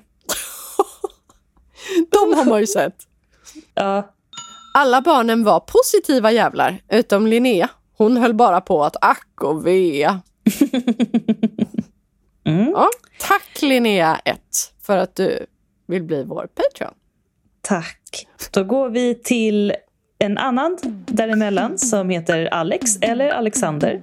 De 2.11 2.35
har 2.35 2.44
man 2.44 2.61
ju 2.61 2.66
sett. 2.66 2.96
Ja, 3.74 4.14
Alla 4.74 5.00
barnen 5.00 5.44
var 5.44 5.61
positiva 5.61 6.33
jävlar, 6.33 6.83
utom 6.88 7.27
Linnea. 7.27 7.70
Hon 7.96 8.16
höll 8.16 8.35
bara 8.35 8.61
på 8.61 8.85
att 8.85 8.96
ack 9.00 9.42
och 9.42 9.66
vea. 9.66 10.20
Mm. 12.46 12.70
Ja, 12.70 12.88
tack 13.18 13.62
Linnea 13.62 14.20
1 14.24 14.40
för 14.83 14.98
att 14.98 15.14
du 15.16 15.46
vill 15.87 16.02
bli 16.02 16.24
vår 16.24 16.48
Patreon. 16.54 16.94
tack. 17.62 18.26
Då 18.50 18.64
går 18.64 18.88
vi 18.88 19.14
till 19.14 19.74
en 20.18 20.38
annan 20.38 20.78
däremellan 21.07 21.78
som 21.78 22.11
heter 22.11 22.46
Alex 22.46 22.96
eller 23.00 23.30
Alexander. 23.30 24.02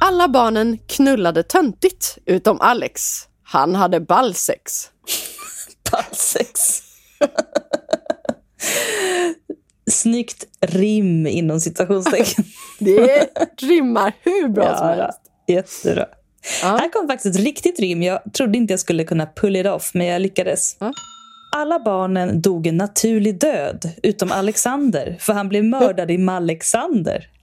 Alla 0.00 0.28
barnen 0.28 0.78
knullade 0.86 1.42
töntigt, 1.42 2.18
utom 2.24 2.60
Alex. 2.60 3.02
Han 3.42 3.74
hade 3.74 4.00
ballsex. 4.00 4.90
Palsex. 5.90 6.82
Snyggt 9.90 10.44
rim 10.60 11.26
inom 11.26 11.60
citationstecken. 11.60 12.44
Det 12.78 13.28
rimmar 13.62 14.12
hur 14.22 14.48
bra 14.48 14.76
som 14.76 14.88
Ja, 14.88 14.94
helst. 14.94 15.20
jättebra. 15.46 16.06
Ja. 16.62 16.68
Här 16.68 16.92
kom 16.92 17.08
faktiskt 17.08 17.36
ett 17.36 17.42
riktigt 17.44 17.80
rim. 17.80 18.02
Jag 18.02 18.20
trodde 18.32 18.58
inte 18.58 18.72
jag 18.72 18.80
skulle 18.80 19.04
kunna 19.04 19.26
pull 19.26 19.56
it 19.56 19.66
off, 19.66 19.90
men 19.94 20.06
jag 20.06 20.22
lyckades. 20.22 20.76
Ja. 20.80 20.92
Alla 21.56 21.78
barnen 21.78 22.40
dog 22.42 22.66
en 22.66 22.76
naturlig 22.76 23.40
död, 23.40 23.90
utom 24.02 24.32
Alexander, 24.32 25.16
för 25.20 25.32
han 25.32 25.48
blev 25.48 25.64
mördad 25.64 26.10
i 26.10 26.18
Malexander. 26.18 27.28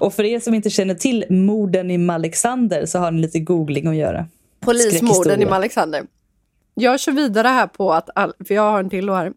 Och 0.00 0.14
för 0.14 0.24
er 0.24 0.40
som 0.40 0.54
inte 0.54 0.70
känner 0.70 0.94
till 0.94 1.24
morden 1.30 1.90
i 1.90 1.98
Malexander 1.98 2.86
så 2.86 2.98
har 2.98 3.10
ni 3.10 3.20
lite 3.20 3.38
googling 3.40 3.86
att 3.86 3.96
göra. 3.96 4.26
Polismorden 4.68 5.42
i 5.42 5.44
Alexander. 5.44 6.06
Jag 6.74 7.00
kör 7.00 7.12
vidare 7.12 7.48
här 7.48 7.66
på 7.66 7.92
att, 7.92 8.10
för 8.46 8.54
jag 8.54 8.62
har 8.62 8.80
en 8.80 8.90
till 8.90 9.10
här, 9.10 9.32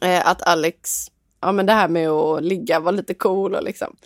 eh, 0.00 0.28
att 0.28 0.42
Alex, 0.42 1.06
ja 1.40 1.52
men 1.52 1.66
det 1.66 1.72
här 1.72 1.88
med 1.88 2.08
att 2.08 2.42
ligga 2.42 2.80
var 2.80 2.92
lite 2.92 3.14
cool 3.14 3.54
och 3.54 3.62
liksom. 3.62 3.96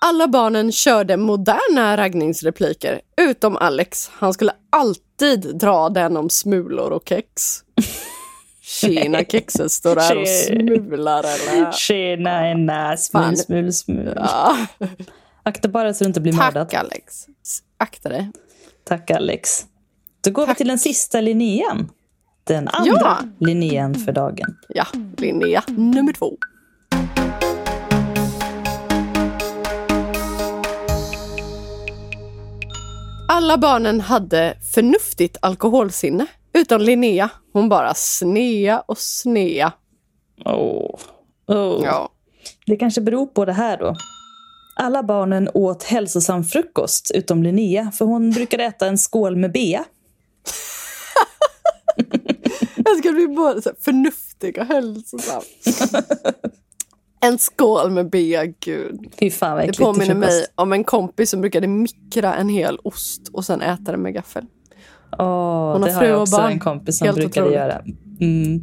Alla 0.00 0.28
barnen 0.28 0.72
körde 0.72 1.16
moderna 1.16 1.96
raggningsrepliker, 1.96 3.00
utom 3.16 3.56
Alex. 3.56 4.10
Han 4.12 4.34
skulle 4.34 4.52
alltid 4.70 5.56
dra 5.58 5.88
den 5.88 6.16
om 6.16 6.30
smulor 6.30 6.90
och 6.90 7.08
kex. 7.08 7.60
Tjena 8.62 9.24
kexet 9.24 9.72
står 9.72 9.94
där 9.94 10.20
och 10.20 10.28
smular 10.28 11.18
eller? 11.18 11.72
Tjena, 11.72 12.50
ena, 12.50 12.96
smul, 12.96 13.36
smul, 13.36 13.72
smul. 13.72 14.12
Ja. 14.16 14.56
Akta 15.42 15.68
bara 15.68 15.94
så 15.94 16.04
du 16.04 16.08
inte 16.08 16.20
blir 16.20 16.32
mördad. 16.32 16.70
Tack 16.70 16.80
Alex. 16.80 17.26
Akta 17.78 18.08
dig. 18.08 18.30
Tack 18.88 19.10
Alex. 19.10 19.66
Då 20.24 20.30
går 20.30 20.42
vi 20.42 20.46
Tack. 20.46 20.56
till 20.56 20.68
den 20.68 20.78
sista 20.78 21.20
linjen. 21.20 21.90
Den 22.44 22.68
andra 22.68 22.92
Ja. 23.00 23.18
linjen 23.40 23.94
för 23.94 24.12
dagen. 24.12 24.56
Ja, 24.68 24.86
Linnea 25.16 25.62
nummer 25.68 26.12
två. 26.12 26.36
Alla 33.28 33.58
barnen 33.58 34.00
hade 34.00 34.54
förnuftigt 34.74 35.36
alkoholsinne, 35.42 36.26
utom 36.52 36.80
Linnea. 36.80 37.28
Hon 37.52 37.68
bara 37.68 37.94
snea 37.94 38.80
och 38.80 38.98
snea. 38.98 39.72
Oh. 40.44 40.98
Oh. 41.46 41.84
Ja. 41.84 42.08
Det 42.66 42.76
kanske 42.76 43.00
beror 43.00 43.26
på 43.26 43.44
det 43.44 43.52
här 43.52 43.76
då. 43.78 43.94
Alla 44.78 45.02
barnen 45.02 45.48
åt 45.54 45.82
hälsosam 45.82 46.44
frukost 46.44 47.10
utom 47.14 47.42
Linnea, 47.42 47.90
för 47.90 48.04
hon 48.04 48.30
brukade 48.30 48.64
äta 48.64 48.86
en 48.86 48.98
skål 48.98 49.36
med 49.36 49.52
bea. 49.52 49.84
Jag 52.76 52.98
ska 52.98 53.12
bli 53.12 53.28
både 53.28 53.62
så 53.62 53.70
förnuftig 53.80 54.58
och 54.58 54.64
hälsosam. 54.66 55.42
En 57.20 57.38
skål 57.38 57.90
med 57.90 58.10
bea, 58.10 58.46
gud. 58.46 59.14
Fy 59.20 59.30
fan 59.30 59.66
Det 59.66 59.78
påminner 59.78 60.14
mig 60.14 60.46
om 60.54 60.72
en 60.72 60.84
kompis 60.84 61.30
som 61.30 61.40
brukade 61.40 61.66
mikra 61.66 62.34
en 62.34 62.48
hel 62.48 62.78
ost 62.84 63.28
och 63.32 63.44
sen 63.44 63.60
äta 63.62 63.92
den 63.92 64.02
med 64.02 64.14
gaffel. 64.14 64.44
Åh, 65.18 65.72
Hon 65.72 65.82
har 65.82 65.88
det 65.88 65.92
har 65.94 66.04
jag 66.04 66.16
och 66.16 66.22
också 66.22 66.36
barn. 66.36 66.52
en 66.52 66.58
kompis 66.60 66.98
som 66.98 67.04
Helt 67.06 67.16
brukade 67.18 67.46
otroligt. 67.46 67.58
göra. 67.60 67.82
Mm. 68.20 68.62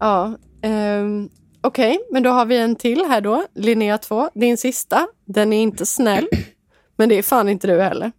Ja, 0.00 0.36
ehm, 0.62 1.28
okej, 1.60 1.98
men 2.12 2.22
då 2.22 2.30
har 2.30 2.46
vi 2.46 2.56
en 2.58 2.76
till 2.76 3.04
här 3.08 3.20
då. 3.20 3.44
Linnea 3.54 3.98
2, 3.98 4.30
din 4.34 4.56
sista. 4.56 5.06
Den 5.24 5.52
är 5.52 5.62
inte 5.62 5.86
snäll, 5.86 6.28
men 6.96 7.08
det 7.08 7.14
är 7.18 7.22
fan 7.22 7.48
inte 7.48 7.66
du 7.66 7.80
heller. 7.82 8.12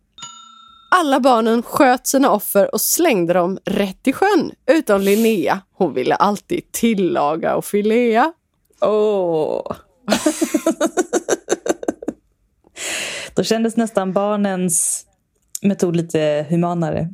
Alla 0.91 1.19
barnen 1.19 1.63
sköt 1.63 2.07
sina 2.07 2.31
offer 2.31 2.73
och 2.73 2.81
slängde 2.81 3.33
dem 3.33 3.59
rätt 3.65 4.07
i 4.07 4.13
sjön, 4.13 4.51
utom 4.71 5.01
Linnea. 5.01 5.61
Hon 5.73 5.93
ville 5.93 6.15
alltid 6.15 6.71
tillaga 6.71 7.55
och 7.55 7.65
filea. 7.65 8.33
Åh. 8.81 9.75
Då 13.35 13.43
kändes 13.43 13.77
nästan 13.77 14.13
barnens 14.13 15.05
metod 15.61 15.95
lite 15.95 16.45
humanare. 16.49 17.09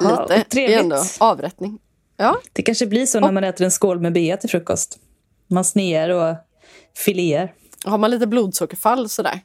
Ja, 0.00 0.26
Lite, 0.30 0.44
trevligt. 0.50 0.78
ändå 0.80 0.96
avrättning. 1.20 1.78
Ja, 2.16 2.36
Det 2.52 2.62
kanske 2.62 2.86
blir 2.86 3.06
så 3.06 3.20
när 3.20 3.32
man 3.32 3.44
äter 3.44 3.64
en 3.64 3.70
skål 3.70 4.00
med 4.00 4.12
bea 4.12 4.36
till 4.36 4.50
frukost. 4.50 4.98
Man 5.48 5.64
snear 5.64 6.08
och 6.08 6.36
filear. 7.04 7.54
har 7.84 7.98
man 7.98 8.10
lite 8.10 8.26
blodsockerfall 8.26 9.08
sådär 9.08 9.40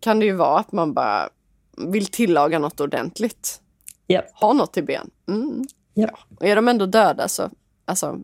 kan 0.00 0.18
det 0.18 0.26
ju 0.26 0.32
vara 0.32 0.58
att 0.58 0.72
man 0.72 0.94
bara 0.94 1.28
vill 1.76 2.06
tillaga 2.06 2.58
något 2.58 2.80
ordentligt. 2.80 3.60
Ja, 4.06 4.22
Ha 4.34 4.52
något 4.52 4.76
i 4.76 4.82
ben. 4.82 5.10
Mm. 5.28 5.64
ja. 5.94 6.18
Och 6.38 6.46
är 6.46 6.56
de 6.56 6.68
ändå 6.68 6.86
döda 6.86 7.28
så, 7.28 7.50
alltså, 7.84 8.18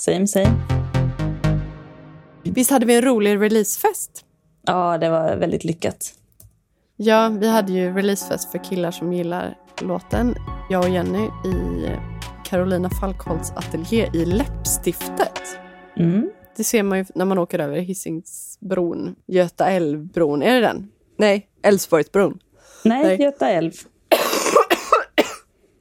Same, 0.00 0.26
same. 0.26 0.62
Visst 2.42 2.70
hade 2.70 2.86
vi 2.86 2.94
en 2.94 3.02
rolig 3.02 3.40
releasefest? 3.40 4.24
Ja, 4.62 4.98
det 4.98 5.10
var 5.10 5.36
väldigt 5.36 5.64
lyckat. 5.64 6.12
Ja, 6.96 7.28
vi 7.28 7.48
hade 7.48 7.72
ju 7.72 7.94
releasefest 7.94 8.50
för 8.50 8.64
killar 8.64 8.90
som 8.90 9.12
gillar 9.12 9.58
låten. 9.80 10.34
Jag 10.70 10.84
och 10.84 10.90
Jenny 10.90 11.28
i 11.44 11.86
Carolina 12.48 12.90
Falkholts 12.90 13.50
ateljé 13.50 14.10
i 14.14 14.24
Läppstiftet. 14.24 15.58
Mm. 15.96 16.30
Det 16.56 16.64
ser 16.64 16.82
man 16.82 16.98
ju 16.98 17.04
när 17.14 17.24
man 17.24 17.38
åker 17.38 17.58
över 17.58 17.78
Hisingsbron, 17.78 19.14
Göta 19.26 19.70
älvbron. 19.70 20.42
Är 20.42 20.54
det 20.54 20.60
den? 20.60 20.88
Nej, 21.18 21.48
Älvsborgsbron. 21.62 22.38
Nej, 22.84 23.02
Nej. 23.02 23.22
Göta 23.22 23.50
älv. 23.50 23.72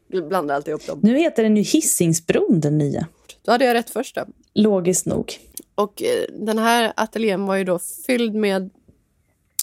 Du 0.07 0.21
blandar 0.21 0.55
alltid 0.55 0.73
upp 0.73 0.87
dem. 0.87 0.99
Nu 1.03 1.17
heter 1.17 1.43
den 1.43 1.57
ju 1.57 1.63
Hisingsbron, 1.63 2.59
den 2.59 2.77
nya. 2.77 3.07
Då 3.45 3.51
hade 3.51 3.65
jag 3.65 3.73
rätt 3.73 3.89
först 3.89 4.15
då. 4.15 4.25
Logiskt 4.53 5.05
nog. 5.05 5.33
Och 5.75 6.03
eh, 6.03 6.25
den 6.45 6.57
här 6.57 6.93
ateljén 6.95 7.45
var 7.45 7.55
ju 7.55 7.63
då 7.63 7.79
fylld 8.07 8.35
med 8.35 8.69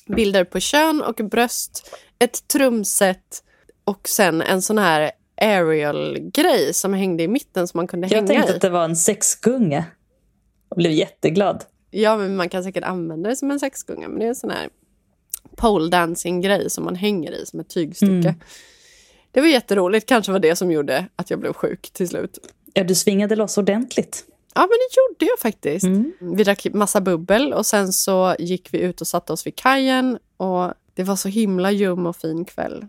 bilder 0.07 0.45
på 0.45 0.61
kön 0.61 1.03
och 1.03 1.15
bröst, 1.15 1.97
ett 2.19 2.49
trumset 2.49 3.45
och 3.85 4.09
sen 4.09 4.43
en 4.43 4.63
sån 4.63 4.79
här 4.79 5.13
aerial-grej 5.41 6.75
som 6.75 6.95
hängde 6.95 7.23
i 7.23 7.29
mitten 7.29 7.69
som 7.69 7.79
man 7.79 7.87
kunde 7.87 8.07
Jag 8.07 8.15
hänga 8.15 8.27
tänkte 8.27 8.53
i. 8.53 8.55
att 8.55 8.63
det 8.63 8.71
var 8.71 8.85
en 8.85 8.97
sexgunga. 8.97 9.85
Och 10.69 10.77
blev 10.77 10.93
jätteglad. 10.93 11.65
Ja, 11.91 12.17
men 12.17 12.37
man 12.37 12.49
kan 12.49 12.65
säkert 12.65 12.85
använda 12.85 13.31
det 13.31 13.37
som 13.37 13.51
en 13.51 13.61
sexgunga. 13.61 14.09
Men 14.09 14.19
det 14.19 14.25
är 14.25 14.29
en 14.29 14.35
sån 14.35 14.51
här 14.51 14.69
pole 15.57 15.91
dancing-grej 15.91 16.71
som 16.71 16.85
man 16.85 16.95
hänger 16.95 17.33
i 17.33 17.47
som 17.47 17.61
ett 17.61 17.69
tygstycke. 17.69 18.13
Mm. 18.13 18.35
Det 19.31 19.41
var 19.41 19.49
jätteroligt. 19.49 20.07
Kanske 20.09 20.33
var 20.33 20.39
det 20.39 20.57
som 20.57 20.71
gjorde 20.71 21.07
att 21.17 21.31
jag 21.31 21.41
blev 21.41 21.53
sjuk 21.53 21.91
till 21.93 22.09
slut. 22.09 22.39
Ja, 22.75 22.85
du 22.85 22.95
svingade 22.95 23.37
loss 23.37 23.59
ordentligt. 23.59 24.25
Ja, 24.55 24.61
men 24.61 24.69
det 24.69 24.97
gjorde 24.97 25.33
jag 25.33 25.39
faktiskt. 25.39 25.85
Mm. 25.85 26.13
Vi 26.21 26.45
drack 26.45 26.67
massa 26.73 27.01
bubbel 27.01 27.53
och 27.53 27.67
sen 27.67 27.93
så 27.93 28.37
gick 28.39 28.75
vi 28.75 28.79
ut 28.79 29.01
och 29.01 29.07
satte 29.07 29.33
oss 29.33 29.47
vid 29.47 29.57
kajen. 29.57 30.19
Och 30.37 30.73
det 30.95 31.03
var 31.05 31.17
så 31.17 31.29
himla 31.29 31.71
ljum 31.71 32.07
och 32.07 32.17
fin 32.17 32.45
kväll. 32.45 32.87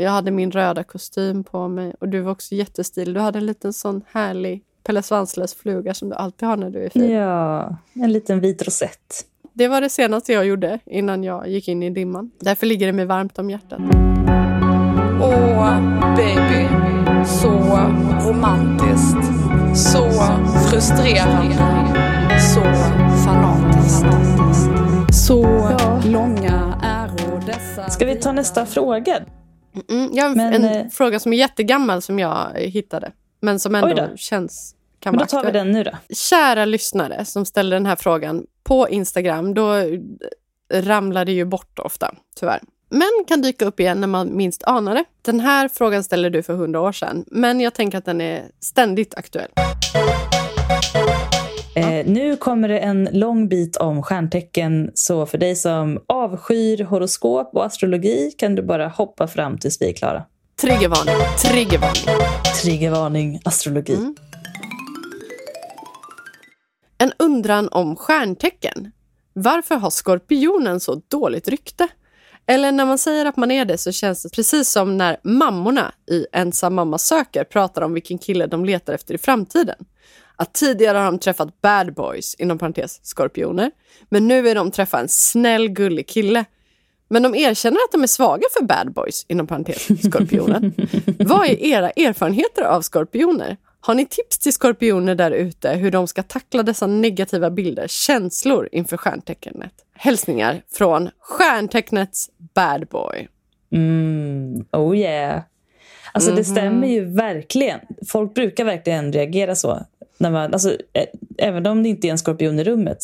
Jag 0.00 0.10
hade 0.10 0.30
min 0.30 0.50
röda 0.50 0.84
kostym 0.84 1.44
på 1.44 1.68
mig 1.68 1.94
och 2.00 2.08
du 2.08 2.20
var 2.20 2.32
också 2.32 2.54
jättestilig. 2.54 3.14
Du 3.14 3.20
hade 3.20 3.38
en 3.38 3.46
liten 3.46 3.72
sån 3.72 4.02
härlig 4.12 4.62
Pelle 4.84 5.02
Svanslös 5.02 5.54
fluga 5.54 5.94
som 5.94 6.08
du 6.08 6.14
alltid 6.14 6.48
har 6.48 6.56
när 6.56 6.70
du 6.70 6.84
är 6.84 6.90
fin. 6.90 7.10
Ja, 7.10 7.76
en 7.92 8.12
liten 8.12 8.40
vit 8.40 8.62
rosett. 8.62 9.24
Det 9.52 9.68
var 9.68 9.80
det 9.80 9.88
senaste 9.88 10.32
jag 10.32 10.46
gjorde 10.46 10.78
innan 10.86 11.24
jag 11.24 11.48
gick 11.48 11.68
in 11.68 11.82
i 11.82 11.90
dimman. 11.90 12.30
Därför 12.40 12.66
ligger 12.66 12.86
det 12.86 12.92
mig 12.92 13.04
varmt 13.04 13.38
om 13.38 13.50
hjärtat. 13.50 13.80
Åh, 15.22 15.80
baby. 16.16 16.68
Så 17.26 17.50
romantiskt. 18.28 19.24
Så 19.74 20.10
frustrerande. 20.70 21.54
Så 22.54 22.62
fanatiskt. 23.24 24.06
Så 25.26 25.42
långa 26.04 26.80
äro 26.82 27.40
dessa... 27.46 27.90
Ska 27.90 28.06
vi 28.06 28.16
ta 28.16 28.32
nästa 28.32 28.66
fråga? 28.66 29.20
Mm, 29.88 30.10
jag 30.12 30.24
har 30.24 30.30
en, 30.30 30.36
Men, 30.36 30.54
en 30.54 30.64
eh, 30.64 30.88
fråga 30.88 31.20
som 31.20 31.32
är 31.32 31.36
jättegammal 31.36 32.02
som 32.02 32.18
jag 32.18 32.52
hittade. 32.56 33.12
Men 33.40 33.60
som 33.60 33.74
ändå 33.74 33.94
då. 33.94 34.16
känns 34.16 34.74
kan 35.00 35.12
Men 35.12 35.18
då 35.18 35.26
tar 35.26 35.44
vi 35.44 35.50
den 35.50 35.72
nu 35.72 35.84
då. 35.84 35.90
Kära 36.14 36.64
lyssnare 36.64 37.24
som 37.24 37.44
ställer 37.44 37.76
den 37.76 37.86
här 37.86 37.96
frågan 37.96 38.46
på 38.64 38.88
Instagram, 38.88 39.54
då 39.54 39.72
ramlar 40.72 41.24
det 41.24 41.32
ju 41.32 41.44
bort 41.44 41.78
ofta, 41.78 42.14
tyvärr. 42.36 42.60
Men 42.90 43.08
kan 43.28 43.42
dyka 43.42 43.64
upp 43.64 43.80
igen 43.80 44.00
när 44.00 44.08
man 44.08 44.36
minst 44.36 44.64
anar 44.64 44.94
det. 44.94 45.04
Den 45.22 45.40
här 45.40 45.68
frågan 45.68 46.04
ställer 46.04 46.30
du 46.30 46.42
för 46.42 46.54
hundra 46.54 46.80
år 46.80 46.92
sedan, 46.92 47.24
men 47.26 47.60
jag 47.60 47.74
tänker 47.74 47.98
att 47.98 48.04
den 48.04 48.20
är 48.20 48.42
ständigt 48.60 49.14
aktuell. 49.14 49.50
Eh, 51.78 52.06
nu 52.06 52.36
kommer 52.36 52.68
det 52.68 52.78
en 52.78 53.08
lång 53.12 53.48
bit 53.48 53.76
om 53.76 54.02
stjärntecken, 54.02 54.90
så 54.94 55.26
för 55.26 55.38
dig 55.38 55.56
som 55.56 56.04
avskyr 56.06 56.84
horoskop 56.84 57.50
och 57.54 57.64
astrologi 57.64 58.30
kan 58.38 58.54
du 58.54 58.62
bara 58.62 58.88
hoppa 58.88 59.26
fram 59.26 59.58
tills 59.58 59.82
vi 59.82 59.88
är 59.88 59.92
klara. 59.92 60.24
Triggervarning, 60.60 61.14
triggervarning. 61.42 62.04
Triggervarning, 62.62 63.40
astrologi. 63.44 63.94
Mm. 63.94 64.16
En 66.98 67.12
undran 67.18 67.68
om 67.68 67.96
stjärntecken. 67.96 68.92
Varför 69.32 69.74
har 69.74 69.90
skorpionen 69.90 70.80
så 70.80 71.02
dåligt 71.08 71.48
rykte? 71.48 71.88
Eller 72.46 72.72
när 72.72 72.86
man 72.86 72.98
säger 72.98 73.26
att 73.26 73.36
man 73.36 73.50
är 73.50 73.64
det 73.64 73.78
så 73.78 73.92
känns 73.92 74.22
det 74.22 74.28
precis 74.28 74.70
som 74.70 74.96
när 74.96 75.16
mammorna 75.22 75.92
i 76.10 76.26
Ensam 76.32 76.74
mamma 76.74 76.98
söker 76.98 77.44
pratar 77.44 77.82
om 77.82 77.94
vilken 77.94 78.18
kille 78.18 78.46
de 78.46 78.64
letar 78.64 78.92
efter 78.92 79.14
i 79.14 79.18
framtiden. 79.18 79.76
Att 80.40 80.54
tidigare 80.54 80.98
har 80.98 81.04
de 81.04 81.18
träffat 81.18 81.60
bad 81.60 81.94
boys, 81.94 82.34
inom 82.34 82.58
parentes 82.58 83.00
skorpioner, 83.02 83.70
men 84.08 84.28
nu 84.28 84.48
är 84.48 84.54
de 84.54 84.70
träffa 84.70 85.00
en 85.00 85.08
snäll 85.08 85.68
gullig 85.68 86.08
kille. 86.08 86.44
Men 87.08 87.22
de 87.22 87.34
erkänner 87.34 87.76
att 87.76 87.92
de 87.92 88.02
är 88.02 88.06
svaga 88.06 88.42
för 88.58 88.64
bad 88.64 88.92
boys, 88.92 89.26
inom 89.28 89.46
parentes 89.46 89.86
skorpioner. 90.02 90.72
Vad 91.24 91.46
är 91.46 91.64
era 91.64 91.90
erfarenheter 91.90 92.62
av 92.62 92.82
skorpioner? 92.82 93.56
Har 93.80 93.94
ni 93.94 94.06
tips 94.06 94.38
till 94.38 94.52
skorpioner 94.52 95.14
där 95.14 95.30
ute 95.30 95.70
hur 95.70 95.90
de 95.90 96.06
ska 96.06 96.22
tackla 96.22 96.62
dessa 96.62 96.86
negativa 96.86 97.50
bilder, 97.50 97.86
känslor 97.88 98.68
inför 98.72 98.96
stjärntecknet? 98.96 99.72
Hälsningar 99.94 100.62
från 100.72 101.10
stjärntecknets 101.18 102.30
bad 102.54 102.86
boy. 102.88 103.28
Mm, 103.72 104.64
oh 104.72 104.96
yeah. 104.98 105.42
Alltså 106.12 106.32
det 106.32 106.44
stämmer 106.44 106.86
ju 106.86 107.04
verkligen. 107.04 107.80
Folk 108.08 108.34
brukar 108.34 108.64
verkligen 108.64 109.12
reagera 109.12 109.54
så. 109.54 109.82
När 110.18 110.30
man, 110.30 110.52
alltså, 110.52 110.76
även 111.38 111.66
om 111.66 111.82
det 111.82 111.88
inte 111.88 112.08
är 112.08 112.10
en 112.10 112.18
skorpion 112.18 112.58
i 112.58 112.64
rummet, 112.64 112.98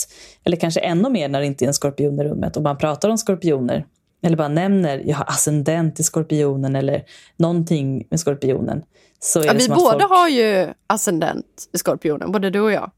eller 0.44 0.56
kanske 0.56 0.80
ännu 0.80 1.10
mer 1.10 1.28
när 1.28 1.40
det 1.40 1.46
inte 1.46 1.64
är 1.64 1.66
en 1.66 1.74
skorpion 1.74 2.20
i 2.20 2.24
rummet, 2.24 2.56
och 2.56 2.62
man 2.62 2.78
pratar 2.78 3.08
om 3.08 3.18
skorpioner, 3.18 3.86
eller 4.22 4.36
bara 4.36 4.48
nämner 4.48 5.02
jag 5.06 5.16
har 5.16 5.24
ascendent 5.28 6.00
i 6.00 6.02
skorpionen 6.02 6.76
eller 6.76 7.04
någonting 7.36 8.06
med 8.10 8.20
skorpionen. 8.20 8.82
Så 9.20 9.40
är 9.40 9.44
Ja, 9.44 9.52
det 9.52 9.58
vi 9.58 9.64
som 9.64 9.74
båda 9.74 9.98
folk... 9.98 10.10
har 10.10 10.28
ju 10.28 10.68
ascendent 10.86 11.68
i 11.72 11.78
skorpionen, 11.78 12.32
både 12.32 12.50
du 12.50 12.60
och 12.60 12.72
jag. 12.72 12.90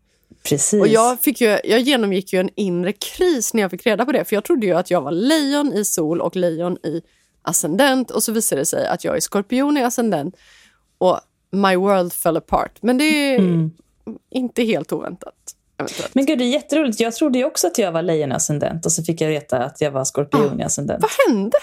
Precis. 0.43 0.81
Och 0.81 0.89
jag, 0.89 1.21
fick 1.21 1.41
ju, 1.41 1.59
jag 1.65 1.81
genomgick 1.81 2.33
ju 2.33 2.41
en 2.41 2.51
inre 2.55 2.93
kris 2.93 3.55
när 3.55 3.63
jag 3.63 3.71
fick 3.71 3.87
reda 3.87 4.05
på 4.05 4.13
det. 4.13 4.25
För 4.25 4.37
jag 4.37 4.45
trodde 4.45 4.67
ju 4.67 4.73
att 4.73 4.91
jag 4.91 5.01
var 5.01 5.11
lejon 5.11 5.73
i 5.73 5.85
sol 5.85 6.21
och 6.21 6.37
lejon 6.37 6.77
i 6.77 7.03
ascendent. 7.43 8.11
Och 8.11 8.23
så 8.23 8.33
visade 8.33 8.61
det 8.61 8.67
sig 8.67 8.87
att 8.87 9.05
jag 9.05 9.17
är 9.17 9.21
skorpion 9.21 9.77
i 9.77 9.83
ascendent. 9.83 10.37
Och 10.99 11.21
my 11.51 11.77
world 11.77 12.13
fell 12.13 12.37
apart. 12.37 12.79
Men 12.81 12.99
det 12.99 13.05
är 13.05 13.41
inte 14.31 14.63
helt 14.63 14.93
oväntat. 14.93 15.35
eventuellt. 15.79 16.15
Men 16.15 16.27
gud, 16.27 16.39
det 16.39 16.45
är 16.45 16.49
jätteroligt. 16.53 17.01
Jag 17.01 17.15
trodde 17.15 17.39
ju 17.39 17.45
också 17.45 17.67
att 17.67 17.79
jag 17.79 17.93
var 17.93 18.03
lejon 18.03 18.33
i 18.33 18.35
ascendent 18.35 18.87
och 18.87 18.93
så 18.93 19.03
fick 19.03 19.21
jag 19.21 19.29
veta 19.29 19.59
att 19.65 19.81
jag 19.81 19.91
var 19.91 20.05
skorpion 20.05 20.61
i 20.61 20.63
ascendent. 20.65 21.03
Vad 21.03 21.35
hände? 21.35 21.57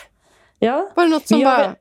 Ja. 0.59 0.91
Var 0.95 1.03
det 1.03 1.09
något 1.09 1.27
som 1.27 1.39
jag, 1.39 1.57
bara... 1.57 1.75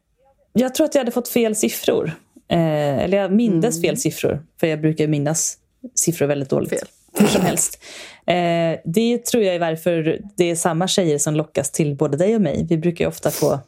jag 0.53 0.75
tror 0.75 0.85
att 0.85 0.95
jag 0.95 1.01
hade 1.01 1.11
fått 1.13 1.29
fel 1.29 1.57
siffror. 1.57 2.13
Eh, 2.49 2.99
eller 2.99 3.19
jag 3.19 3.33
mindes 3.33 3.77
Mm. 3.77 3.83
fel 3.89 3.97
siffror. 3.99 4.43
För 4.61 4.67
jag 4.67 4.81
brukar 4.81 5.07
minnas 5.07 5.59
siffror 5.95 6.27
väldigt 6.27 6.51
dåligt. 6.51 6.71
Fel. 6.71 6.89
Hur 7.19 7.27
som 7.27 7.43
helst. 7.43 7.83
Eh, 8.27 8.81
det 8.85 9.25
tror 9.27 9.43
jag 9.43 9.55
är 9.55 9.59
varför 9.61 10.21
det 10.37 10.51
är 10.51 10.55
samma 10.55 10.89
tjejer 10.89 11.19
som 11.19 11.35
lockas 11.35 11.71
till 11.71 11.97
både 11.97 12.17
dig 12.17 12.35
och 12.35 12.41
mig. 12.41 12.67
Vi 12.69 12.77
brukar 12.79 13.05
ju 13.05 13.09
ofta 13.09 13.31
få 13.31 13.61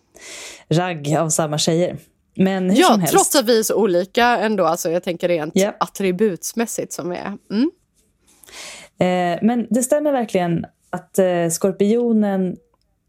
ragg 0.69 1.17
av 1.17 1.29
samma 1.29 1.59
tjejer. 1.59 1.97
Men 2.35 2.71
hur 2.71 2.81
Ja, 2.81 2.87
som 2.87 3.01
helst. 3.01 3.13
trots 3.15 3.35
att 3.35 3.45
vi 3.45 3.59
är 3.59 3.63
så 3.63 3.75
olika 3.75 4.25
ändå. 4.27 4.65
Alltså 4.65 4.91
jag 4.91 5.03
tänker 5.03 5.29
rent 5.29 5.53
Ja. 5.57 5.77
attributsmässigt 5.81 6.93
som 6.93 7.11
vi 7.11 7.17
är. 7.17 7.37
Mm. 7.51 7.71
Eh, 8.99 9.39
men 9.43 9.67
det 9.71 9.83
stämmer 9.83 10.13
verkligen 10.13 10.67
att 10.91 11.19
eh, 11.19 11.49
skorpionen 11.51 12.57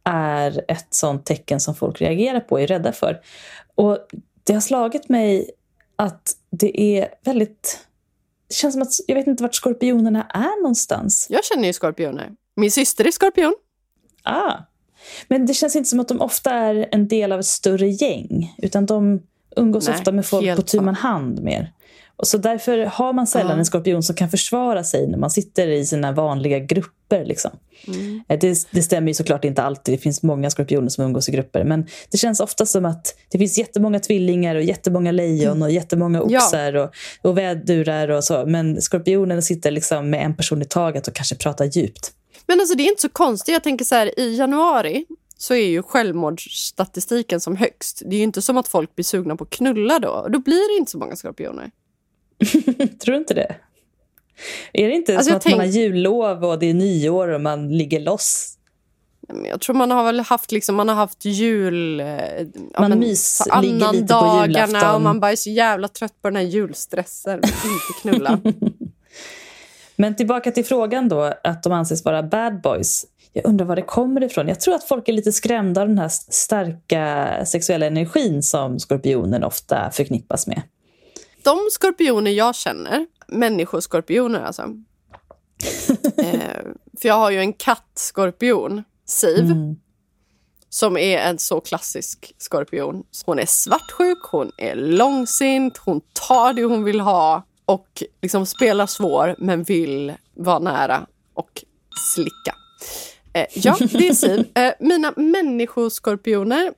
är 0.03 0.65
ett 0.67 0.87
sånt 0.89 1.25
tecken 1.25 1.59
som 1.59 1.75
folk 1.75 2.01
reagerar 2.01 2.39
på 2.39 2.55
och 2.55 2.61
är 2.61 2.67
rädda 2.67 2.91
för. 2.91 3.21
Och 3.75 3.97
det 4.43 4.53
har 4.53 4.61
slagit 4.61 5.09
mig 5.09 5.51
att 5.95 6.31
det 6.49 6.81
är 6.81 7.07
väldigt... 7.23 7.79
Det 8.47 8.53
känns 8.55 8.73
som 8.73 8.81
att 8.81 8.89
jag 9.07 9.15
vet 9.15 9.27
inte 9.27 9.43
vart 9.43 9.55
skorpionerna 9.55 10.23
är 10.23 10.61
någonstans. 10.61 11.27
Jag 11.29 11.45
känner 11.45 11.67
ju 11.67 11.73
skorpioner. 11.73 12.31
Min 12.55 12.71
syster 12.71 13.07
är 13.07 13.11
skorpion. 13.11 13.55
Ah. 14.23 14.53
Men 15.27 15.45
det 15.45 15.53
känns 15.53 15.75
inte 15.75 15.89
som 15.89 15.99
att 15.99 16.07
de 16.07 16.21
ofta 16.21 16.51
är 16.51 16.87
en 16.91 17.07
del 17.07 17.31
av 17.31 17.39
ett 17.39 17.45
större 17.45 17.87
gäng. 17.87 18.55
Utan 18.57 18.85
de 18.85 19.21
umgås 19.55 19.87
Nej, 19.87 19.95
ofta 19.97 20.11
med 20.11 20.25
folk 20.25 20.55
på 20.55 20.61
tu 20.61 20.81
man 20.81 20.95
hand 20.95 21.43
mer. 21.43 21.71
Och 22.17 22.27
så 22.27 22.37
därför 22.37 22.77
har 22.85 23.13
man 23.13 23.27
sällan 23.27 23.51
Ja. 23.51 23.57
en 23.57 23.65
skorpion 23.65 24.03
som 24.03 24.15
kan 24.15 24.29
försvara 24.29 24.83
sig 24.83 25.07
när 25.07 25.17
man 25.17 25.29
sitter 25.31 25.67
i 25.67 25.85
sina 25.85 26.11
vanliga 26.11 26.59
grupper. 26.59 27.25
Liksom. 27.25 27.51
Mm. 27.87 28.23
Eh, 28.27 28.39
Det, 28.39 28.67
det 28.71 28.81
stämmer 28.83 29.07
ju 29.07 29.13
såklart 29.13 29.45
inte 29.45 29.61
alltid. 29.63 29.93
Det 29.93 29.97
finns 29.97 30.23
många 30.23 30.49
skorpioner 30.49 30.89
som 30.89 31.03
umgås 31.05 31.29
i 31.29 31.31
grupper. 31.31 31.63
Men 31.63 31.87
det 32.11 32.17
känns 32.17 32.39
ofta 32.39 32.65
som 32.65 32.85
att 32.85 33.15
det 33.31 33.37
finns 33.37 33.57
jättemånga 33.57 33.99
tvillingar 33.99 34.55
och 34.55 34.63
jättemånga 34.63 35.11
lejon 35.11 35.61
och 35.61 35.71
jättemånga 35.71 36.19
Mm. 36.19 36.31
Ja. 36.31 36.37
oxar 36.45 36.75
och, 36.75 36.89
och 37.21 37.37
vädurar 37.37 38.09
och 38.09 38.23
så. 38.23 38.45
Men 38.45 38.81
skorpionen 38.81 39.41
sitter 39.41 39.71
liksom 39.71 40.09
med 40.09 40.25
en 40.25 40.35
person 40.35 40.61
i 40.61 40.65
taget 40.65 41.07
och 41.07 41.13
kanske 41.13 41.35
pratar 41.35 41.65
djupt. 41.65 42.11
Men 42.47 42.59
alltså 42.59 42.75
det 42.75 42.83
är 42.83 42.89
inte 42.89 43.01
så 43.01 43.09
konstigt. 43.09 43.53
Jag 43.53 43.63
tänker 43.63 43.85
så 43.85 43.95
här, 43.95 44.19
i 44.19 44.35
januari 44.37 45.05
så 45.37 45.53
är 45.53 45.67
ju 45.67 45.83
självmordsstatistiken 45.83 47.39
som 47.41 47.55
högst. 47.55 48.01
Det 48.05 48.15
är 48.15 48.17
ju 48.17 48.23
inte 48.23 48.41
som 48.41 48.57
att 48.57 48.67
folk 48.67 48.95
blir 48.95 49.03
sugna 49.03 49.35
på 49.35 49.43
att 49.43 49.49
knulla 49.49 49.99
då. 49.99 50.27
Då 50.29 50.39
blir 50.39 50.73
det 50.75 50.79
inte 50.79 50.91
så 50.91 50.97
många 50.97 51.15
skorpioner. 51.15 51.71
Tror 53.03 53.11
du 53.13 53.17
inte 53.17 53.33
det? 53.33 53.55
Är 54.73 54.87
det 54.87 54.93
inte 54.95 55.17
Alltså, 55.17 55.29
som 55.29 55.37
att 55.37 55.45
man 55.45 55.53
har 55.53 55.59
tänk- 55.61 55.75
jullov 55.75 56.45
och 56.45 56.59
det 56.59 56.65
är 56.69 56.73
nyår 56.73 57.27
och 57.27 57.41
man 57.41 57.77
ligger 57.77 57.99
loss? 57.99 58.51
Jag 59.49 59.61
tror 59.61 59.75
man 59.75 59.91
har 59.91 60.03
väl 60.03 60.19
haft, 60.19 60.51
liksom, 60.51 60.75
man 60.75 60.87
har 60.89 60.95
haft 60.95 61.25
jul... 61.25 61.99
eh, 61.99 62.05
ja, 62.07 62.79
Man 62.79 63.03
mys- 63.03 63.61
ligger 63.61 63.91
lite 63.93 64.13
på 64.13 64.43
julafton. 64.47 64.95
Och 64.95 65.01
man 65.01 65.19
bara 65.19 65.31
är 65.31 65.35
så 65.35 65.49
jävla 65.49 65.87
trött 65.87 66.21
på 66.21 66.27
den 66.29 66.35
här 66.35 66.43
julstressen. 66.43 67.35
Inte 67.43 68.01
knulla. 68.01 68.39
Men 69.95 70.15
tillbaka 70.15 70.51
till 70.51 70.65
frågan 70.65 71.09
då, 71.09 71.33
att 71.43 71.63
de 71.63 71.73
anses 71.73 72.05
vara 72.05 72.23
bad 72.23 72.61
boys. 72.61 73.05
Jag 73.33 73.45
undrar 73.45 73.65
var 73.65 73.75
det 73.75 73.81
kommer 73.81 74.23
ifrån. 74.23 74.47
Jag 74.47 74.59
tror 74.59 74.75
att 74.75 74.83
folk 74.83 75.09
är 75.09 75.13
lite 75.13 75.31
skrämda 75.31 75.81
av 75.81 75.87
den 75.87 75.97
här 75.97 76.09
starka 76.09 77.45
sexuella 77.45 77.85
energin 77.85 78.43
som 78.43 78.79
skorpionen 78.79 79.43
ofta 79.43 79.91
förknippas 79.91 80.47
med. 80.47 80.61
De 81.43 81.57
skorpioner 81.71 82.31
jag 82.31 82.55
känner, 82.55 83.07
människoskorpioner 83.27 84.41
alltså. 84.41 84.61
eh, 86.17 86.61
för 87.01 87.07
jag 87.07 87.15
har 87.15 87.31
ju 87.31 87.39
en 87.39 87.53
kattskorpion, 87.53 88.83
Siv, 89.07 89.45
Mm. 89.45 89.75
som 90.69 90.97
är 90.97 91.17
en 91.17 91.39
så 91.39 91.61
klassisk 91.61 92.33
skorpion. 92.37 93.03
Hon 93.25 93.39
är 93.39 93.45
svartsjuk, 93.45 94.23
hon 94.31 94.51
är 94.57 94.75
långsint, 94.75 95.77
hon 95.77 96.01
tar 96.27 96.53
det 96.53 96.63
hon 96.63 96.83
vill 96.83 96.99
ha 96.99 97.43
och 97.65 98.03
liksom 98.21 98.45
spelar 98.45 98.85
svår 98.87 99.35
men 99.37 99.63
vill 99.63 100.13
vara 100.33 100.59
nära 100.59 101.07
och 101.33 101.63
slicka. 102.13 102.55
Eh, 103.33 103.45
ja, 103.53 103.77
det 103.91 104.07
är 104.07 104.13
Siv. 104.13 104.45
Eh, 104.55 104.73
mina 104.79 105.13
människoskorpioner, 105.15 106.73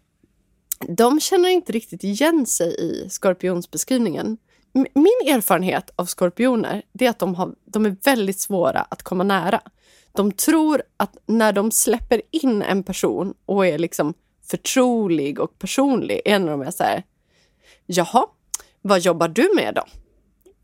de 0.87 1.19
känner 1.19 1.49
inte 1.49 1.71
riktigt 1.71 2.03
igen 2.03 2.45
sig 2.45 2.75
i 2.79 3.09
skorpionsbeskrivningen. 3.09 4.37
M- 4.75 4.87
Min 4.93 5.35
erfarenhet 5.35 5.89
av 5.95 6.05
skorpioner 6.05 6.81
det 6.93 7.05
är 7.05 7.09
att 7.09 7.19
de, 7.19 7.35
har, 7.35 7.51
de 7.65 7.85
är 7.85 7.95
väldigt 8.03 8.39
svåra 8.39 8.79
att 8.81 9.03
komma 9.03 9.23
nära. 9.23 9.61
De 10.11 10.31
tror 10.31 10.81
att 10.97 11.17
när 11.25 11.53
de 11.53 11.71
släpper 11.71 12.21
in 12.31 12.61
en 12.61 12.83
person 12.83 13.33
och 13.45 13.65
är 13.67 13.77
liksom 13.77 14.13
förtrolig 14.49 15.39
och 15.39 15.59
personlig, 15.59 16.21
är 16.25 16.39
när 16.39 16.51
de 16.51 16.61
är 16.61 16.71
så 16.71 16.83
här, 16.83 17.03
jaha, 17.85 18.25
vad 18.81 18.99
jobbar 18.99 19.27
du 19.27 19.49
med 19.55 19.73
då? 19.75 19.83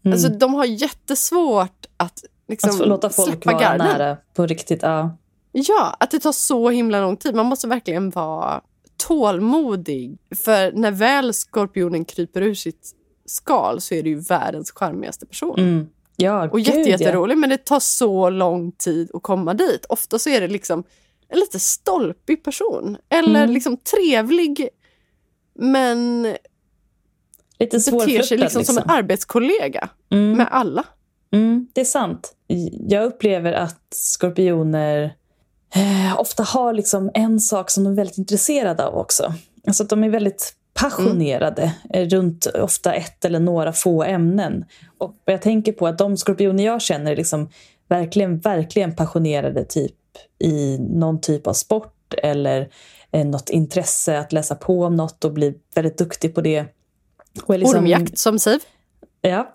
Alltså, 0.06 0.30
de 0.30 0.54
har 0.54 0.66
jättesvårt 0.66 1.86
att 1.97 2.24
liksom, 2.47 2.70
Att 2.82 2.88
låta 2.88 3.10
folk 3.10 3.45
vara 3.45 3.60
garden. 3.60 3.88
nära 3.88 4.18
på 4.34 4.45
riktigt. 4.47 4.82
Ja. 4.82 5.18
Ja, 5.51 5.95
att 5.99 6.12
det 6.12 6.20
tar 6.20 6.32
så 6.32 6.70
himla 6.70 7.01
lång 7.01 7.18
tid. 7.18 7.36
Man 7.36 7.45
måste 7.45 7.68
verkligen 7.68 8.10
vara 8.10 8.62
tålmodig. 9.08 10.18
För 10.36 10.72
när 10.72 10.91
väl 10.91 11.34
skorpionen 11.34 12.06
kryper 12.06 12.41
ur 12.41 12.54
sitt 12.54 12.91
skal 13.26 13.82
så 13.82 13.93
är 13.95 14.04
det 14.04 14.10
ju 14.10 14.20
världens 14.20 14.72
charmigaste 14.72 15.26
person. 15.26 15.60
Mm. 15.60 15.88
Ja, 16.16 16.49
Och 16.49 16.58
gud, 16.58 16.68
jätte, 16.68 16.80
ja. 16.80 16.86
jätterolig, 16.88 17.38
men 17.38 17.49
det 17.49 17.58
tar 17.66 17.80
så 17.80 18.30
lång 18.30 18.72
tid 18.72 19.12
att 19.14 19.24
komma 19.24 19.54
dit. 19.54 19.86
Ofta 19.89 20.20
så 20.20 20.30
är 20.30 20.41
det 20.41 20.47
liksom 20.47 20.84
en 21.30 21.39
lite 21.39 21.60
stolpig 21.60 22.43
person. 22.43 22.97
Eller 23.10 23.43
Mm. 23.43 23.54
liksom 23.54 23.78
trevlig, 23.78 24.70
men 25.56 26.28
Lite 27.60 27.66
beter 27.66 27.80
sig 27.80 27.93
svårflörtad 27.93 28.39
liksom, 28.39 28.64
som 28.64 28.78
en 28.78 28.89
arbetskollega 28.89 29.89
Mm. 30.12 30.38
med 30.38 30.47
alla. 30.51 30.84
Mm, 31.34 31.68
det 31.74 31.82
är 31.82 31.86
sant. 31.86 32.34
Jag 32.88 33.04
upplever 33.06 33.54
att 33.54 33.82
skorpioner 33.93 35.16
eh, 35.76 36.20
ofta 36.20 36.43
har 36.43 36.74
liksom 36.74 37.12
en 37.14 37.39
sak 37.39 37.70
som 37.70 37.84
de 37.84 37.89
är 37.91 37.95
väldigt 37.95 38.18
intresserade 38.18 38.86
av 38.86 38.95
också. 38.95 39.34
Alltså 39.68 39.84
att 39.84 39.89
de 39.89 40.04
är 40.04 40.10
väldigt 40.10 40.54
passionerade 40.74 41.74
eh, 41.93 42.08
runt 42.08 42.45
ofta 42.45 42.93
ett 42.93 43.26
eller 43.26 43.39
några 43.39 43.74
få 43.74 44.04
ämnen. 44.04 44.66
Och 44.97 45.16
jag 45.26 45.41
tänker 45.41 45.72
på 45.72 45.88
att 45.88 45.97
de 45.97 46.18
skorpioner 46.18 46.66
jag 46.66 46.82
känner 46.82 47.12
är 47.12 47.16
liksom 47.16 47.49
verkligen, 47.89 48.39
verkligen 48.39 48.95
passionerade 48.95 49.66
typ 49.66 49.95
i 50.39 50.78
någon 50.80 51.22
typ 51.22 51.47
av 51.47 51.54
sport 51.54 52.14
eller 52.18 52.70
eh, 53.12 53.26
något 53.26 53.49
intresse 53.49 54.20
att 54.20 54.34
läsa 54.34 54.56
på 54.56 54.84
om 54.84 54.95
något 54.95 55.26
och 55.26 55.34
bli 55.34 55.54
väldigt 55.76 55.97
duktig 55.97 56.36
på 56.36 56.41
det. 56.41 56.66
Och 57.44 57.60
liksom- 57.60 57.80
Ormjakt 57.80 58.18
som 58.18 58.40
Siv. 58.40 58.60
Ja. 59.22 59.52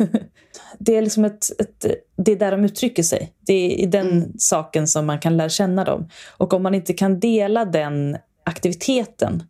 det 0.78 0.96
är 0.96 1.02
liksom 1.02 1.24
ett, 1.24 1.60
ett, 1.60 1.86
det 2.16 2.32
är 2.32 2.36
där 2.36 2.50
de 2.50 2.64
uttrycker 2.64 3.02
sig. 3.02 3.32
Det 3.46 3.52
är 3.52 3.70
i 3.78 3.86
den 3.86 4.10
Mm. 4.10 4.32
saken 4.38 4.88
som 4.88 5.06
man 5.06 5.18
kan 5.18 5.36
lära 5.36 5.48
känna 5.48 5.84
dem. 5.84 6.08
Och 6.36 6.52
om 6.54 6.62
man 6.62 6.74
inte 6.74 6.92
kan 6.92 7.20
dela 7.20 7.64
den 7.64 8.18
aktiviteten 8.44 9.42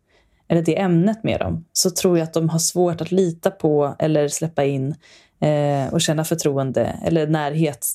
eller 0.49 0.63
det 0.63 0.79
ämnet 0.81 1.25
med 1.25 1.41
dem 1.41 1.65
så 1.73 1.91
tror 1.91 2.19
jag 2.19 2.25
att 2.25 2.33
de 2.35 2.49
har 2.49 2.59
svårt 2.59 3.01
att 3.01 3.13
lita 3.13 3.51
på 3.51 3.97
eller 3.99 4.29
släppa 4.29 4.65
in 4.65 4.95
eh, 5.41 5.93
och 5.93 6.01
känna 6.01 6.25
förtroende 6.25 6.97
eller 7.05 7.27
närhet. 7.27 7.87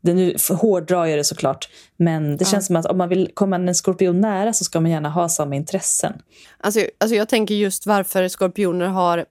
Det 0.00 0.14
nu 0.14 0.36
hårdrar 0.50 1.06
jag 1.06 1.18
det 1.18 1.24
såklart, 1.24 1.68
men 1.96 2.36
det 2.36 2.44
känns 2.44 2.66
som 2.66 2.76
att 2.76 2.86
om 2.86 2.98
man 2.98 3.08
vill 3.08 3.30
komma 3.34 3.56
en 3.56 3.74
skorpion 3.74 4.20
nära 4.20 4.52
så 4.52 4.64
ska 4.64 4.80
man 4.80 4.90
gärna 4.90 5.08
ha 5.10 5.28
samma 5.28 5.54
intressen. 5.54 6.12
Alltså, 6.58 6.80
alltså 6.98 7.16
jag 7.16 7.28
tänker 7.28 7.54
just 7.54 7.86
varför 7.86 8.28
skorpioner 8.28 8.86
har... 8.86 9.24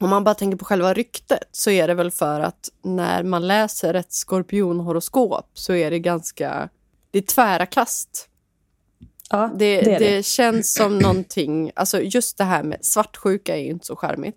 Om 0.00 0.10
man 0.10 0.24
bara 0.24 0.34
tänker 0.34 0.58
på 0.58 0.64
själva 0.64 0.94
ryktet 0.94 1.44
så 1.52 1.70
är 1.70 1.88
det 1.88 1.94
väl 1.94 2.10
för 2.10 2.40
att 2.40 2.68
när 2.84 3.22
man 3.22 3.46
läser 3.46 3.94
ett 3.94 4.12
skorpionhoroskop 4.12 5.50
så 5.54 5.74
är 5.74 5.90
det 5.90 5.98
ganska... 5.98 6.68
Det 7.10 7.18
är 7.18 7.22
tvära 7.22 7.66
kast. 7.66 8.28
Ja, 9.30 9.50
Det, 9.54 9.80
det 9.80 9.98
det, 9.98 10.16
det. 10.16 10.22
känns 10.22 10.74
som 10.74 10.98
någonting... 10.98 11.70
Alltså 11.74 12.00
just 12.00 12.38
det 12.38 12.44
här 12.44 12.62
med 12.62 12.78
svartsjuka 12.84 13.56
är 13.56 13.60
ju 13.60 13.70
inte 13.70 13.86
så 13.86 13.96
charmigt. 13.96 14.36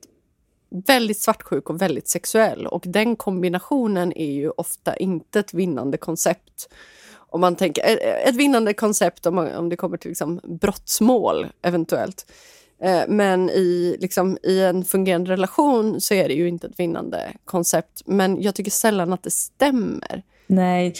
Väldigt 0.88 1.20
svartsjuk 1.20 1.70
och 1.70 1.82
väldigt 1.82 2.08
sexuell. 2.08 2.68
Och 2.68 2.84
den 2.86 3.16
kombinationen 3.16 4.14
är 4.18 4.32
ju 4.32 4.50
ofta 4.50 4.96
inte 4.96 5.40
ett 5.40 5.54
vinnande 5.54 5.98
koncept. 5.98 6.70
Om 7.16 7.42
man 7.42 7.56
tänker, 7.56 7.84
ett 8.28 8.36
vinnande 8.36 8.74
koncept 8.74 9.26
om, 9.26 9.36
man, 9.36 9.56
om 9.56 9.70
det 9.70 9.76
kommer 9.76 9.98
till 9.98 10.10
liksom 10.10 10.40
brottsmål 10.44 11.48
eventuellt. 11.62 12.32
Eh, 12.82 13.02
Men 13.08 13.50
i, 13.50 13.98
liksom, 14.00 14.38
i 14.44 14.62
en 14.62 14.86
fungerande 14.86 15.32
relation 15.32 16.02
så 16.02 16.14
är 16.14 16.28
det 16.28 16.34
ju 16.34 16.48
inte 16.48 16.68
ett 16.68 16.80
vinnande 16.80 17.32
koncept. 17.46 18.02
Men 18.06 18.42
jag 18.42 18.56
tycker 18.56 18.72
sällan 18.72 19.14
att 19.14 19.24
det 19.24 19.32
stämmer. 19.32 20.24
Nej, 20.48 20.94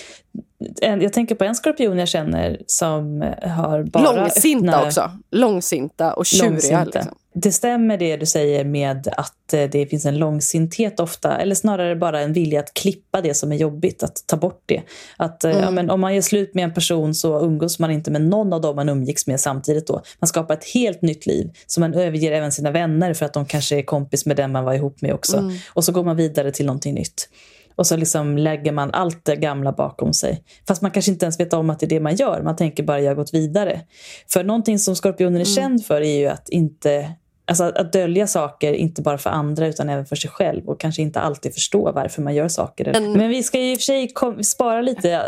jag 0.82 1.14
tänker 1.14 1.36
på 1.36 1.44
en 1.44 1.56
skorpion 1.56 1.98
jag 1.98 2.08
känner 2.08 2.62
som 2.68 3.34
har 3.44 3.84
bara 3.84 4.04
Långsinta 4.04 4.68
öppna, 4.68 4.86
också. 4.86 5.12
Långsinta 5.32 6.14
och 6.14 6.26
tjuriga. 6.26 6.50
långsinta. 6.50 6.84
Liksom. 6.84 7.16
Det 7.38 7.52
stämmer 7.52 7.98
det 7.98 8.18
du 8.18 8.26
säger 8.26 8.66
med 8.66 9.08
att 9.18 9.54
eh, 9.54 9.70
det 9.70 9.86
finns 9.86 10.06
en 10.06 10.18
långsinthet 10.18 11.00
ofta, 11.00 11.38
eller 11.38 11.56
snarare 11.56 11.96
bara 11.96 12.22
en 12.22 12.34
vilja 12.34 12.60
att 12.60 12.74
klippa 12.74 13.22
det 13.22 13.34
som 13.34 13.52
är 13.52 13.56
jobbigt, 13.56 14.04
att 14.04 14.24
ta 14.28 14.38
bort 14.38 14.64
det. 14.66 14.82
Att, 15.18 15.44
eh, 15.44 15.52
ja, 15.52 15.72
men 15.72 15.90
om 15.90 16.02
man 16.02 16.16
gör 16.16 16.22
slut 16.22 16.54
med 16.54 16.64
en 16.64 16.74
person 16.74 17.14
så 17.14 17.40
umgås 17.40 17.80
man 17.80 17.92
inte 17.92 18.12
med 18.12 18.22
någon 18.22 18.54
av 18.54 18.62
dem 18.62 18.76
man 18.76 18.90
umgicks 18.90 19.28
med 19.28 19.40
samtidigt. 19.40 19.88
då. 19.88 20.02
Man 20.20 20.28
skapar 20.28 20.54
ett 20.54 20.66
helt 20.74 21.02
nytt 21.02 21.26
liv, 21.26 21.52
så 21.68 21.80
man 21.80 21.94
överger 21.94 22.32
även 22.32 22.52
sina 22.52 22.72
vänner 22.72 23.14
för 23.14 23.26
att 23.26 23.34
de 23.34 23.46
kanske 23.46 23.78
är 23.78 23.84
kompis 23.84 24.26
med 24.26 24.38
den 24.38 24.52
man 24.52 24.64
var 24.64 24.74
ihop 24.74 25.02
med 25.02 25.14
också. 25.14 25.52
Och 25.74 25.84
så 25.84 25.92
går 25.92 26.04
man 26.04 26.16
vidare 26.16 26.52
till 26.52 26.66
någonting 26.66 26.94
nytt. 26.94 27.30
Och 27.76 27.88
så 27.88 27.98
liksom 27.98 28.38
lägger 28.38 28.72
man 28.72 28.92
allt 28.92 29.26
det 29.26 29.36
gamla 29.36 29.72
bakom 29.72 30.14
sig. 30.14 30.44
Fast 30.68 30.82
man 30.82 30.92
kanske 30.92 31.12
inte 31.12 31.26
ens 31.26 31.40
vet 31.40 31.54
om 31.54 31.70
att 31.70 31.80
det 31.80 31.86
är 31.86 31.90
det 31.90 32.00
man 32.00 32.16
gör. 32.16 32.42
Man 32.44 32.56
tänker 32.56 32.84
bara 32.84 33.00
jag 33.00 33.10
har 33.10 33.16
gått 33.16 33.34
vidare. 33.34 33.82
För 34.34 34.44
någonting 34.44 34.80
som 34.80 34.96
skorpionen 34.96 35.42
är 35.42 35.46
känd 35.46 35.86
för 35.86 36.02
är 36.02 36.18
ju 36.20 36.28
att 36.28 36.50
inte 36.50 37.16
Alltså 37.48 37.64
att- 37.64 37.78
att 37.78 37.94
dölja 37.94 38.28
saker, 38.28 38.74
inte 38.74 39.02
bara 39.02 39.18
för 39.18 39.30
andra 39.30 39.68
utan 39.68 39.90
även 39.90 40.06
för 40.06 40.16
sig 40.16 40.30
själv 40.30 40.70
och 40.70 40.80
kanske 40.80 41.02
inte 41.02 41.20
alltid 41.20 41.54
förstå 41.54 41.92
varför 41.92 42.22
man 42.22 42.36
gör 42.36 42.48
saker. 42.48 42.90
Men, 42.94 43.14
Men- 43.14 43.30
vi 43.30 43.44
ska 43.44 43.60
ju 43.60 43.72
i 43.72 43.76
och 43.76 43.78
för 43.78 43.84
sig 43.84 44.08
kom, 44.14 44.44
spara 44.44 44.82
lite, 44.82 45.12
eh, 45.12 45.22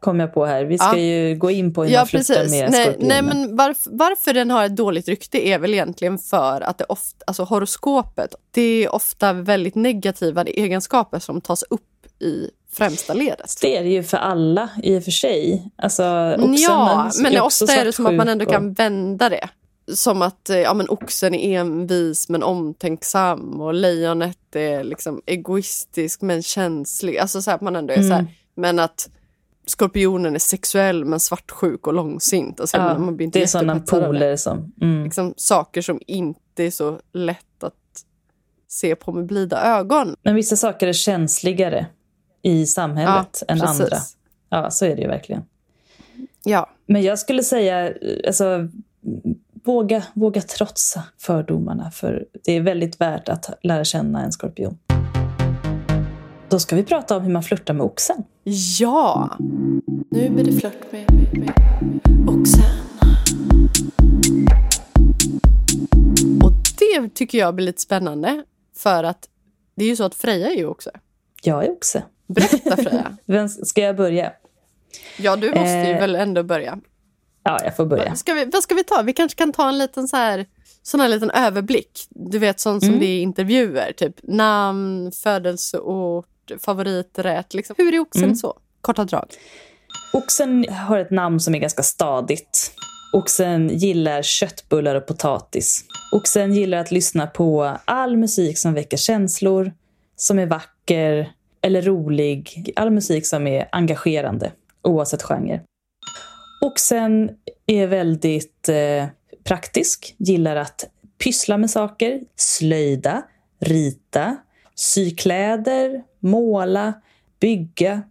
kom 0.00 0.20
jag 0.20 0.34
på 0.34 0.44
här. 0.46 0.64
Vi 0.64 0.78
ska 0.78 0.86
Ja. 0.86 0.96
ju 0.98 1.36
gå 1.36 1.50
in 1.50 1.74
på 1.74 1.84
hur 1.84 1.90
Ja, 1.92 2.00
man 2.00 2.06
flörtar 2.06 2.50
med 2.50 2.70
Nej, 2.70 2.84
skorpionen. 2.84 3.08
nej, 3.08 3.22
men 3.22 3.56
varför, 3.56 3.90
varför 3.92 4.32
den 4.34 4.50
har 4.50 4.64
ett 4.64 4.76
dåligt 4.76 5.08
rykte 5.08 5.48
är 5.48 5.58
väl 5.58 5.74
egentligen 5.74 6.18
för 6.18 6.60
att 6.60 6.78
det 6.78 6.84
ofta, 6.88 7.24
alltså 7.26 7.42
horoskopet, 7.44 8.34
det 8.50 8.62
är 8.84 8.94
ofta 8.94 9.32
väldigt 9.32 9.74
negativa 9.74 10.42
egenskaper 10.44 11.18
som 11.18 11.40
tas 11.40 11.62
upp 11.70 11.82
i 12.20 12.50
främsta 12.72 13.14
ledet. 13.14 13.54
Det 13.62 13.76
är 13.76 13.82
det 13.82 13.88
ju 13.90 14.02
för 14.02 14.16
alla 14.16 14.68
i 14.82 14.98
och 14.98 15.04
för 15.04 15.10
sig. 15.10 15.70
Alltså, 15.76 16.02
ja, 16.56 17.10
men 17.22 17.40
ofta 17.40 17.72
är 17.72 17.84
det 17.84 17.92
som 17.92 18.06
att 18.06 18.14
man 18.14 18.28
ändå 18.28 18.44
svartsjuk 18.44 18.54
kan 18.60 18.72
vända 18.72 19.28
det. 19.28 19.48
Som 19.94 20.22
att 20.22 20.50
eh, 20.50 20.58
ja, 20.58 20.74
men 20.74 20.88
oxen 20.88 21.34
är 21.34 21.60
envis 21.60 22.28
men 22.28 22.42
omtänksam 22.42 23.60
och 23.60 23.74
lejonet 23.74 24.56
är 24.56 24.84
liksom 24.84 25.22
egoistisk 25.26 26.22
men 26.22 26.42
känslig. 26.42 27.18
Alltså 27.18 27.42
så 27.42 27.50
här, 27.50 27.54
att 27.54 27.60
man 27.60 27.76
ändå 27.76 27.94
är 27.94 28.02
så 28.02 28.12
här, 28.12 28.20
Mm. 28.20 28.32
men 28.54 28.78
att 28.78 29.08
skorpionen 29.66 30.34
är 30.34 30.38
sexuell 30.38 31.04
men 31.04 31.20
svartsjuk 31.20 31.86
och 31.86 31.94
långsint. 31.94 32.60
Alltså, 32.60 32.76
ja, 32.76 32.98
man 32.98 33.16
blir 33.16 33.26
inte 33.26 33.38
det 33.38 33.42
är 33.42 33.46
sådana 33.46 33.80
poler 33.80 34.36
som... 34.36 34.72
Mm. 34.82 35.04
liksom, 35.04 35.34
saker 35.36 35.82
som 35.82 36.00
inte 36.06 36.64
är 36.64 36.70
så 36.70 37.00
lätt 37.12 37.62
att 37.64 37.74
se 38.68 38.96
på 38.96 39.12
med 39.12 39.26
blida 39.26 39.62
ögon. 39.78 40.16
Men 40.22 40.34
vissa 40.34 40.56
saker 40.56 40.86
är 40.86 40.92
känsligare 40.92 41.86
i 42.42 42.66
samhället 42.66 43.42
än 43.48 43.60
precis. 43.60 43.80
andra. 43.80 43.96
Ja, 44.50 44.70
så 44.70 44.84
är 44.84 44.96
det 44.96 45.02
ju 45.02 45.08
verkligen. 45.08 45.42
Ja, 46.44 46.70
Men 46.86 47.02
jag 47.02 47.18
skulle 47.18 47.42
säga, 47.42 47.88
eh, 47.88 47.94
alltså, 48.26 48.68
våga, 49.66 50.02
våga 50.14 50.40
trotsa 50.40 51.02
fördomarna. 51.18 51.90
För 51.90 52.24
det 52.44 52.52
är 52.52 52.60
väldigt 52.60 53.00
värt 53.00 53.28
att 53.28 53.50
lära 53.62 53.84
känna 53.84 54.24
en 54.24 54.32
skorpion. 54.32 54.78
Då 56.48 56.58
ska 56.58 56.76
vi 56.76 56.82
prata 56.82 57.16
om 57.16 57.22
hur 57.22 57.32
man 57.32 57.42
flörtar 57.42 57.74
med 57.74 57.86
oxen. 57.86 58.24
ja. 58.78 59.36
Nu 60.10 60.30
blir 60.30 60.44
det 60.44 60.52
flört 60.52 60.92
med, 60.92 61.04
med, 61.12 61.38
med 61.38 62.28
oxen. 62.28 62.62
Och 66.44 66.52
det 66.78 67.14
tycker 67.14 67.38
jag 67.38 67.54
blir 67.54 67.66
lite 67.66 67.82
spännande. 67.82 68.44
För 68.76 69.04
att 69.04 69.28
det 69.76 69.84
är 69.84 69.88
ju 69.88 69.96
så 69.96 70.04
att 70.04 70.14
Freja 70.14 70.50
är 70.50 70.56
ju 70.56 70.66
också. 70.66 70.90
Jag 71.42 71.64
är 71.64 71.70
oxe. 71.70 72.02
Berätta 72.26 72.76
Freja. 72.76 73.16
Vem 73.26 73.48
ska 73.48 73.80
jag 73.80 73.96
börja? 73.96 74.32
Ja, 75.18 75.36
du 75.36 75.48
måste 75.48 75.62
ju 75.86 75.92
Eh. 75.92 76.00
väl 76.00 76.14
ändå 76.14 76.42
börja. 76.42 76.78
Ja, 77.46 77.58
jag 77.64 77.76
får 77.76 77.86
börja. 77.86 78.14
Ska 78.14 78.34
vi, 78.34 78.44
vad 78.44 78.62
ska 78.62 78.74
vi 78.74 78.84
ta? 78.84 79.02
Vi 79.02 79.12
kanske 79.12 79.38
kan 79.38 79.52
ta 79.52 79.68
en 79.68 79.78
liten 79.78 80.08
så 80.08 80.16
här, 80.16 80.46
sån 80.82 81.00
här 81.00 81.08
liten 81.08 81.30
överblick. 81.30 82.06
Du 82.10 82.38
vet 82.38 82.60
sånt 82.60 82.82
som 82.82 82.88
Mm. 82.88 83.00
det 83.00 83.06
är 83.06 83.22
intervjuer. 83.22 83.92
Typ 83.96 84.14
namn, 84.22 85.12
födelseort, 85.12 86.26
favoriträtt. 86.60 87.54
Liksom. 87.54 87.74
Hur 87.78 87.94
är 87.94 87.98
oxen 87.98 88.24
Mm. 88.24 88.36
så? 88.36 88.54
Korta 88.80 89.04
drag. 89.04 89.26
Oxen 90.12 90.66
har 90.68 90.98
ett 90.98 91.10
namn 91.10 91.40
som 91.40 91.54
är 91.54 91.58
ganska 91.58 91.82
stadigt 91.82 92.72
Oxen 93.12 93.68
gillar 93.68 94.22
köttbullar 94.22 94.94
och 94.94 95.06
potatis. 95.06 95.84
Oxen 96.12 96.54
gillar 96.54 96.78
att 96.78 96.90
lyssna 96.90 97.26
på 97.26 97.76
all 97.84 98.16
musik 98.16 98.58
som 98.58 98.74
väcker 98.74 98.96
känslor, 98.96 99.72
som 100.16 100.38
är 100.38 100.46
vacker 100.46 101.32
eller 101.62 101.82
rolig. 101.82 102.72
All 102.76 102.90
musik 102.90 103.26
som 103.26 103.46
är 103.46 103.68
engagerande, 103.72 104.52
oavsett 104.82 105.22
genre. 105.22 105.60
Oxen 106.66 107.30
är 107.66 107.86
väldigt 107.86 108.68
eh, 108.68 109.06
praktisk, 109.44 110.14
gillar 110.18 110.56
att 110.56 110.84
pyssla 111.18 111.58
med 111.58 111.70
saker, 111.70 112.20
slöjda, 112.36 113.22
rita, 113.60 114.36
sy 114.74 115.10
kläder, 115.10 116.02
måla, 116.20 116.94
bygga. 117.40 118.02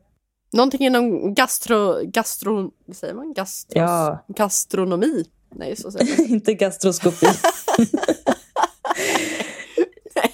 Någonting 0.54 0.82
inom 0.82 1.34
gastro... 1.34 2.02
gastro 2.04 2.72
vad 2.86 2.96
säger 2.96 3.14
man? 3.14 3.34
Gastros, 3.34 3.76
Ja. 3.76 4.26
Gastronomi? 4.28 5.26
Nej, 5.56 5.76
så 5.76 5.92
säger 5.92 6.18
man. 6.18 6.28
Inte 6.32 6.54
gastroskopi. 6.54 7.28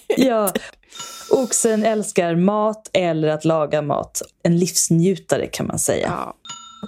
ja. 0.17 0.53
Oxen 1.31 1.83
älskar 1.83 2.35
mat 2.35 2.89
eller 2.93 3.27
att 3.27 3.45
laga 3.45 3.81
mat. 3.81 4.21
En 4.43 4.57
livsnjutare 4.57 5.47
kan 5.47 5.67
man 5.67 5.79
säga. 5.79 6.07
Ja. 6.07 6.35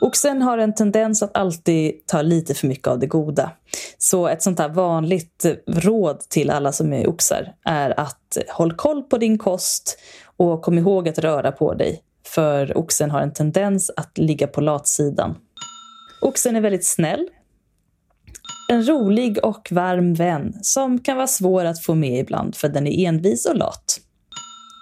Oxen 0.02 0.42
har 0.42 0.58
en 0.58 0.74
tendens 0.74 1.24
att 1.24 1.38
alltid 1.38 2.08
ta 2.08 2.22
lite 2.22 2.54
för 2.54 2.68
mycket 2.68 2.88
av 2.88 3.00
det 3.00 3.08
goda. 3.08 3.52
Så 3.98 4.28
ett 4.28 4.42
sånt 4.42 4.60
här 4.60 4.70
vanligt 4.70 5.46
råd 5.68 6.20
till 6.20 6.50
alla 6.50 6.72
som 6.72 6.94
är 6.94 7.08
oxar 7.08 7.54
är 7.66 8.00
att 8.00 8.38
håll 8.50 8.74
koll 8.74 9.04
på 9.04 9.18
din 9.18 9.38
kost 9.38 10.00
och 10.38 10.62
kom 10.62 10.78
ihåg 10.78 11.10
att 11.10 11.20
röra 11.20 11.52
på 11.52 11.74
dig. 11.74 12.02
För 12.26 12.78
oxen 12.78 13.12
har 13.12 13.22
en 13.22 13.34
tendens 13.34 13.92
att 13.96 14.18
ligga 14.18 14.48
på 14.48 14.62
latsidan. 14.62 15.36
Oxen 16.22 16.56
är 16.56 16.62
väldigt 16.62 16.86
snäll. 16.86 17.28
En 18.70 18.88
rolig 18.88 19.46
och 19.46 19.68
varm 19.72 20.14
vän 20.14 20.54
som 20.62 21.00
kan 21.00 21.18
vara 21.18 21.28
svår 21.28 21.66
att 21.66 21.84
få 21.84 21.96
med 21.96 22.20
ibland 22.20 22.56
för 22.56 22.70
den 22.70 22.88
är 22.88 23.08
envis 23.08 23.46
och 23.46 23.56
lat. 23.56 24.00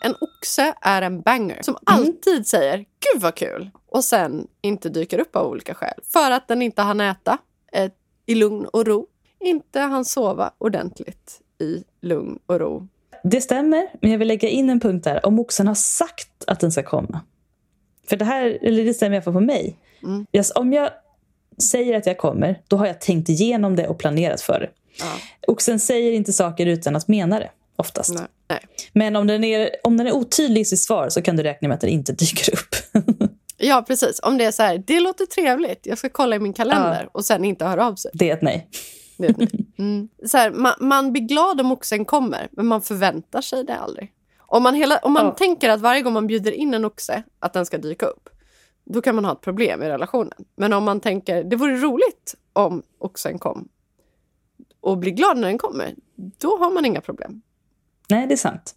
En 0.02 0.16
oxe 0.22 0.74
är 0.82 1.02
en 1.02 1.22
banger 1.22 1.62
som 1.62 1.78
alltid 1.84 2.48
säger 2.48 2.78
“Gud 2.78 3.22
vad 3.22 3.36
kul!” 3.36 3.70
och 3.86 4.04
sen 4.04 4.48
inte 4.62 4.90
dyker 4.90 5.20
upp 5.20 5.36
av 5.36 5.48
olika 5.48 5.74
skäl. 5.74 6.00
För 6.04 6.32
att 6.32 6.48
den 6.48 6.62
inte 6.62 6.82
hann 6.82 7.02
äta 7.02 7.38
eh, 7.72 7.92
i 8.26 8.36
lugn 8.36 8.66
och 8.66 8.88
ro. 8.88 9.08
Inte 9.40 9.80
hann 9.80 10.06
sova 10.06 10.52
ordentligt 10.58 11.42
i 11.60 11.84
lugn 12.02 12.40
och 12.46 12.60
ro. 12.60 12.88
Det 13.24 13.42
stämmer, 13.42 13.88
men 14.02 14.12
jag 14.12 14.18
vill 14.18 14.28
lägga 14.28 14.50
in 14.50 14.70
en 14.70 14.80
punkt 14.80 15.04
där. 15.04 15.26
Om 15.26 15.40
oxen 15.40 15.68
har 15.68 15.76
sagt 15.76 16.44
att 16.48 16.60
den 16.60 16.72
ska 16.72 16.84
komma. 16.84 17.22
För 18.10 18.18
det 18.18 18.26
här, 18.26 18.58
eller 18.62 18.86
det 18.86 18.94
stämmer 18.94 19.14
i 19.14 19.18
alla 19.18 19.24
fall 19.24 19.34
på 19.34 19.40
mig. 19.40 19.78
Mm. 20.04 20.26
Jag, 20.32 20.46
om 20.56 20.74
jag 20.74 20.90
säger 21.72 21.98
att 21.98 22.06
jag 22.06 22.18
kommer, 22.18 22.62
då 22.68 22.78
har 22.78 22.88
jag 22.88 23.02
tänkt 23.02 23.30
igenom 23.30 23.76
det 23.76 23.88
och 23.88 24.00
planerat 24.00 24.42
för 24.42 24.60
det. 24.60 24.70
Ja. 25.00 25.12
Oxen 25.48 25.80
säger 25.80 26.12
inte 26.12 26.34
saker 26.34 26.66
utan 26.66 26.96
att 26.96 27.08
mena 27.08 27.40
det, 27.40 27.52
oftast. 27.76 28.14
Nej. 28.14 28.28
Nej. 28.94 29.12
Men 29.12 29.16
om 29.16 29.28
den, 29.28 29.44
är, 29.44 29.70
om 29.84 29.98
den 29.98 30.08
är 30.08 30.12
otydlig 30.12 30.62
i 30.62 30.66
sitt 30.66 30.80
svar 30.80 31.10
så 31.10 31.22
kan 31.22 31.36
du 31.38 31.44
räkna 31.44 31.68
med 31.68 31.76
att 31.76 31.82
den 31.82 31.90
inte 31.90 32.12
dyker 32.20 32.54
upp. 32.54 32.76
Ja, 33.58 33.84
precis. 33.88 34.20
Om 34.24 34.38
det 34.38 34.46
är 34.46 34.52
så 34.52 34.64
här, 34.64 34.84
det 34.88 35.00
låter 35.00 35.26
trevligt, 35.26 35.80
jag 35.86 35.98
ska 35.98 36.10
kolla 36.10 36.36
i 36.36 36.40
min 36.40 36.54
kalender 36.54 37.10
och 37.12 37.26
sen 37.26 37.46
inte 37.46 37.66
höra 37.66 37.88
av 37.88 37.96
sig. 37.96 38.12
det 38.14 38.30
är 38.30 38.34
ett 38.34 38.42
nej. 38.42 38.70
Det 39.18 39.28
är 39.28 39.34
det. 39.34 39.48
Mm. 39.80 40.10
Så 40.26 40.38
här, 40.38 40.52
man, 40.52 40.74
man 40.80 41.12
blir 41.12 41.22
glad 41.22 41.62
om 41.62 41.72
oxen 41.72 42.06
kommer, 42.06 42.48
men 42.52 42.66
man 42.66 42.82
förväntar 42.82 43.42
sig 43.42 43.64
det 43.64 43.78
aldrig. 43.78 44.12
Om 44.40 44.64
man, 44.64 44.74
hela, 44.76 44.98
om 44.98 45.14
man 45.14 45.26
Ja. 45.26 45.32
tänker 45.32 45.70
att 45.70 45.82
varje 45.82 46.02
gång 46.02 46.14
man 46.14 46.28
bjuder 46.28 46.52
in 46.52 46.74
en 46.74 46.86
oxe, 46.86 47.24
att 47.40 47.54
den 47.54 47.66
ska 47.66 47.78
dyka 47.78 48.06
upp, 48.06 48.30
då 48.86 49.02
kan 49.02 49.16
man 49.16 49.26
ha 49.26 49.32
ett 49.32 49.42
problem 49.42 49.84
i 49.84 49.90
relationen. 49.90 50.34
Men 50.56 50.74
om 50.74 50.84
man 50.84 51.00
tänker, 51.00 51.44
det 51.44 51.56
vore 51.56 51.78
roligt 51.78 52.36
om 52.54 52.84
oxen 53.00 53.40
kom 53.40 53.68
och 54.80 54.98
blir 54.98 55.12
glad 55.12 55.38
när 55.38 55.48
den 55.48 55.58
kommer, 55.58 55.96
då 56.16 56.58
har 56.58 56.72
man 56.72 56.86
inga 56.86 57.02
problem. 57.02 57.42
Nej, 58.10 58.28
det 58.28 58.34
är 58.34 58.38
sant. 58.38 58.76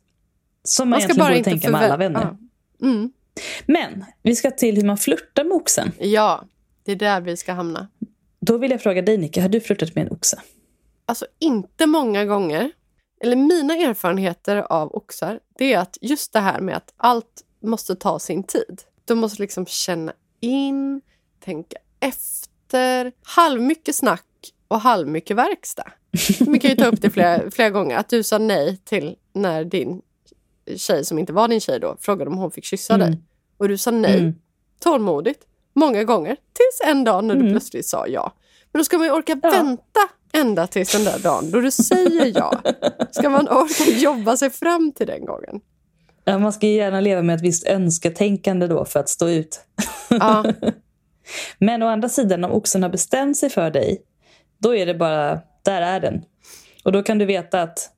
Som 0.65 0.89
man, 0.89 1.01
Man 1.01 1.09
ska 1.09 1.15
bara 1.15 1.29
borde 1.29 1.39
inte 1.39 1.51
tänka 1.51 1.71
med 1.71 1.83
alla 1.83 1.97
vänner. 1.97 2.37
Ja. 2.79 2.87
Mm. 2.87 3.13
Men 3.67 4.05
vi 4.23 4.37
ska 4.37 4.51
till 4.51 4.77
hur 4.77 4.85
man 4.85 4.99
flörtar 4.99 5.45
med 5.45 5.53
oxen. 5.53 5.93
ja, 5.99 6.45
det 6.85 6.93
är 6.93 6.97
där 6.97 7.21
vi 7.21 7.37
ska 7.37 7.53
hamna. 7.53 7.89
Då 8.41 8.59
vill 8.59 8.71
jag 8.71 8.83
fråga 8.83 9.03
dig, 9.03 9.19
Nicke, 9.19 9.41
har 9.41 9.49
du 9.49 9.61
flörtat 9.61 9.95
med 9.95 10.07
en 10.07 10.13
oxe? 10.13 10.43
Alltså 11.07 11.27
inte 11.39 11.87
många 11.87 12.25
gånger. 12.25 12.73
Eller 13.25 13.37
mina 13.37 13.75
erfarenheter 13.75 14.57
av 14.57 14.95
oxar, 14.95 15.41
det 15.59 15.73
är 15.73 15.79
att 15.79 15.99
just 16.01 16.33
det 16.33 16.41
här 16.41 16.61
med 16.61 16.77
att 16.77 16.93
allt 16.97 17.43
måste 17.63 17.95
ta 17.95 18.19
sin 18.19 18.43
tid. 18.43 18.83
Du 19.05 19.15
måste 19.15 19.43
liksom 19.43 19.67
känna 19.67 20.13
in, 20.41 21.01
tänka 21.45 21.77
efter. 22.01 23.13
Halvmycket 23.23 23.95
snack 23.95 24.27
och 24.69 24.81
halvmycket 24.81 25.37
verkstad. 25.37 25.93
Vi 26.41 26.59
kan 26.59 26.71
ju 26.71 26.77
ta 26.77 26.87
upp 26.87 27.01
det 27.03 27.11
flera, 27.11 27.51
flera 27.51 27.71
gånger. 27.71 27.97
Att 27.97 28.09
du 28.09 28.23
sa 28.23 28.39
nej 28.39 28.77
till 28.85 29.17
när 29.33 29.65
din 29.65 30.03
tjej, 30.77 31.05
som 31.05 31.19
inte 31.19 31.33
var 31.33 31.49
din 31.49 31.61
tjej 31.61 31.81
då, 31.81 31.97
frågade 32.01 32.31
om 32.31 32.37
hon 32.39 32.51
fick 32.51 32.65
kyssa 32.65 32.95
Mm. 32.95 33.11
dig. 33.11 33.21
Och 33.59 33.69
du 33.69 33.79
sa 33.79 33.91
nej, 33.91 34.19
Mm. 34.19 34.35
tålmodigt, 34.81 35.41
många 35.75 36.05
gånger. 36.05 36.33
Tills 36.33 36.91
en 36.91 37.05
dag 37.05 37.25
när 37.25 37.35
du 37.35 37.41
Mm. 37.41 37.53
plötsligt 37.53 37.87
sa 37.87 38.07
ja. 38.07 38.33
Men 38.73 38.81
då 38.81 38.85
ska 38.85 38.99
man 38.99 39.07
ju 39.07 39.13
orka 39.13 39.41
Ja. 39.43 39.51
vänta 39.51 40.01
ända 40.33 40.67
tills 40.67 40.93
den 40.93 41.05
där 41.05 41.19
dagen 41.19 41.51
då 41.51 41.61
du 41.61 41.71
säger 41.71 42.33
ja. 42.37 42.61
Ska 43.11 43.29
man 43.29 43.49
orka 43.49 43.91
jobba 43.91 44.37
sig 44.37 44.51
fram 44.51 44.93
till 44.93 45.07
den 45.07 45.25
gången? 45.25 45.61
Ja, 46.25 46.39
man 46.39 46.53
ska 46.53 46.67
gärna 46.67 47.01
leva 47.01 47.23
med 47.23 47.37
ett 47.37 47.43
visst 47.43 47.67
önsketänkande 47.67 48.67
då 48.67 48.85
för 48.85 49.01
att 49.01 49.09
stå 49.09 49.29
ut. 49.29 49.61
Ja, 50.11 50.45
Men 51.59 51.83
å 51.83 51.87
andra 51.89 52.09
sidan, 52.09 52.45
om 52.45 52.53
oxen 52.53 52.83
har 52.83 52.91
bestämt 52.91 53.37
sig 53.37 53.51
för 53.51 53.71
dig, 53.71 54.03
då 54.59 54.75
är 54.77 54.87
det 54.87 54.95
bara, 54.95 55.41
där 55.65 55.83
är 55.83 56.01
den. 56.01 56.23
Och 56.85 56.93
då 56.93 57.03
kan 57.03 57.19
du 57.19 57.25
veta 57.25 57.63
att 57.63 57.91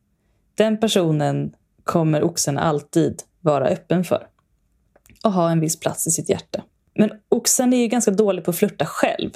den 0.55 0.81
personen 0.81 1.53
kommer 1.87 2.22
oxen 2.24 2.59
alltid 2.59 3.22
vara 3.41 3.68
öppen 3.68 4.05
för. 4.05 4.26
Och 5.24 5.32
ha 5.32 5.51
en 5.51 5.61
viss 5.61 5.80
plats 5.80 6.07
i 6.07 6.11
sitt 6.11 6.28
hjärta. 6.28 6.62
Men 6.99 7.11
oxen 7.28 7.72
är 7.72 7.76
ju 7.76 7.87
ganska 7.87 8.11
dålig 8.11 8.45
på 8.45 8.51
att 8.51 8.57
flirta 8.57 8.87
själv. 8.87 9.30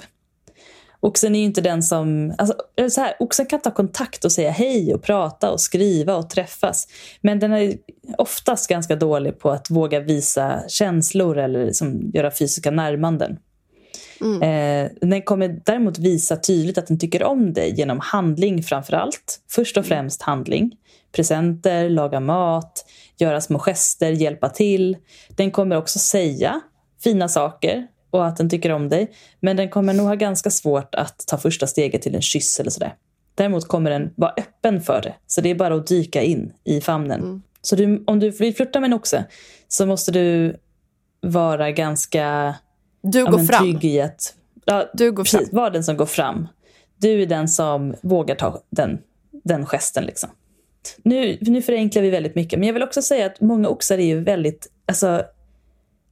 Oxen 1.00 1.34
är 1.34 1.38
ju 1.38 1.44
inte 1.44 1.60
den 1.60 1.82
som... 1.82 2.34
Alltså, 2.38 2.54
så 2.90 3.00
här, 3.00 3.14
oxen 3.18 3.46
kan 3.46 3.60
ta 3.60 3.70
kontakt 3.70 4.24
och 4.24 4.32
säga 4.32 4.50
hej 4.50 4.94
och 4.94 5.02
prata 5.02 5.50
och 5.50 5.60
skriva 5.60 6.16
och 6.16 6.30
träffas. 6.30 6.86
Men 7.20 7.38
den 7.38 7.52
är 7.52 7.74
oftast 8.18 8.68
ganska 8.68 8.96
dålig 8.96 9.38
på 9.38 9.50
att 9.50 9.70
våga 9.70 10.00
visa 10.00 10.62
känslor 10.68 11.38
eller 11.38 11.66
liksom 11.66 12.10
göra 12.14 12.30
fysiska 12.30 12.70
närmanden. 12.70 13.38
Eh, 14.42 14.90
den 15.00 15.22
kommer 15.22 15.60
däremot 15.64 15.98
visa 15.98 16.36
tydligt 16.36 16.78
att 16.78 16.86
den 16.86 16.98
tycker 16.98 17.22
om 17.22 17.52
dig 17.52 17.74
genom 17.76 18.00
handling 18.00 18.62
framför 18.62 18.92
allt. 18.92 19.40
Först 19.50 19.76
och 19.76 19.86
främst 19.86 20.22
handling. 20.22 20.76
Presenter, 21.12 21.90
laga 21.90 22.20
mat, 22.20 22.84
göra 23.18 23.40
små 23.40 23.58
gester, 23.58 24.10
hjälpa 24.10 24.48
till. 24.48 24.96
Den 25.28 25.50
kommer 25.50 25.76
också 25.76 25.98
säga 25.98 26.60
fina 27.04 27.28
saker 27.28 27.86
och 28.10 28.26
att 28.26 28.36
den 28.36 28.50
tycker 28.50 28.72
om 28.72 28.88
dig. 28.88 29.10
Men 29.40 29.56
den 29.56 29.68
kommer 29.68 29.94
nog 29.94 30.06
ha 30.06 30.14
ganska 30.14 30.50
svårt 30.50 30.94
att 30.94 31.24
ta 31.26 31.38
första 31.38 31.66
steget 31.66 32.02
till 32.02 32.14
en 32.14 32.22
kyss 32.22 32.60
eller 32.60 32.70
sådär. 32.70 32.94
Däremot 33.34 33.68
kommer 33.68 33.90
den 33.90 34.10
vara 34.16 34.34
öppen 34.36 34.80
för 34.80 35.02
det. 35.02 35.14
Så 35.26 35.40
det 35.40 35.50
är 35.50 35.54
bara 35.54 35.74
att 35.74 35.86
dyka 35.86 36.22
in 36.22 36.52
i 36.64 36.80
famnen. 36.80 37.42
Så 37.62 37.76
du, 37.76 38.04
om 38.06 38.20
du 38.20 38.30
vill 38.30 38.54
flirta 38.54 38.80
med 38.80 38.88
en 38.88 38.94
oxe 38.94 39.24
så 39.68 39.86
måste 39.86 40.12
du 40.12 40.56
vara 41.20 41.70
ganska 41.70 42.54
du 43.02 43.18
ja, 43.18 43.24
går 43.30 43.38
men 43.38 43.46
fram. 43.46 43.62
trygg 43.62 43.84
i 43.84 44.00
att... 44.00 44.34
Ja, 44.64 44.90
Du 44.94 45.12
går 45.12 45.24
precis, 45.24 45.50
fram. 45.50 45.56
var 45.56 45.70
den 45.70 45.84
som 45.84 45.96
går 45.96 46.06
fram. 46.06 46.48
Du 46.98 47.22
är 47.22 47.26
den 47.26 47.48
som 47.48 47.94
vågar 48.02 48.34
ta 48.34 48.62
den, 48.70 48.98
den 49.44 49.66
gesten. 49.66 50.04
Liksom. 50.04 50.30
Nu, 51.02 51.38
nu 51.40 51.62
förenklar 51.62 52.02
vi 52.02 52.10
väldigt 52.10 52.34
mycket, 52.34 52.58
men 52.58 52.66
jag 52.66 52.74
vill 52.74 52.82
också 52.82 53.02
säga 53.02 53.26
att 53.26 53.40
många 53.40 53.68
oxar 53.68 53.98
är 53.98 54.04
ju 54.04 54.20
väldigt 54.20 54.66
alltså, 54.86 55.22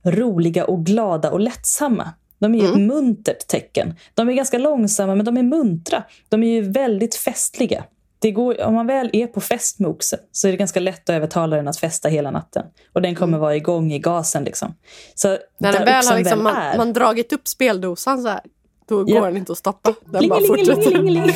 roliga 0.05 0.65
och 0.65 0.87
glada 0.87 1.31
och 1.31 1.41
lättsamma. 1.41 2.11
De 2.39 2.55
är 2.55 2.59
ju 2.59 2.69
ett 2.69 2.81
muntert 2.81 3.47
tecken. 3.47 3.95
De 4.15 4.29
är 4.29 4.33
ganska 4.33 4.59
långsamma, 4.59 5.15
men 5.15 5.27
de 5.27 5.37
är 5.37 5.43
muntra. 5.43 6.03
De 6.29 6.43
är 6.43 6.49
ju 6.49 6.61
väldigt 6.61 7.15
festliga. 7.15 7.85
Det 8.21 8.31
går, 8.31 8.63
om 8.63 8.75
man 8.75 8.87
väl 8.87 9.11
är 9.13 9.27
på 9.27 9.41
fest 9.41 9.79
med 9.79 9.91
oxen 9.91 10.19
så 10.33 10.49
är 10.49 10.53
det 10.53 10.59
ganska 10.59 10.81
lätt 10.81 11.11
att 11.11 11.15
övertala 11.17 11.57
den 11.57 11.69
att 11.69 11.77
festa 11.79 12.09
hela 12.09 12.31
natten. 12.31 12.65
Och 12.93 13.03
den 13.03 13.15
kommer 13.15 13.39
vara 13.39 13.57
igång 13.57 13.93
i 13.93 13.99
gasen. 13.99 14.45
Liksom. 14.45 14.75
Så 15.15 15.29
När 15.61 15.73
den 15.73 15.85
väl 15.85 16.05
har 16.07 16.19
liksom, 16.19 16.43
man, 16.43 16.57
är- 16.57 16.77
man 16.77 16.93
dragit 16.93 17.33
upp 17.33 17.49
speldosan 17.49 18.23
så 18.23 18.29
här, 18.29 18.41
då 18.89 19.05
Ja. 19.07 19.21
går 19.21 19.27
den 19.27 19.37
inte 19.37 19.53
att 19.53 19.59
stoppa. 19.59 19.95
Den 20.05 20.29
bara 20.29 20.41
fortsätter. 20.41 21.29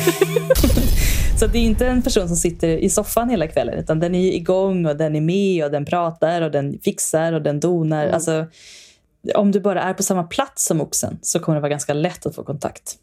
Så 1.39 1.47
det 1.47 1.57
är 1.57 1.63
inte 1.63 1.87
en 1.87 2.01
person 2.01 2.27
som 2.27 2.37
sitter 2.37 2.67
i 2.67 2.89
soffan 2.89 3.29
hela 3.29 3.47
kvällen 3.47 3.79
utan 3.79 3.99
den 3.99 4.15
är 4.15 4.31
igång 4.33 4.85
och 4.85 4.97
den 4.97 5.15
är 5.15 5.21
med 5.21 5.65
och 5.65 5.71
den 5.71 5.85
pratar 5.85 6.41
och 6.41 6.51
den 6.51 6.79
fixar 6.83 7.33
och 7.33 7.41
den 7.41 7.59
donar. 7.59 8.03
Mm. 8.03 8.15
Alltså, 8.15 8.45
om 9.35 9.51
du 9.51 9.59
bara 9.59 9.81
är 9.81 9.93
på 9.93 10.03
samma 10.03 10.23
plats 10.23 10.65
som 10.65 10.81
oxen 10.81 11.19
så 11.21 11.39
kommer 11.39 11.55
det 11.55 11.61
vara 11.61 11.69
ganska 11.69 11.93
lätt 11.93 12.25
att 12.25 12.35
få 12.35 12.43
kontakt. 12.43 12.95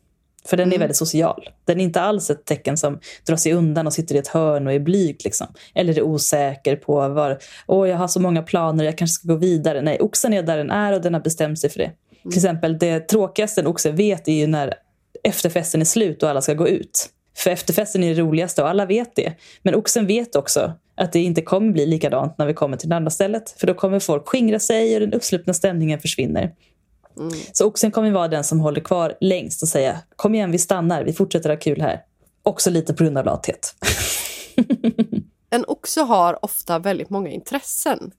För 0.47 0.57
den 0.57 0.69
är 0.69 0.73
Mm. 0.73 0.81
väldigt 0.81 0.97
social. 0.97 1.49
Den 1.65 1.81
är 1.81 1.85
inte 1.85 2.01
alls 2.01 2.31
ett 2.31 2.45
tecken 2.45 2.77
som 2.77 3.01
drar 3.27 3.37
sig 3.37 3.53
undan 3.53 3.87
och 3.87 3.93
sitter 3.93 4.15
i 4.15 4.19
ett 4.19 4.29
hörn 4.29 4.67
och 4.67 4.73
är 4.73 4.79
blyg. 4.79 5.21
Liksom. 5.25 5.47
Eller 5.75 5.99
är 5.99 6.03
osäker 6.03 6.77
på 6.77 7.09
var, 7.09 7.39
åh 7.67 7.89
jag 7.89 7.97
har 7.97 8.09
så 8.09 8.21
många 8.21 8.43
planer, 8.43 8.85
jag 8.85 8.99
kanske 8.99 9.15
ska 9.15 9.29
gå 9.29 9.35
vidare. 9.35 9.83
Nej, 9.83 9.99
oxen 10.01 10.33
är 10.33 10.43
där 10.43 10.57
den 10.57 10.71
är 10.71 10.93
och 10.93 11.01
den 11.01 11.15
har 11.15 11.21
bestämt 11.21 11.59
sig 11.59 11.71
för 11.71 11.79
det. 11.79 11.91
Till 12.23 12.39
exempel 12.39 12.79
det 12.79 13.01
tråkigaste 13.01 13.61
en 13.61 13.67
oxe 13.67 13.91
vet 13.91 14.29
är 14.29 14.33
ju 14.33 14.47
när 14.47 14.75
efterfesten 15.23 15.81
är 15.81 15.85
slut 15.85 16.23
och 16.23 16.31
alla 16.31 16.41
ska 16.41 16.55
gå 16.55 16.69
ut. 16.69 17.09
För 17.37 17.51
efterfesten 17.51 18.05
är 18.05 18.15
det 18.15 18.21
roligaste 18.21 18.63
och 18.63 18.69
alla 18.69 18.87
vet 18.87 19.17
det. 19.17 19.33
Men 19.63 19.75
oxen 19.75 20.07
vet 20.07 20.37
också 20.37 20.73
att 20.95 21.13
det 21.13 21.21
inte 21.21 21.43
kommer 21.43 21.73
bli 21.73 21.87
likadant 21.87 22.39
när 22.39 22.47
vi 22.47 22.55
kommer 22.55 22.77
till 22.77 22.89
det 22.89 22.97
andra 22.97 23.11
stället. 23.11 23.51
För 23.51 23.67
då 23.67 23.75
kommer 23.75 23.99
folk 23.99 24.29
skingra 24.29 24.59
sig 24.59 24.95
och 24.95 25.01
den 25.01 25.13
uppslupna 25.13 25.55
stämningen 25.55 26.01
försvinner. 26.01 26.53
Mm. 27.17 27.31
Så 27.53 27.67
oxen 27.67 27.91
kommer 27.91 28.11
vara 28.11 28.29
den 28.29 28.45
som 28.45 28.61
håller 28.61 28.81
kvar 28.81 29.15
längst 29.21 29.63
och 29.63 29.69
säga 29.69 29.99
kom 30.17 30.35
igen 30.35 30.51
vi 30.51 30.59
stannar, 30.59 31.05
vi 31.05 31.13
fortsätter 31.13 31.51
ha 31.51 31.57
kul 31.57 31.81
här. 31.81 32.01
Också 32.43 32.71
lite 32.71 32.95
på 32.95 33.05
grund 33.05 33.19
av 33.19 33.25
lathet. 33.25 33.75
en 35.51 35.65
oxe 35.69 36.01
har 36.01 36.45
ofta 36.45 36.79
väldigt 36.79 37.11
många 37.11 37.31
intressen 37.31 38.13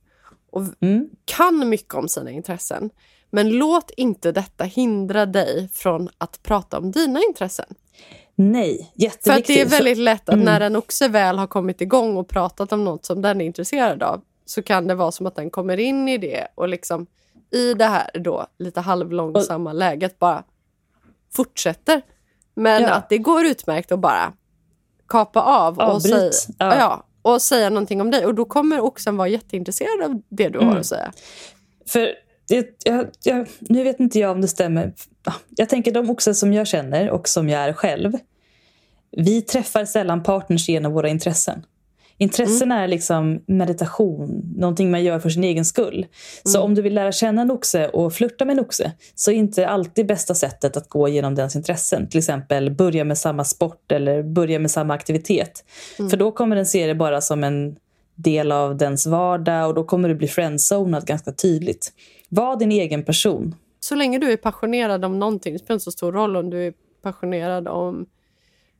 och 0.51 0.63
mm. 0.81 1.09
kan 1.25 1.69
mycket 1.69 1.93
om 1.93 2.07
sina 2.07 2.31
intressen. 2.31 2.89
Men 3.29 3.49
låt 3.49 3.91
inte 3.97 4.31
detta 4.31 4.63
hindra 4.63 5.25
dig 5.25 5.69
från 5.73 6.09
att 6.17 6.43
prata 6.43 6.77
om 6.77 6.91
dina 6.91 7.19
intressen. 7.27 7.75
Nej, 8.35 8.91
jätteviktigt. 8.95 9.23
För 9.23 9.33
att 9.33 9.45
det 9.47 9.61
är 9.61 9.65
väldigt 9.65 9.97
lätt 9.97 10.29
att 10.29 10.33
mm. 10.33 10.45
när 10.45 10.61
en 10.61 10.75
oxe 10.75 11.07
väl 11.07 11.37
har 11.37 11.47
kommit 11.47 11.81
igång 11.81 12.17
och 12.17 12.27
pratat 12.27 12.71
om 12.71 12.83
något 12.83 13.05
som 13.05 13.21
den 13.21 13.41
är 13.41 13.45
intresserad 13.45 14.03
av 14.03 14.21
så 14.45 14.61
kan 14.61 14.87
det 14.87 14.95
vara 14.95 15.11
som 15.11 15.25
att 15.25 15.35
den 15.35 15.49
kommer 15.49 15.77
in 15.77 16.09
i 16.09 16.17
det 16.17 16.47
och 16.55 16.67
liksom 16.67 17.07
i 17.52 17.74
det 17.74 17.86
här 17.86 18.10
då 18.14 18.47
lite 18.60 18.82
halvlångsamma 18.82 19.70
och, 19.70 19.76
läget 19.76 20.20
bara 20.20 20.43
fortsätter. 21.34 22.02
Men 22.56 22.82
ja. 22.82 22.89
att 22.89 23.10
det 23.10 23.18
går 23.18 23.45
utmärkt 23.45 23.91
att 23.91 23.99
bara 23.99 24.34
kapa 25.08 25.41
av 25.41 25.80
och 25.80 26.02
säga, 26.02 26.32
ja. 26.58 26.76
ja. 26.76 27.06
och 27.22 27.41
säga 27.41 27.70
någonting 27.70 28.02
om 28.02 28.12
dig. 28.12 28.26
Och 28.26 28.36
då 28.36 28.45
kommer 28.45 28.80
oxen 28.80 29.18
vara 29.18 29.28
jätteintresserad 29.28 30.02
av 30.04 30.22
det 30.30 30.49
du 30.49 30.60
mm. 30.60 30.70
har 30.70 30.78
att 30.78 30.86
säga. 30.86 31.14
För 31.88 32.10
det, 32.47 32.86
jag, 32.86 33.08
jag, 33.24 33.47
nu 33.60 33.84
vet 33.84 33.99
inte 33.99 34.20
jag 34.20 34.32
om 34.32 34.41
det 34.41 34.47
stämmer. 34.47 34.93
Jag 35.49 35.70
tänker 35.70 35.91
de 35.91 36.10
oxar 36.10 36.34
som 36.34 36.54
jag 36.54 36.68
känner 36.68 37.10
och 37.10 37.28
som 37.28 37.49
jag 37.49 37.62
är 37.62 37.74
själv. 37.74 38.12
Vi 39.12 39.41
träffar 39.41 39.86
sällan 39.86 40.24
partners 40.24 40.70
genom 40.70 40.93
våra 40.93 41.10
intressen. 41.10 41.66
Intressen 42.22 42.72
mm. 42.72 42.84
är 42.84 42.88
liksom 42.88 43.43
meditation, 43.45 44.53
någonting 44.57 44.91
man 44.91 45.03
gör 45.03 45.19
för 45.19 45.30
sin 45.30 45.43
egen 45.43 45.65
skull. 45.65 45.93
Mm. 45.95 46.07
Så 46.43 46.61
om 46.61 46.76
du 46.76 46.82
vill 46.82 46.93
lära 46.93 47.11
känna 47.11 47.41
en 47.41 47.51
oxe 47.51 47.88
och 47.88 48.13
flirta 48.13 48.45
med 48.45 48.53
en 48.53 48.65
oxe 48.65 48.91
så 49.15 49.32
är 49.32 49.36
inte 49.36 49.67
alltid 49.67 50.05
bästa 50.05 50.36
sättet 50.36 50.78
att 50.78 50.89
gå 50.89 51.07
genom 51.07 51.36
dens 51.36 51.55
intressen. 51.55 52.09
Till 52.09 52.17
exempel 52.17 52.72
börja 52.72 53.03
med 53.03 53.17
samma 53.17 53.43
sport 53.43 53.91
eller 53.91 54.24
börja 54.24 54.59
med 54.59 54.72
samma 54.72 54.93
aktivitet. 54.93 55.65
Mm. 55.99 56.09
För 56.09 56.17
då 56.17 56.32
kommer 56.32 56.55
den 56.55 56.65
se 56.65 56.88
det 56.88 56.95
bara 56.95 57.22
som 57.22 57.43
en 57.43 57.76
del 58.15 58.51
av 58.51 58.78
dens 58.78 59.07
vardag 59.07 59.67
och 59.67 59.74
då 59.74 59.84
kommer 59.84 60.09
du 60.09 60.15
bli 60.15 60.28
friendzonad 60.28 61.05
ganska 61.05 61.32
tydligt. 61.32 61.93
Var 62.30 62.55
din 62.55 62.72
egen 62.72 63.03
person. 63.03 63.55
Så 63.80 63.95
länge 63.95 64.19
du 64.19 64.32
är 64.32 64.38
passionerad 64.38 65.05
om 65.05 65.19
någonting, 65.19 65.53
det 65.53 65.59
spelar 65.59 65.76
inte 65.76 65.84
så 65.84 65.91
stor 65.91 66.11
roll 66.11 66.36
om 66.36 66.49
du 66.49 66.67
är 66.67 66.74
passionerad 67.03 67.67
om 67.67 68.05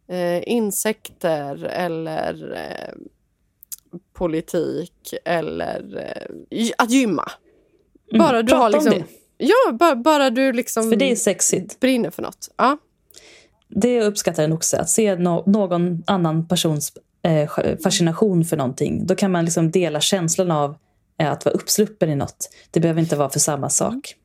eh, 0.08 0.50
insekter 0.54 1.64
eller 1.66 2.54
eh, 2.54 2.94
politik 4.14 5.14
eller 5.26 5.98
eh, 6.50 6.70
att 6.78 6.92
gymma. 6.92 7.32
Mm, 8.12 8.20
bara 8.20 8.40
mm, 8.40 8.46
du 8.46 8.56
har 8.56 8.70
liksom. 8.70 9.04
Ja, 9.38 9.72
bara, 9.72 9.96
bara, 9.96 10.30
du 10.30 10.54
liksom 10.54 10.90
för 10.90 10.96
det 10.96 11.12
är 11.12 11.16
sexigt. 11.16 11.80
brinner 11.80 12.10
för 12.10 12.22
något. 12.22 12.50
Ja. 12.58 12.78
Det 13.68 14.02
uppskattar 14.02 14.44
en 14.44 14.54
också, 14.54 14.78
att 14.78 14.90
se 14.90 15.16
no 15.16 15.44
någon 15.48 16.04
annan 16.08 16.48
persons 16.48 16.94
eh, 17.24 17.50
fascination 17.84 18.46
för 18.46 18.58
någonting. 18.58 19.06
Då 19.06 19.16
kan 19.16 19.32
man 19.32 19.46
liksom 19.46 19.72
dela 19.72 20.02
känslan 20.02 20.52
av 20.52 20.76
eh, 21.20 21.32
att 21.32 21.46
vara 21.46 21.56
uppsluppen 21.56 22.10
i 22.10 22.16
något. 22.16 22.50
Det 22.72 22.80
behöver 22.80 23.02
inte 23.02 23.16
vara 23.16 23.30
för 23.30 23.40
samma 23.40 23.70
sak. 23.70 24.16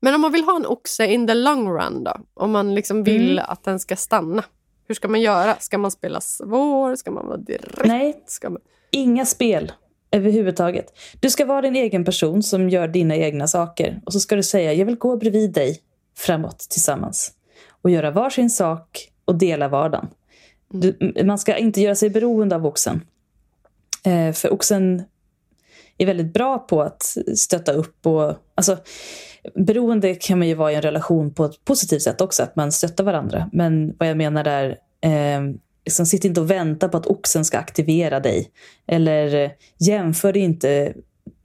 Men 0.00 0.14
om 0.14 0.20
man 0.20 0.32
vill 0.32 0.44
ha 0.44 0.56
en 0.56 0.66
oxe 0.66 1.06
in 1.06 1.26
the 1.26 1.34
long 1.34 1.68
run 1.68 2.04
då? 2.04 2.20
Om 2.34 2.50
man 2.50 2.74
liksom 2.74 3.02
vill 3.02 3.38
mm. 3.38 3.44
att 3.48 3.64
den 3.64 3.80
ska 3.80 3.96
stanna. 3.96 4.44
Hur 4.88 4.94
ska 4.94 5.08
man 5.08 5.20
göra? 5.20 5.56
Ska 5.60 5.78
man 5.78 5.90
spela 5.90 6.20
svår? 6.20 6.96
Ska 6.96 7.10
man 7.10 7.26
vara 7.26 7.36
direkt? 7.36 7.84
Nej, 7.84 8.22
ska 8.26 8.50
man... 8.50 8.62
inga 8.90 9.26
spel 9.26 9.72
överhuvudtaget. 10.10 10.86
Du 11.20 11.30
ska 11.30 11.44
vara 11.44 11.60
din 11.60 11.76
egen 11.76 12.04
person 12.04 12.42
som 12.42 12.68
gör 12.68 12.88
dina 12.88 13.16
egna 13.16 13.46
saker. 13.46 14.00
Och 14.04 14.12
så 14.12 14.20
ska 14.20 14.36
du 14.36 14.42
säga, 14.42 14.72
jag 14.72 14.86
vill 14.86 14.96
gå 14.96 15.16
bredvid 15.16 15.52
dig 15.52 15.80
framåt 16.16 16.58
tillsammans. 16.58 17.32
Och 17.82 17.90
göra 17.90 18.10
varsin 18.10 18.50
sak 18.50 19.08
och 19.24 19.34
dela 19.34 19.68
vardagen. 19.68 20.08
Du, 20.68 21.12
man 21.24 21.38
ska 21.38 21.56
inte 21.56 21.80
göra 21.80 21.94
sig 21.94 22.10
beroende 22.10 22.56
av 22.56 22.66
oxen. 22.66 23.00
Eh, 24.04 24.32
för 24.32 24.52
oxen 24.52 25.02
är 25.98 26.06
väldigt 26.06 26.32
bra 26.32 26.58
på 26.58 26.82
att 26.82 27.16
stötta 27.36 27.72
upp 27.72 28.06
och... 28.06 28.34
Alltså, 28.54 28.76
beroende 29.54 30.14
kan 30.14 30.38
man 30.38 30.48
ju 30.48 30.54
vara 30.54 30.72
i 30.72 30.74
en 30.74 30.82
relation 30.82 31.34
på 31.34 31.44
ett 31.44 31.64
positivt 31.64 32.02
sätt 32.02 32.20
också, 32.20 32.42
att 32.42 32.56
man 32.56 32.72
stöttar 32.72 33.04
varandra. 33.04 33.50
Men 33.52 33.96
vad 33.98 34.08
jag 34.08 34.16
menar 34.16 34.44
är, 34.44 34.78
eh, 35.00 35.40
liksom, 35.86 36.06
sitt 36.06 36.24
inte 36.24 36.40
och 36.40 36.50
vänta 36.50 36.88
på 36.88 36.96
att 36.96 37.06
oxen 37.06 37.44
ska 37.44 37.58
aktivera 37.58 38.20
dig. 38.20 38.50
Eller 38.86 39.34
eh, 39.34 39.50
jämför 39.78 39.96
jämför 40.06 40.36
inte. 40.36 40.92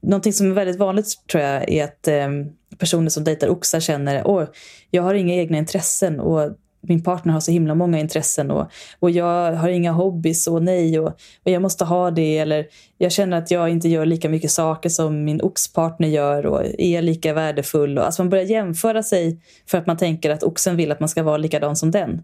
Någonting 0.02 0.34
som 0.34 0.52
är 0.52 0.56
väldigt 0.56 0.80
vanligt 0.80 1.08
tror 1.32 1.44
jag 1.44 1.70
är 1.70 1.84
att 1.84 2.08
eh, 2.08 2.30
personer 2.78 3.10
som 3.10 3.24
dejtar 3.24 3.50
oxar 3.50 3.80
känner 3.80 4.40
att 4.42 4.56
jag 4.92 5.04
har 5.04 5.14
inga 5.14 5.34
egna 5.34 5.58
intressen 5.58 6.20
och 6.20 6.52
min 6.84 7.04
partner 7.04 7.34
har 7.34 7.40
så 7.40 7.52
himla 7.52 7.76
många 7.76 8.00
intressen 8.00 8.52
och, 8.52 8.72
och 9.00 9.12
jag 9.12 9.54
har 9.54 9.70
inga 9.70 9.92
hobbys 9.92 10.48
och 10.48 10.64
nej 10.64 11.00
och, 11.00 11.08
och 11.46 11.52
jag 11.52 11.62
måste 11.62 11.86
ha 11.86 12.12
det 12.12 12.38
eller 12.38 12.66
jag 12.98 13.12
känner 13.12 13.38
att 13.38 13.52
jag 13.52 13.70
inte 13.70 13.90
gör 13.90 14.06
lika 14.06 14.30
mycket 14.30 14.52
saker 14.52 14.90
som 14.90 15.24
min 15.24 15.42
oxpartner 15.42 16.08
gör 16.08 16.46
och 16.46 16.62
är 16.78 17.02
lika 17.02 17.34
värdefull. 17.34 17.98
Och, 17.98 18.06
alltså 18.06 18.24
man 18.24 18.30
börjar 18.30 18.46
jämföra 18.46 19.04
sig 19.04 19.40
för 19.68 19.78
att 19.78 19.88
man 19.88 19.98
tänker 19.98 20.30
att 20.30 20.44
oxen 20.44 20.78
vill 20.78 20.92
att 20.92 21.00
man 21.00 21.10
ska 21.10 21.24
vara 21.24 21.38
likadan 21.38 21.76
som 21.76 21.92
den. 21.92 22.22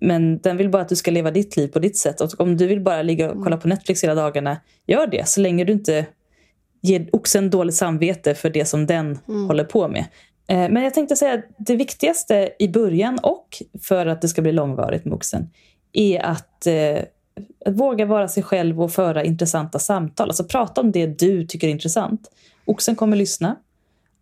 Men 0.00 0.38
den 0.38 0.56
vill 0.56 0.70
bara 0.70 0.82
att 0.82 0.88
du 0.88 0.96
ska 0.96 1.10
leva 1.10 1.30
ditt 1.30 1.56
liv 1.56 1.68
på 1.68 1.78
ditt 1.78 1.96
sätt. 1.96 2.20
Och 2.20 2.40
om 2.40 2.56
du 2.56 2.66
vill 2.66 2.80
bara 2.80 3.02
ligga 3.02 3.30
och 3.30 3.44
kolla 3.44 3.56
på 3.56 3.68
Netflix 3.68 4.04
hela 4.04 4.14
dagarna, 4.14 4.56
gör 4.86 5.06
det. 5.06 5.28
Så 5.28 5.40
länge 5.40 5.64
du 5.64 5.72
inte 5.72 6.06
ger 6.82 7.08
oxen 7.12 7.50
dåligt 7.50 7.74
samvete 7.74 8.34
för 8.34 8.50
det 8.50 8.64
som 8.64 8.86
den 8.86 9.18
mm. 9.28 9.46
håller 9.46 9.64
på 9.64 9.88
med. 9.88 10.04
Eh, 10.48 10.68
men 10.70 10.82
jag 10.82 10.94
tänkte 10.94 11.16
säga 11.16 11.34
att 11.34 11.44
det 11.58 11.76
viktigaste 11.76 12.50
i 12.58 12.68
början 12.68 13.18
och 13.22 13.62
för 13.82 14.06
att 14.06 14.22
det 14.22 14.28
ska 14.28 14.42
bli 14.42 14.52
långvarigt 14.52 15.04
med 15.04 15.14
oxen 15.14 15.50
är 15.92 16.20
att, 16.20 16.66
eh, 16.66 16.98
att 17.66 17.74
våga 17.74 18.06
vara 18.06 18.28
sig 18.28 18.42
själv 18.42 18.82
och 18.82 18.92
föra 18.92 19.24
intressanta 19.24 19.78
samtal. 19.78 20.28
Alltså 20.28 20.44
prata 20.44 20.80
om 20.80 20.92
det 20.92 21.06
du 21.06 21.46
tycker 21.46 21.66
är 21.66 21.72
intressant. 21.72 22.30
Oxen 22.64 22.96
kommer 22.96 23.16
lyssna 23.16 23.56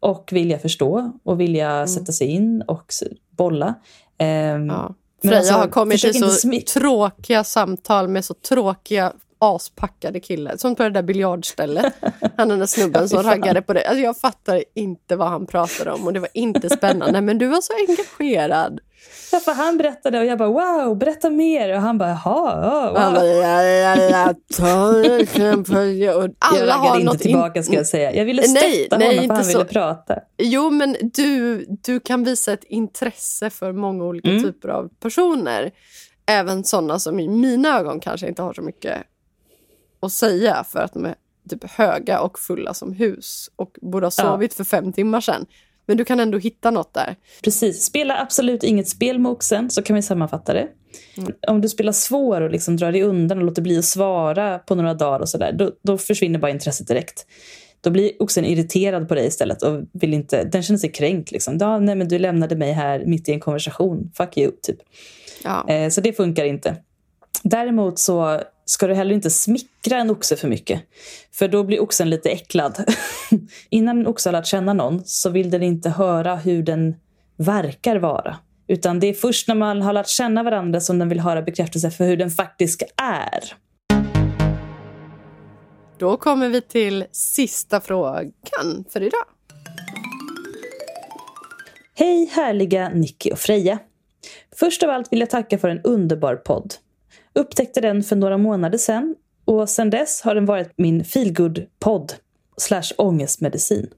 och 0.01 0.31
vilja 0.33 0.59
förstå 0.59 1.13
och 1.23 1.41
vilja 1.41 1.71
mm. 1.71 1.89
sätta 1.89 2.13
sig 2.13 2.27
in 2.27 2.63
och 2.63 2.93
bolla. 3.31 3.75
Eh, 4.19 4.27
ja. 4.29 4.95
Freja 5.27 5.39
alltså, 5.39 5.55
har 5.55 5.69
kommit 5.69 6.01
till 6.01 6.31
så 6.31 6.61
tråkiga 6.73 7.45
samtal 7.45 8.09
med 8.09 8.25
så 8.25 8.35
tråkiga 8.35 9.13
aspackade 9.39 10.21
kille. 10.21 10.59
Som 10.59 10.75
på 10.75 10.83
det 10.83 10.91
där 10.91 11.03
biljardstället. 11.03 11.95
Han 12.37 12.49
den 12.49 12.59
där 12.59 12.67
snubben 12.67 13.09
som 13.09 13.23
raggade 13.23 13.63
på 13.63 13.73
det. 13.73 13.89
Alltså 13.89 14.03
jag 14.03 14.17
fattar 14.17 14.65
inte 14.75 15.17
vad 15.17 15.29
han 15.29 15.47
pratade 15.47 15.93
om 15.93 16.07
och 16.07 16.13
det 16.13 16.21
var 16.21 16.29
inte 16.35 16.71
spännande. 16.71 17.21
Men 17.21 17.39
du 17.39 17.47
var 17.47 17.61
så 17.61 17.73
engagerad. 17.89 18.81
Ja, 19.33 19.41
för 19.41 19.53
han 19.53 19.77
berättade 19.77 20.19
och 20.19 20.25
jag 20.25 20.39
bara 20.39 20.49
wow, 20.49 20.99
berätta 20.99 21.31
mer. 21.31 21.75
Och 21.75 21.81
han 21.81 21.99
bara 21.99 22.09
jaha, 22.09 22.91
wow. 22.91 23.25
Ja, 24.11 24.35
ta 24.57 25.05
exempel. 25.05 25.99
jag 25.99 26.35
raggade 26.43 27.01
inte 27.01 27.19
tillbaka 27.19 27.63
ska 27.63 27.73
jag 27.73 27.87
säga. 27.87 28.15
Jag 28.15 28.25
ville 28.25 28.43
stötta 28.43 28.99
nej, 28.99 29.09
honom 29.09 29.17
nej, 29.17 29.27
för 29.27 29.35
han 29.35 29.47
ville 29.47 29.65
prata. 29.65 30.19
Jo, 30.39 30.71
men 30.71 30.97
du, 31.03 31.65
du 31.69 32.01
kan 32.01 32.25
visa 32.25 32.53
ett 32.53 32.65
intresse 32.65 33.51
för 33.51 33.73
många 33.73 34.05
olika 34.05 34.31
mm. 34.31 34.43
typer 34.43 34.69
av 34.69 34.89
personer. 35.01 35.71
Även 36.27 36.65
sådana 36.65 36.99
som 36.99 37.21
i 37.21 37.29
mina 37.29 37.79
ögon 37.79 38.01
kanske 38.01 38.29
inte 38.29 38.43
har 38.43 38.53
så 38.53 38.63
mycket 38.63 39.03
att 40.01 40.13
säga 40.13 40.65
för 40.65 40.79
att 40.79 40.93
de 40.93 41.05
är 41.05 41.15
typ 41.51 41.71
höga 41.71 42.21
och 42.21 42.39
fulla 42.39 42.75
som 42.75 42.93
hus 42.93 43.51
och 43.57 43.77
borde 43.83 44.07
ha 44.07 44.11
sovit 44.11 44.53
ja. 44.53 44.57
för 44.57 44.65
fem 44.65 44.93
timmar 44.93 45.21
sedan. 45.21 45.47
Men 45.87 45.97
du 45.97 46.05
kan 46.05 46.21
ändå 46.21 46.39
hitta 46.39 46.71
något 46.71 46.95
där. 46.95 47.17
Precis. 47.45 47.85
Spela 47.85 48.21
absolut 48.21 48.63
inget 48.63 48.89
spel 48.89 49.19
med 49.19 49.33
oxen, 49.33 49.71
så 49.71 49.83
kan 49.83 49.97
vi 49.97 50.03
sammanfatta 50.03 50.53
det. 50.53 50.69
Mm. 51.19 51.33
Om 51.49 51.61
du 51.61 51.69
spelar 51.69 51.93
svår 51.93 52.41
och 52.41 52.51
liksom 52.51 52.77
drar 52.77 52.93
dig 52.93 53.03
undan 53.03 53.39
och 53.39 53.45
låter 53.45 53.63
bli 53.63 53.79
att 53.79 53.85
svara 53.85 54.59
på 54.59 54.75
några 54.75 54.95
dagar 54.95 55.21
och 55.21 55.29
sådär, 55.29 55.53
då, 55.53 55.71
då 55.83 55.99
försvinner 55.99 56.39
bara 56.39 56.51
intresset 56.51 56.89
direkt. 56.89 57.27
Då 57.81 57.91
blir 57.91 58.23
oxen 58.23 58.45
irriterad 58.45 59.09
på 59.09 59.15
dig 59.15 59.27
istället 59.27 59.63
och 59.63 59.83
vill 59.93 60.15
inte, 60.15 60.45
den 60.45 60.63
känner 60.63 60.79
sig 60.79 60.93
kränkt. 60.93 61.31
Liksom. 61.31 61.57
Ja, 61.61 61.79
nej, 61.79 61.95
men 61.95 62.09
du 62.09 62.19
lämnade 62.19 62.57
mig 62.57 62.73
här 62.73 63.05
mitt 63.07 63.29
i 63.29 63.33
en 63.33 63.41
konversation. 63.41 64.11
Fuck 64.15 64.37
you, 64.39 64.53
typ. 64.63 64.79
Ja. 65.45 65.69
Eh, 65.69 65.91
så 65.91 66.01
det 66.01 66.13
funkar 66.13 66.45
inte. 66.45 66.77
Däremot 67.43 67.99
så 67.99 68.41
ska 68.67 68.87
du 68.87 68.95
heller 68.95 69.15
inte 69.15 69.31
smickra 69.31 69.97
en 69.99 70.11
oxe 70.11 70.37
för 70.37 70.49
mycket. 70.49 70.83
För 71.33 71.49
då 71.49 71.65
blir 71.65 71.81
oxen 71.83 72.11
lite 72.11 72.31
äcklad. 72.31 72.85
Innan 73.71 73.99
en 73.99 74.07
oxe 74.07 74.29
har 74.29 74.33
lärt 74.33 74.47
känna 74.47 74.73
någon 74.73 75.03
så 75.05 75.31
vill 75.31 75.51
den 75.51 75.63
inte 75.63 75.91
höra 75.91 76.37
hur 76.37 76.63
den 76.63 76.95
verkar 77.37 77.97
vara. 77.97 78.37
Utan 78.69 79.01
det 79.01 79.07
är 79.07 79.15
först 79.15 79.49
när 79.49 79.55
man 79.55 79.83
har 79.83 79.93
lärt 79.93 80.09
känna 80.09 80.43
varandra 80.43 80.81
som 80.81 80.99
den 80.99 81.09
vill 81.09 81.21
höra 81.21 81.43
bekräftelse 81.43 81.91
för 81.91 82.05
hur 82.05 82.17
den 82.17 82.31
faktiskt 82.31 82.83
är. 82.97 83.55
Då 85.99 86.17
kommer 86.17 86.49
vi 86.49 86.61
till 86.61 87.05
sista 87.13 87.81
frågan 87.81 88.85
för 88.93 89.03
idag. 89.03 89.25
Hej 91.95 92.27
härliga 92.27 92.89
Nicky 92.89 93.31
och 93.31 93.39
Freja. 93.39 93.79
Först 94.57 94.83
av 94.83 94.91
allt 94.91 95.13
vill 95.13 95.21
jag 95.21 95.31
tacka 95.31 95.59
för 95.59 95.69
en 95.69 95.81
underbar 95.81 96.37
podd. 96.37 96.75
Upptäckte 97.39 97.81
den 97.81 98.03
för 98.03 98.17
några 98.17 98.39
månader 98.39 98.79
sedan 98.79 99.15
och 99.45 99.69
sedan 99.69 99.91
dess 99.91 100.23
har 100.23 100.35
den 100.35 100.47
varit 100.47 100.73
min 100.77 101.05
feelgood-podd 101.05 102.13
slash 102.57 102.93
ångestmedicin. 102.97 103.91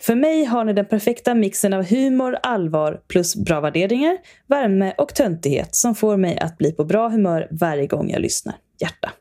För 0.00 0.14
mig 0.14 0.44
har 0.44 0.64
ni 0.64 0.72
den 0.72 0.86
perfekta 0.86 1.34
mixen 1.34 1.72
av 1.72 1.84
humor, 1.84 2.38
allvar 2.42 3.00
plus 3.08 3.36
bra 3.36 3.60
värderingar, 3.60 4.18
värme 4.46 4.94
och 4.98 5.14
töntighet 5.14 5.74
som 5.74 5.94
får 5.94 6.16
mig 6.16 6.38
att 6.38 6.58
bli 6.58 6.72
på 6.72 6.84
bra 6.84 7.08
humör 7.08 7.48
varje 7.50 7.86
gång 7.86 8.10
jag 8.10 8.20
lyssnar. 8.20 8.54
Hjärta. 8.80 9.12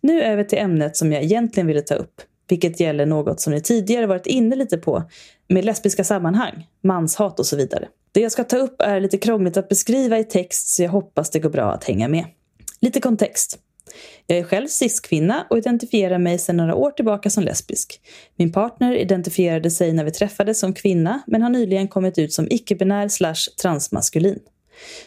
Nu 0.00 0.22
över 0.22 0.44
till 0.44 0.58
ämnet 0.58 0.96
som 0.96 1.12
jag 1.12 1.22
egentligen 1.22 1.66
ville 1.66 1.80
ta 1.80 1.94
upp, 1.94 2.14
vilket 2.48 2.80
gäller 2.80 3.06
något 3.06 3.40
som 3.40 3.52
ni 3.52 3.60
tidigare 3.60 4.06
varit 4.06 4.26
inne 4.26 4.56
lite 4.56 4.78
på 4.78 5.02
med 5.48 5.64
lesbiska 5.64 6.04
sammanhang, 6.04 6.66
manshat 6.82 7.38
och 7.38 7.46
så 7.46 7.56
vidare. 7.56 7.88
Det 8.12 8.20
jag 8.20 8.32
ska 8.32 8.44
ta 8.44 8.56
upp 8.56 8.80
är 8.80 9.00
lite 9.00 9.18
krångligt 9.18 9.56
att 9.56 9.68
beskriva 9.68 10.18
i 10.18 10.24
text 10.24 10.68
så 10.68 10.82
jag 10.82 10.90
hoppas 10.90 11.30
det 11.30 11.38
går 11.38 11.50
bra 11.50 11.72
att 11.72 11.84
hänga 11.84 12.08
med. 12.08 12.24
Lite 12.82 13.00
kontext. 13.00 13.58
Jag 14.26 14.38
är 14.38 14.44
själv 14.44 14.66
cis-kvinna 14.66 15.46
och 15.50 15.58
identifierar 15.58 16.18
mig 16.18 16.38
sedan 16.38 16.56
några 16.56 16.74
år 16.74 16.90
tillbaka 16.90 17.30
som 17.30 17.44
lesbisk. 17.44 18.00
Min 18.36 18.52
partner 18.52 18.94
identifierade 18.94 19.70
sig 19.70 19.92
när 19.92 20.04
vi 20.04 20.10
träffades 20.10 20.60
som 20.60 20.74
kvinna 20.74 21.22
men 21.26 21.42
har 21.42 21.50
nyligen 21.50 21.88
kommit 21.88 22.18
ut 22.18 22.32
som 22.32 22.46
icke-binär 22.50 23.08
slash 23.08 23.50
transmaskulin. 23.62 24.38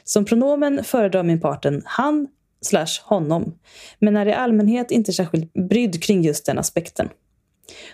Som 0.04 0.26
pronomen 0.26 0.84
föredrar 0.84 1.24
min 1.24 1.42
partner 1.42 1.82
han 1.86 2.28
slash 2.62 3.02
honom 3.04 3.56
men 4.00 4.18
är 4.18 4.26
i 4.26 4.34
allmänhet 4.34 4.92
inte 4.92 5.14
särskilt 5.14 5.54
brydd 5.54 6.04
kring 6.04 6.22
just 6.22 6.46
den 6.46 6.60
aspekten. 6.60 7.10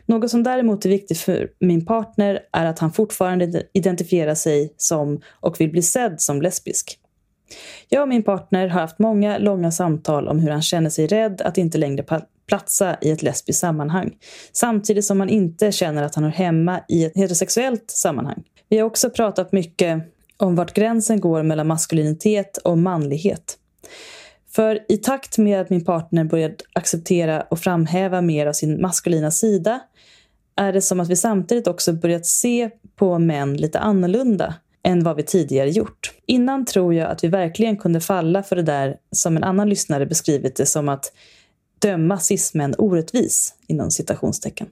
Något 0.06 0.32
som 0.32 0.44
däremot 0.44 0.86
är 0.86 0.90
viktigt 0.90 1.20
för 1.20 1.50
min 1.60 1.86
partner 1.86 2.40
är 2.54 2.66
att 2.66 2.80
han 2.80 2.92
fortfarande 2.92 3.64
identifierar 3.74 4.36
sig 4.36 4.74
som 4.78 5.22
och 5.30 5.62
vill 5.62 5.72
bli 5.72 5.82
sedd 5.82 6.22
som 6.22 6.42
lesbisk. 6.42 6.98
Jag 7.89 8.02
och 8.02 8.10
min 8.10 8.24
partner 8.24 8.68
har 8.68 8.82
haft 8.82 8.99
många 8.99 9.38
långa 9.38 9.72
samtal 9.72 10.28
om 10.28 10.39
hur 10.39 10.52
han 10.52 10.62
känner 10.62 10.89
sig 10.89 11.08
rädd 11.08 11.41
att 11.41 11.58
inte 11.58 11.78
längre 11.78 12.04
platsa 12.47 12.97
i 13.02 13.12
ett 13.12 13.24
lesbiskt 13.24 13.60
sammanhang. 13.60 14.12
Samtidigt 14.52 15.06
som 15.06 15.20
han 15.20 15.30
inte 15.30 15.72
känner 15.72 16.04
att 16.04 16.16
han 16.16 16.24
hör 16.24 16.32
hemma 16.32 16.80
i 16.88 17.06
ett 17.06 17.16
heterosexuellt 17.16 17.91
sammanhang. 17.91 18.43
Vi 18.70 18.78
har 18.78 18.86
också 18.86 19.10
pratat 19.10 19.52
mycket 19.52 20.04
om 20.38 20.56
vart 20.56 20.74
gränsen 20.74 21.20
går 21.20 21.43
mellan 21.43 21.68
maskulinitet 21.68 22.58
och 22.58 22.78
manlighet. 22.78 23.58
För 24.56 24.80
i 24.89 24.97
takt 24.97 25.38
med 25.38 25.62
att 25.62 25.70
min 25.70 25.86
partner 25.86 26.24
börjat 26.24 26.56
acceptera 26.74 27.41
och 27.41 27.60
framhäva 27.60 28.22
mer 28.22 28.47
av 28.47 28.54
sin 28.54 28.82
maskulina 28.82 29.32
sida 29.32 29.80
är 30.56 30.74
det 30.74 30.82
som 30.82 30.99
att 30.99 31.10
vi 31.10 31.16
samtidigt 31.16 31.68
också 31.68 31.93
börjat 31.93 32.26
se 32.26 32.70
på 32.95 33.20
män 33.20 33.58
lite 33.58 33.80
annorlunda 33.80 34.56
än 34.84 35.04
vad 35.04 35.16
vi 35.16 35.24
tidigare 35.24 35.70
gjort. 35.70 36.14
Innan 36.26 36.66
tror 36.66 36.94
jag 36.94 37.12
att 37.12 37.24
vi 37.24 37.28
verkligen 37.28 37.78
kunde 37.78 38.02
falla 38.02 38.44
för 38.44 38.56
det 38.56 38.64
där 38.64 38.98
som 39.12 39.38
en 39.38 39.44
annan 39.44 39.70
lyssnare 39.70 40.06
beskrivit 40.06 40.56
det 40.56 40.66
som 40.66 40.90
att 40.90 41.14
döma 41.80 42.20
cismän 42.20 42.76
orättvis, 42.78 43.54
inom 43.68 43.92
citationstecken. 43.92 44.68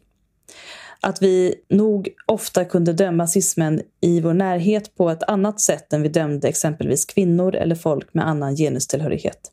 Att 1.02 1.22
vi 1.22 1.56
nog 1.70 2.10
ofta 2.26 2.66
kunde 2.66 2.94
döma 2.94 3.28
cismän 3.28 3.82
i 4.02 4.22
vår 4.22 4.34
närhet 4.34 4.96
på 4.96 5.10
ett 5.10 5.24
annat 5.24 5.62
sätt 5.62 5.94
än 5.94 6.02
vi 6.02 6.10
dömde 6.10 6.48
exempelvis 6.48 7.06
kvinnor 7.06 7.56
eller 7.56 7.76
folk 7.76 8.14
med 8.14 8.28
annan 8.28 8.56
genustillhörighet. 8.56 9.52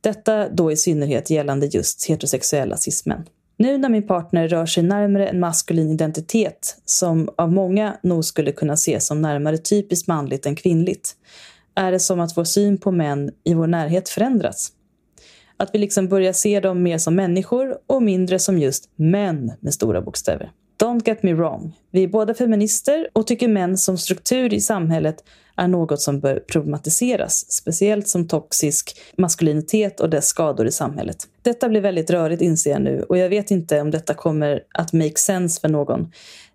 Detta 0.00 0.48
då 0.48 0.72
i 0.72 0.76
synnerhet 0.76 1.30
gällande 1.30 1.66
just 1.66 2.04
heterosexuella 2.04 2.76
cismän. 2.76 3.24
Nu 3.60 3.78
när 3.78 3.88
min 3.88 4.06
partner 4.06 4.48
rör 4.48 4.66
sig 4.66 4.82
närmare 4.82 5.28
en 5.28 5.40
maskulin 5.40 5.90
identitet 5.90 6.76
som 6.84 7.28
av 7.36 7.52
många 7.52 7.96
nog 8.02 8.24
skulle 8.24 8.52
kunna 8.52 8.72
ses 8.72 9.06
som 9.06 9.22
närmare 9.22 9.58
typiskt 9.58 10.08
manligt 10.08 10.46
än 10.46 10.56
kvinnligt 10.56 11.16
är 11.74 11.92
det 11.92 12.00
som 12.00 12.20
att 12.20 12.36
vår 12.36 12.44
syn 12.44 12.78
på 12.78 12.90
män 12.90 13.30
i 13.44 13.54
vår 13.54 13.66
närhet 13.66 14.08
förändrats. 14.08 14.72
Att 15.56 15.70
vi 15.72 15.78
liksom 15.78 16.08
börjar 16.08 16.32
se 16.32 16.60
dem 16.60 16.82
mer 16.82 16.98
som 16.98 17.14
människor 17.14 17.78
och 17.86 18.02
mindre 18.02 18.38
som 18.38 18.58
just 18.58 18.90
män 18.96 19.52
med 19.60 19.74
stora 19.74 20.02
bokstäver. 20.02 20.50
Don't 20.82 21.08
get 21.08 21.22
me 21.22 21.34
wrong. 21.34 21.76
Vi 21.90 22.04
är 22.04 22.08
båda 22.08 22.34
feminister 22.34 23.08
och 23.12 23.26
tycker 23.26 23.48
män 23.48 23.78
som 23.78 23.98
struktur 23.98 24.54
i 24.54 24.60
samhället 24.60 25.24
är 25.60 25.68
något 25.68 26.00
som 26.00 26.20
bör 26.20 26.44
problematiseras, 26.52 27.52
speciellt 27.52 28.08
som 28.08 28.28
toxisk 28.28 29.00
maskulinitet 29.16 30.00
och 30.00 30.10
dess 30.10 30.26
skador 30.26 30.66
i 30.66 30.72
samhället. 30.72 31.16
Detta 31.42 31.68
blir 31.68 31.80
väldigt 31.80 32.10
rörigt 32.10 32.42
inser 32.42 32.70
jag 32.70 32.82
nu 32.82 33.02
och 33.08 33.18
jag 33.18 33.28
vet 33.28 33.50
inte 33.50 33.80
om 33.80 33.90
detta 33.90 34.14
kommer 34.14 34.62
att 34.74 34.92
make 34.92 35.16
sense 35.16 35.60
för 35.60 35.68
någon. 35.68 36.12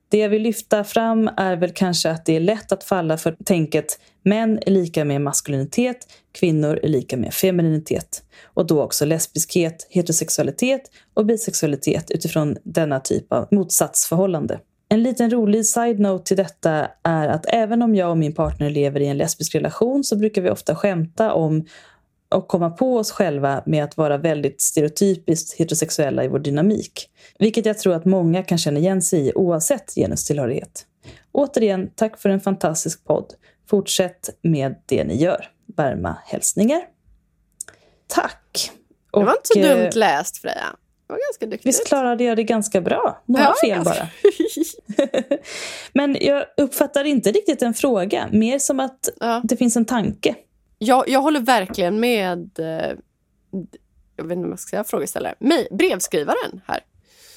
Det 0.10 0.18
jag 0.18 0.30
vill 0.30 0.42
lyfta 0.42 0.84
fram 0.84 1.30
är 1.38 1.56
väl 1.56 1.72
kanske 1.72 2.10
att 2.10 2.26
det 2.26 2.36
är 2.36 2.40
lätt 2.40 2.72
att 2.72 2.84
falla 2.84 3.18
för 3.18 3.36
tänket 3.46 4.00
män 4.24 4.60
är 4.66 4.72
lika 4.72 5.06
med 5.06 5.22
maskulinitet, 5.22 5.98
kvinnor 6.32 6.80
är 6.84 6.88
lika 6.88 7.18
med 7.18 7.34
femininitet. 7.34 8.24
Och 8.44 8.68
då 8.68 8.84
också 8.84 9.06
lesbiskhet, 9.06 9.88
heterosexualitet 9.90 10.82
och 11.14 11.26
bisexualitet 11.26 12.12
utifrån 12.12 12.58
denna 12.64 13.00
typ 13.00 13.34
av 13.34 13.48
motsatsförhållande. 13.52 14.60
En 14.90 15.04
liten 15.04 15.32
rolig 15.32 15.66
side-note 15.66 16.24
till 16.28 16.38
detta 16.38 16.88
är 17.04 17.28
att 17.28 17.46
även 17.48 17.82
om 17.82 17.96
jag 17.96 18.10
och 18.10 18.18
min 18.18 18.34
partner 18.34 18.70
lever 18.70 19.00
i 19.00 19.08
en 19.08 19.18
lesbisk 19.18 19.56
relation 19.56 20.04
så 20.04 20.16
brukar 20.16 20.42
vi 20.42 20.50
ofta 20.50 20.76
skämta 20.76 21.34
om 21.34 21.66
och 22.30 22.48
komma 22.48 22.70
på 22.70 22.98
oss 22.98 23.12
själva 23.12 23.64
med 23.66 23.84
att 23.84 23.98
vara 23.98 24.18
väldigt 24.18 24.62
stereotypiskt 24.62 25.60
heterosexuella 25.60 26.24
i 26.24 26.28
vår 26.28 26.40
dynamik. 26.40 27.10
Vilket 27.40 27.66
jag 27.66 27.78
tror 27.78 27.94
att 27.94 28.06
många 28.06 28.44
kan 28.44 28.58
känna 28.58 28.80
igen 28.80 29.02
sig 29.02 29.28
i 29.28 29.34
oavsett 29.36 29.96
genustillhörighet. 29.96 30.86
Återigen, 31.32 31.90
tack 31.96 32.22
för 32.22 32.30
en 32.30 32.40
fantastisk 32.40 33.04
podd. 33.04 33.34
Fortsätt 33.70 34.30
med 34.42 34.76
det 34.86 35.04
ni 35.04 35.16
gör. 35.16 35.50
Varma 35.78 36.18
hälsningar. 36.26 36.82
Tack! 38.08 38.72
Det 39.12 39.24
var 39.24 39.32
inte 39.32 39.40
så 39.44 39.60
dumt 39.60 39.86
eh, 39.86 39.98
läst 39.98 40.38
Freja. 40.38 40.76
Var 41.08 41.20
ganska 41.30 41.46
duktigt. 41.46 41.66
Visst 41.66 41.88
klarade 41.88 42.24
jag 42.24 42.38
det 42.38 42.44
ganska 42.44 42.82
bra? 42.82 43.22
Några 43.26 43.44
ja, 43.44 43.56
fel 43.68 43.84
bara. 43.84 44.08
Men 45.94 46.18
jag 46.22 46.46
uppfattar 46.58 47.04
inte 47.04 47.32
riktigt 47.32 47.62
en 47.62 47.74
fråga. 47.74 48.30
Mer 48.32 48.60
som 48.60 48.80
att 48.80 49.10
ja. 49.20 49.42
det 49.44 49.58
finns 49.58 49.76
en 49.76 49.86
tanke. 49.86 50.36
Jag, 50.78 51.10
jag 51.10 51.22
håller 51.22 51.40
verkligen 51.40 52.00
med 52.00 52.60
eh, 52.60 52.98
jag 54.16 54.24
vet 54.24 54.36
inte 54.36 54.46
om 54.46 54.50
jag 54.50 54.60
ska 54.60 54.70
säga 54.70 54.84
frågeställare, 54.84 55.36
mig, 55.40 55.68
brevskrivaren 55.72 56.62
här. 56.66 56.80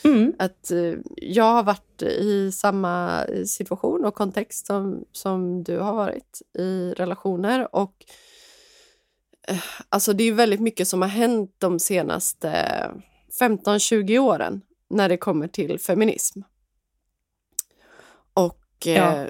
Mm. 0.05 0.33
Att 0.39 0.71
eh, 0.71 0.95
jag 1.17 1.45
har 1.45 1.63
varit 1.63 2.03
i 2.03 2.53
samma 2.53 3.27
situation 3.47 4.05
och 4.05 4.15
kontext 4.15 4.67
som, 4.67 5.05
som 5.13 5.65
du 5.65 5.79
har 5.79 5.95
varit 5.95 6.43
i 6.59 6.95
relationer. 6.97 7.75
Och 7.75 7.95
eh, 9.49 9.59
alltså 9.89 10.13
Det 10.13 10.25
är 10.25 10.33
väldigt 10.33 10.61
mycket 10.61 10.89
som 10.89 11.03
har 11.03 11.09
hänt 11.09 11.55
de 11.59 11.79
senaste 11.79 12.51
15-20 13.41 14.19
åren 14.19 14.61
när 14.91 15.09
det 15.09 15.17
kommer 15.17 15.49
till 15.49 15.79
feminism. 15.79 16.41
Och 18.35 18.67
ja. 18.85 19.17
eh, 19.17 19.29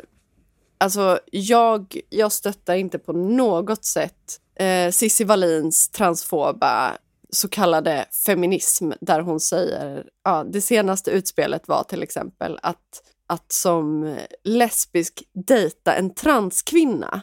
alltså 0.78 1.18
jag, 1.32 2.00
jag 2.08 2.32
stöttar 2.32 2.74
inte 2.74 2.98
på 2.98 3.12
något 3.12 3.84
sätt 3.84 4.40
eh, 4.54 4.90
Cissi 4.90 5.24
Wallins 5.24 5.88
transfoba 5.88 6.98
så 7.30 7.48
kallade 7.48 8.06
feminism 8.26 8.92
där 9.00 9.20
hon 9.20 9.40
säger, 9.40 10.10
ja, 10.24 10.44
det 10.44 10.60
senaste 10.60 11.10
utspelet 11.10 11.68
var 11.68 11.82
till 11.82 12.02
exempel 12.02 12.58
att, 12.62 13.02
att 13.26 13.52
som 13.52 14.16
lesbisk 14.44 15.22
dejta 15.32 15.94
en 15.94 16.14
transkvinna 16.14 17.22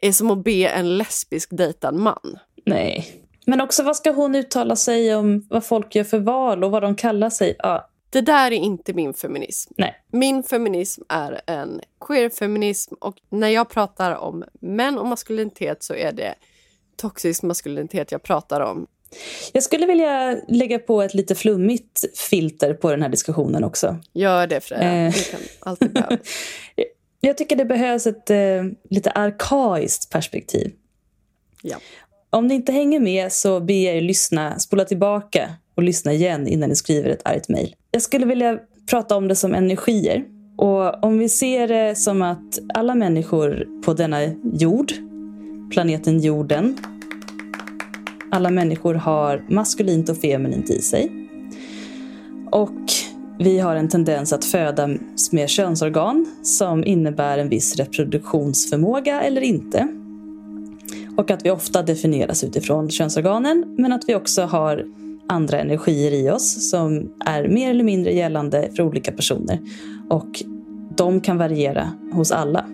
är 0.00 0.12
som 0.12 0.30
att 0.30 0.44
be 0.44 0.68
en 0.68 0.98
lesbisk 0.98 1.48
dejta 1.52 1.88
en 1.88 2.00
man. 2.00 2.38
Nej. 2.66 3.26
Men 3.50 3.60
också 3.60 3.82
vad 3.82 3.96
ska 3.96 4.10
hon 4.10 4.34
uttala 4.34 4.76
sig 4.76 5.14
om 5.14 5.46
vad 5.50 5.64
folk 5.64 5.94
gör 5.94 6.04
för 6.04 6.18
val 6.18 6.64
och 6.64 6.70
vad 6.70 6.82
de 6.82 6.94
kallar 6.94 7.30
sig? 7.30 7.56
Ja. 7.58 7.90
Det 8.10 8.20
där 8.20 8.46
är 8.46 8.56
inte 8.56 8.92
min 8.92 9.14
feminism. 9.14 9.72
Nej. 9.76 9.94
Min 10.12 10.42
feminism 10.42 11.02
är 11.08 11.40
en 11.46 11.80
queer-feminism 12.00 12.94
och 13.00 13.16
när 13.30 13.48
jag 13.48 13.70
pratar 13.70 14.14
om 14.14 14.44
män 14.60 14.98
och 14.98 15.06
maskulinitet 15.06 15.82
så 15.82 15.94
är 15.94 16.12
det 16.12 16.34
toxisk 16.96 17.42
maskulinitet 17.42 18.12
jag 18.12 18.22
pratar 18.22 18.60
om. 18.60 18.86
Jag 19.52 19.62
skulle 19.62 19.86
vilja 19.86 20.40
lägga 20.48 20.78
på 20.78 21.02
ett 21.02 21.14
lite 21.14 21.34
flummigt 21.34 22.04
filter 22.30 22.74
på 22.74 22.90
den 22.90 23.02
här 23.02 23.08
diskussionen 23.08 23.64
också. 23.64 23.98
Gör 24.12 24.46
det 24.46 24.60
Freja, 24.60 25.06
eh. 25.06 25.12
det 25.12 25.30
kan 25.30 25.40
alltid 25.60 25.92
behövas. 25.92 26.20
Jag 27.20 27.38
tycker 27.38 27.56
det 27.56 27.64
behövs 27.64 28.06
ett 28.06 28.30
eh, 28.30 28.64
lite 28.90 29.10
arkaiskt 29.10 30.10
perspektiv. 30.10 30.72
Ja. 31.62 31.76
Om 32.32 32.46
ni 32.46 32.54
inte 32.54 32.72
hänger 32.72 33.00
med 33.00 33.32
så 33.32 33.60
ber 33.60 33.84
jag 33.84 33.96
er 33.96 34.00
lyssna, 34.00 34.58
spola 34.58 34.84
tillbaka 34.84 35.50
och 35.74 35.82
lyssna 35.82 36.12
igen 36.12 36.46
innan 36.46 36.68
ni 36.68 36.76
skriver 36.76 37.10
ett 37.10 37.28
argt 37.28 37.48
mejl. 37.48 37.74
Jag 37.90 38.02
skulle 38.02 38.26
vilja 38.26 38.58
prata 38.90 39.16
om 39.16 39.28
det 39.28 39.36
som 39.36 39.54
energier. 39.54 40.24
Och 40.56 41.04
om 41.04 41.18
vi 41.18 41.28
ser 41.28 41.68
det 41.68 41.94
som 41.94 42.22
att 42.22 42.58
alla 42.74 42.94
människor 42.94 43.66
på 43.84 43.94
denna 43.94 44.18
jord, 44.52 44.92
planeten 45.70 46.20
jorden, 46.20 46.78
alla 48.30 48.50
människor 48.50 48.94
har 48.94 49.44
maskulint 49.48 50.08
och 50.08 50.18
feminint 50.18 50.70
i 50.70 50.82
sig. 50.82 51.12
Och 52.50 52.80
vi 53.38 53.58
har 53.58 53.76
en 53.76 53.88
tendens 53.88 54.32
att 54.32 54.44
födas 54.44 55.32
med 55.32 55.48
könsorgan 55.48 56.26
som 56.42 56.84
innebär 56.84 57.38
en 57.38 57.48
viss 57.48 57.76
reproduktionsförmåga 57.76 59.20
eller 59.20 59.40
inte. 59.40 59.99
Och 61.20 61.30
att 61.30 61.44
vi 61.46 61.50
ofta 61.50 61.82
definieras 61.82 62.44
utifrån 62.44 62.90
könsorganen 62.90 63.74
men 63.78 63.92
att 63.92 64.04
vi 64.08 64.14
också 64.14 64.42
har 64.42 64.84
andra 65.28 65.60
energier 65.60 66.12
i 66.12 66.30
oss 66.30 66.70
som 66.70 67.14
är 67.26 67.48
mer 67.48 67.70
eller 67.70 67.84
mindre 67.84 68.12
gällande 68.12 68.70
för 68.76 68.82
olika 68.82 69.12
personer. 69.12 69.58
Och 70.10 70.42
de 70.96 71.20
kan 71.20 71.38
variera 71.38 71.92
hos 72.12 72.32
alla. 72.32 72.66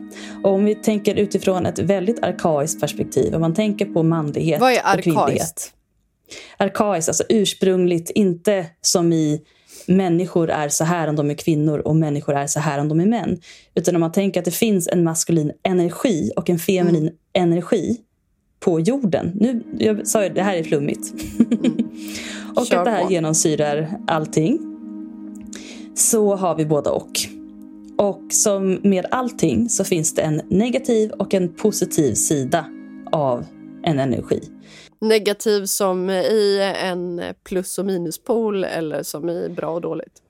Och 0.44 0.50
om 0.50 0.64
vi 0.64 0.74
tänker 0.74 1.14
utifrån 1.14 1.66
ett 1.66 1.78
väldigt 1.78 2.22
arkaiskt 2.22 2.80
perspektiv, 2.80 3.34
om 3.34 3.40
man 3.40 3.54
tänker 3.54 3.86
på 3.86 4.02
manlighet 4.02 4.60
Vad 4.60 4.72
är 4.72 4.96
och 4.96 5.02
kvinnlighet. 5.02 5.28
arkaiskt? 5.28 5.72
Arkaiskt, 6.56 7.08
alltså 7.08 7.24
ursprungligt, 7.28 8.10
inte 8.10 8.66
som 8.80 9.12
i 9.12 9.40
människor 9.86 10.50
är 10.50 10.68
så 10.68 10.84
här 10.84 11.08
om 11.08 11.16
de 11.16 11.30
är 11.30 11.34
kvinnor 11.34 11.78
och 11.78 11.96
människor 11.96 12.34
är 12.34 12.46
så 12.46 12.60
här 12.60 12.78
om 12.80 12.88
de 12.88 13.00
är 13.00 13.06
män. 13.06 13.40
Utan 13.74 13.94
om 13.94 14.00
man 14.00 14.12
tänker 14.12 14.40
att 14.40 14.44
det 14.44 14.50
finns 14.50 14.88
en 14.88 15.04
maskulin 15.04 15.52
energi 15.62 16.30
och 16.36 16.50
en 16.50 16.58
feminin 16.58 17.02
Mm. 17.02 17.14
energi 17.32 18.00
på 18.66 18.80
jorden. 18.80 19.32
Nu, 19.34 19.62
jag 19.78 20.06
sa 20.06 20.24
ju 20.24 20.28
det 20.28 20.42
här 20.42 20.56
är 20.56 20.62
flummigt. 20.62 21.12
och 22.56 22.66
Kör 22.66 22.78
att 22.78 22.84
det 22.84 22.90
här 22.90 23.04
på. 23.04 23.12
genomsyrar 23.12 24.00
allting. 24.06 24.58
Så 25.94 26.36
har 26.36 26.54
vi 26.54 26.66
båda 26.66 26.90
och. 26.90 27.10
Och 27.98 28.22
som 28.30 28.78
med 28.82 29.06
allting 29.10 29.68
så 29.68 29.84
finns 29.84 30.14
det 30.14 30.22
en 30.22 30.42
negativ 30.48 31.10
och 31.10 31.34
en 31.34 31.54
positiv 31.54 32.14
sida 32.14 32.66
av 33.12 33.44
en 33.82 33.98
energi. 33.98 34.40
Negativ 35.00 35.64
som 35.64 36.10
i 36.10 36.74
en 36.82 37.22
plus 37.44 37.78
och 37.78 37.86
minuspol 37.86 38.64
eller 38.64 39.02
som 39.02 39.30
i 39.30 39.48
bra 39.48 39.70
och 39.70 39.80
dåligt? 39.80 40.22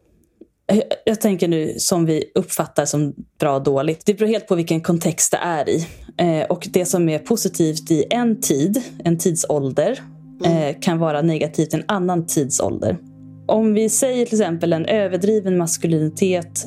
Jag- 0.67 0.83
Jag 1.05 1.21
tänker 1.21 1.49
nu 1.49 1.75
som 1.79 2.07
vi 2.07 2.25
uppfattar 2.35 2.85
som 2.85 3.15
bra 3.41 3.57
och 3.57 3.63
dåligt. 3.63 4.07
Det 4.07 4.15
beror 4.15 4.29
helt 4.29 4.47
på 4.47 4.55
vilken 4.55 4.81
kontext 4.81 5.31
det 5.33 5.37
är 5.43 5.69
i. 5.69 5.87
Eh, 6.19 6.47
och 6.47 6.69
det 6.71 6.85
som 6.87 7.09
är 7.09 7.19
positivt 7.19 7.91
i 7.91 8.05
en 8.11 8.41
tid, 8.41 8.83
en 9.05 9.19
tidsålder, 9.19 10.01
eh, 10.45 10.77
kan 10.81 10.99
vara 10.99 11.23
negativt 11.23 11.75
i 11.75 11.77
en 11.77 11.85
annan 11.89 12.27
tidsålder. 12.27 12.99
Om 13.47 13.75
vi 13.75 13.89
säger 13.89 14.27
till 14.27 14.35
exempel 14.41 14.73
en 14.73 14.87
överdriven 14.87 15.57
maskulinitet 15.59 16.67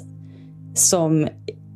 som 0.73 1.27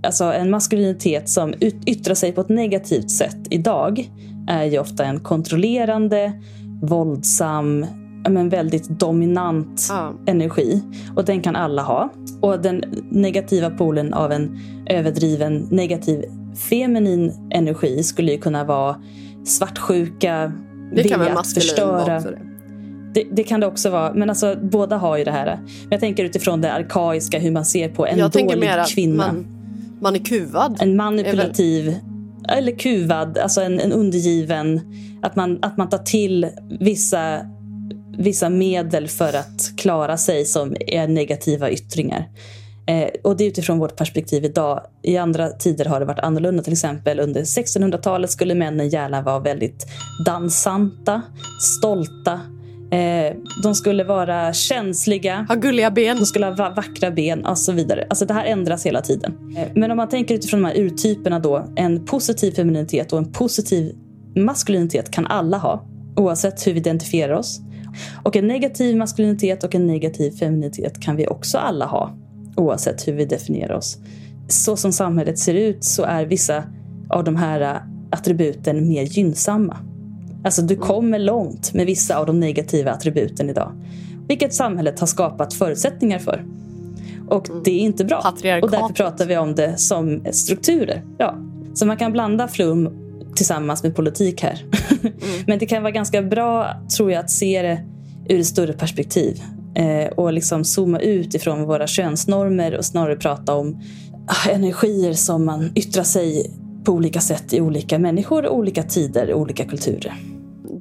Alltså 0.05 0.23
en 0.23 0.49
maskulinitet 0.49 1.29
som 1.29 1.53
yttrar 1.85 2.15
sig 2.15 2.31
på 2.31 2.41
ett 2.41 2.49
negativt 2.49 3.11
sätt 3.11 3.37
idag 3.49 4.09
är 4.49 4.63
ju 4.63 4.79
ofta 4.79 5.05
en 5.05 5.19
kontrollerande, 5.19 6.33
våldsam, 6.81 7.85
men 8.29 8.49
väldigt 8.49 8.89
dominant 8.89 9.87
Ja. 9.89 10.13
energi. 10.25 10.81
Och 11.15 11.25
den 11.25 11.41
kan 11.41 11.55
alla 11.55 11.81
ha. 11.81 12.09
Och 12.41 12.59
den 12.61 12.83
negativa 13.09 13.69
polen 13.69 14.13
av 14.13 14.31
en 14.31 14.59
överdriven 14.89 15.67
negativ 15.71 16.23
feminin 16.69 17.33
energi 17.51 18.03
skulle 18.03 18.31
ju 18.31 18.37
kunna 18.37 18.63
vara 18.63 18.95
svartsjuka, 19.45 20.51
Det 20.95 21.03
kan 21.03 21.19
vilja 21.19 21.39
att 21.39 21.53
förstöra. 21.53 22.15
också 22.17 22.29
det. 22.29 22.39
Det, 23.13 23.23
det 23.31 23.43
kan 23.43 23.59
det 23.59 23.67
också 23.67 23.89
vara. 23.89 24.13
Men 24.13 24.29
alltså, 24.29 24.55
båda 24.61 24.97
har 24.97 25.17
ju 25.17 25.23
det 25.23 25.31
här. 25.31 25.45
Men 25.55 25.87
jag 25.89 25.99
tänker 25.99 26.23
utifrån 26.25 26.61
det 26.61 26.73
arkaiska, 26.73 27.39
hur 27.39 27.51
man 27.51 27.65
ser 27.65 27.89
på 27.89 28.05
en 28.07 28.17
Jag 28.19 28.31
dålig 28.31 28.59
mer 28.59 28.77
att 28.77 28.89
kvinna. 28.89 29.27
man, 29.27 29.45
man 30.01 30.15
är 30.15 30.19
kuvad. 30.19 30.77
En 30.81 30.95
manipulativ, 30.95 31.95
eller 32.49 32.71
kuvad, 32.71 33.37
alltså 33.37 33.61
en, 33.61 33.79
en 33.79 33.91
undergiven. 33.91 34.81
Att 35.21 35.35
man, 35.35 35.59
att 35.61 35.77
man 35.77 35.89
tar 35.89 35.97
till 35.97 36.47
vissa, 36.79 37.39
vissa 38.17 38.49
medel 38.49 39.07
för 39.07 39.33
att 39.33 39.71
klara 39.77 40.17
sig 40.17 40.45
som 40.45 40.75
är 40.87 41.07
negativa 41.07 41.69
yttringar. 41.71 42.29
Eh, 42.87 43.07
och 43.23 43.37
det 43.37 43.43
är 43.43 43.47
utifrån 43.47 43.79
vårt 43.79 43.95
perspektiv 43.95 44.45
idag. 44.45 44.81
I 45.01 45.17
andra 45.17 45.49
tider 45.49 45.85
har 45.85 45.99
det 45.99 46.05
varit 46.05 46.19
annorlunda. 46.19 46.63
Till 46.63 46.73
exempel 46.73 47.19
under 47.19 47.41
1600-talet 47.41 48.31
skulle 48.31 48.55
männen 48.55 48.89
gärna 48.89 49.21
vara 49.21 49.39
väldigt 49.39 49.85
dansanta, 50.25 51.21
stolta. 51.61 52.39
Eh, 52.91 53.35
de 53.63 53.75
skulle 53.75 54.03
vara 54.03 54.53
känsliga. 54.53 55.45
Har 55.49 55.55
gulliga 55.55 55.91
ben. 55.91 56.17
De 56.19 56.25
skulle 56.25 56.45
ha 56.45 56.53
va- 56.53 56.73
vackra 56.75 57.11
ben 57.11 57.45
och 57.45 57.57
så 57.57 57.71
vidare. 57.71 58.05
Alltså 58.09 58.25
det 58.25 58.33
här 58.33 58.45
ändras 58.45 58.85
hela 58.85 59.01
tiden. 59.01 59.33
Eh, 59.57 59.67
Men 59.75 59.91
om 59.91 59.97
man 59.97 60.09
tänker 60.09 60.35
utifrån 60.35 60.61
de 60.61 60.67
här 60.67 60.77
urtyperna 60.77 61.39
då. 61.39 61.67
En 61.75 62.05
positiv 62.05 62.51
femininitet 62.51 63.13
och 63.13 63.17
en 63.19 63.31
positiv 63.31 63.95
maskulinitet 64.35 65.11
kan 65.11 65.27
alla 65.27 65.57
ha. 65.57 65.85
Oavsett 66.15 66.67
hur 66.67 66.73
vi 66.73 66.79
identifierar 66.79 67.33
oss. 67.33 67.59
Och 68.23 68.35
en 68.35 68.47
negativ 68.47 68.97
maskulinitet 68.97 69.63
och 69.63 69.75
en 69.75 69.87
negativ 69.87 70.31
femininitet 70.31 70.99
kan 70.99 71.15
vi 71.15 71.27
också 71.27 71.57
alla 71.57 71.85
ha. 71.85 72.17
Oavsett 72.55 73.07
hur 73.07 73.13
vi 73.13 73.25
definierar 73.25 73.75
oss. 73.75 73.97
Så 74.47 74.75
som 74.75 74.91
samhället 74.91 75.39
ser 75.39 75.53
ut 75.53 75.83
så 75.83 76.03
är 76.03 76.25
vissa 76.25 76.63
av 77.09 77.23
de 77.23 77.35
här 77.35 77.61
eh, 77.61 77.81
attributen 78.11 78.87
mer 78.87 79.03
gynnsamma. 79.03 79.77
Alltså 80.43 80.61
du 80.61 80.75
kommer 80.75 81.19
långt 81.19 81.73
med 81.73 81.85
vissa 81.85 82.17
av 82.17 82.25
de 82.25 82.39
negativa 82.39 82.91
attributen 82.91 83.49
idag. 83.49 83.71
Vilket 84.27 84.53
samhället 84.53 84.99
har 84.99 85.07
skapat 85.07 85.53
förutsättningar 85.53 86.19
för. 86.19 86.45
Och 87.29 87.47
det 87.63 87.71
är 87.71 87.79
inte 87.79 88.05
bra. 88.05 88.33
Och 88.61 88.71
därför 88.71 88.93
pratar 88.93 89.25
vi 89.25 89.37
om 89.37 89.55
det 89.55 89.77
som 89.77 90.23
strukturer. 90.31 91.03
Ja. 91.17 91.35
Så 91.73 91.85
man 91.85 91.97
kan 91.97 92.11
blanda 92.11 92.47
flum 92.47 93.02
tillsammans 93.35 93.83
med 93.83 93.95
politik 93.95 94.41
här. 94.41 94.65
Men 95.47 95.59
det 95.59 95.65
kan 95.65 95.83
vara 95.83 95.91
ganska 95.91 96.21
bra, 96.21 96.81
tror 96.97 97.11
jag, 97.11 97.19
att 97.19 97.31
se 97.31 97.61
det 97.61 97.85
ur 98.29 98.39
ett 98.39 98.45
större 98.45 98.73
perspektiv. 98.73 99.41
Eh, 99.75 100.07
och 100.07 100.33
liksom 100.33 100.63
zooma 100.63 100.99
ut 100.99 101.35
ifrån 101.35 101.63
våra 101.63 101.87
könsnormer 101.87 102.77
och 102.77 102.85
snarare 102.85 103.15
prata 103.15 103.55
om 103.55 103.81
ah, 104.27 104.49
energier 104.49 105.13
som 105.13 105.45
man 105.45 105.71
yttrar 105.75 106.03
sig 106.03 106.59
på 106.85 106.91
olika 106.91 107.21
sätt 107.21 107.53
i 107.53 107.61
olika 107.61 107.99
människor, 107.99 108.47
olika 108.47 108.83
tider, 108.83 109.33
olika 109.33 109.65
kulturer. 109.65 110.13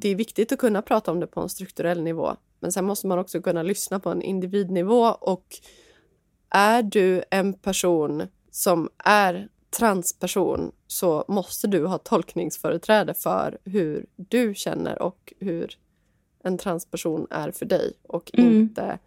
Det 0.00 0.08
är 0.08 0.14
viktigt 0.14 0.52
att 0.52 0.58
kunna 0.58 0.82
prata 0.82 1.10
om 1.10 1.20
det 1.20 1.26
på 1.26 1.40
en 1.40 1.48
strukturell 1.48 2.02
nivå. 2.02 2.36
Men 2.60 2.72
sen 2.72 2.84
måste 2.84 3.06
man 3.06 3.18
också 3.18 3.40
kunna 3.40 3.62
lyssna 3.62 4.00
på 4.00 4.10
en 4.10 4.22
individnivå 4.22 5.06
och 5.20 5.44
är 6.50 6.82
du 6.82 7.22
en 7.30 7.52
person 7.52 8.22
som 8.50 8.88
är 9.04 9.48
transperson 9.78 10.72
så 10.92 11.24
måste 11.28 11.66
du 11.66 11.86
ha 11.86 11.98
tolkningsföreträde 11.98 13.14
för 13.14 13.58
hur 13.64 14.06
du 14.16 14.54
känner 14.54 15.02
och 15.02 15.32
hur 15.40 15.78
en 16.44 16.58
transperson 16.58 17.26
är 17.30 17.50
för 17.50 17.66
dig 17.66 17.92
och 18.02 18.30
Mm. 18.34 18.52
inte 18.52 18.98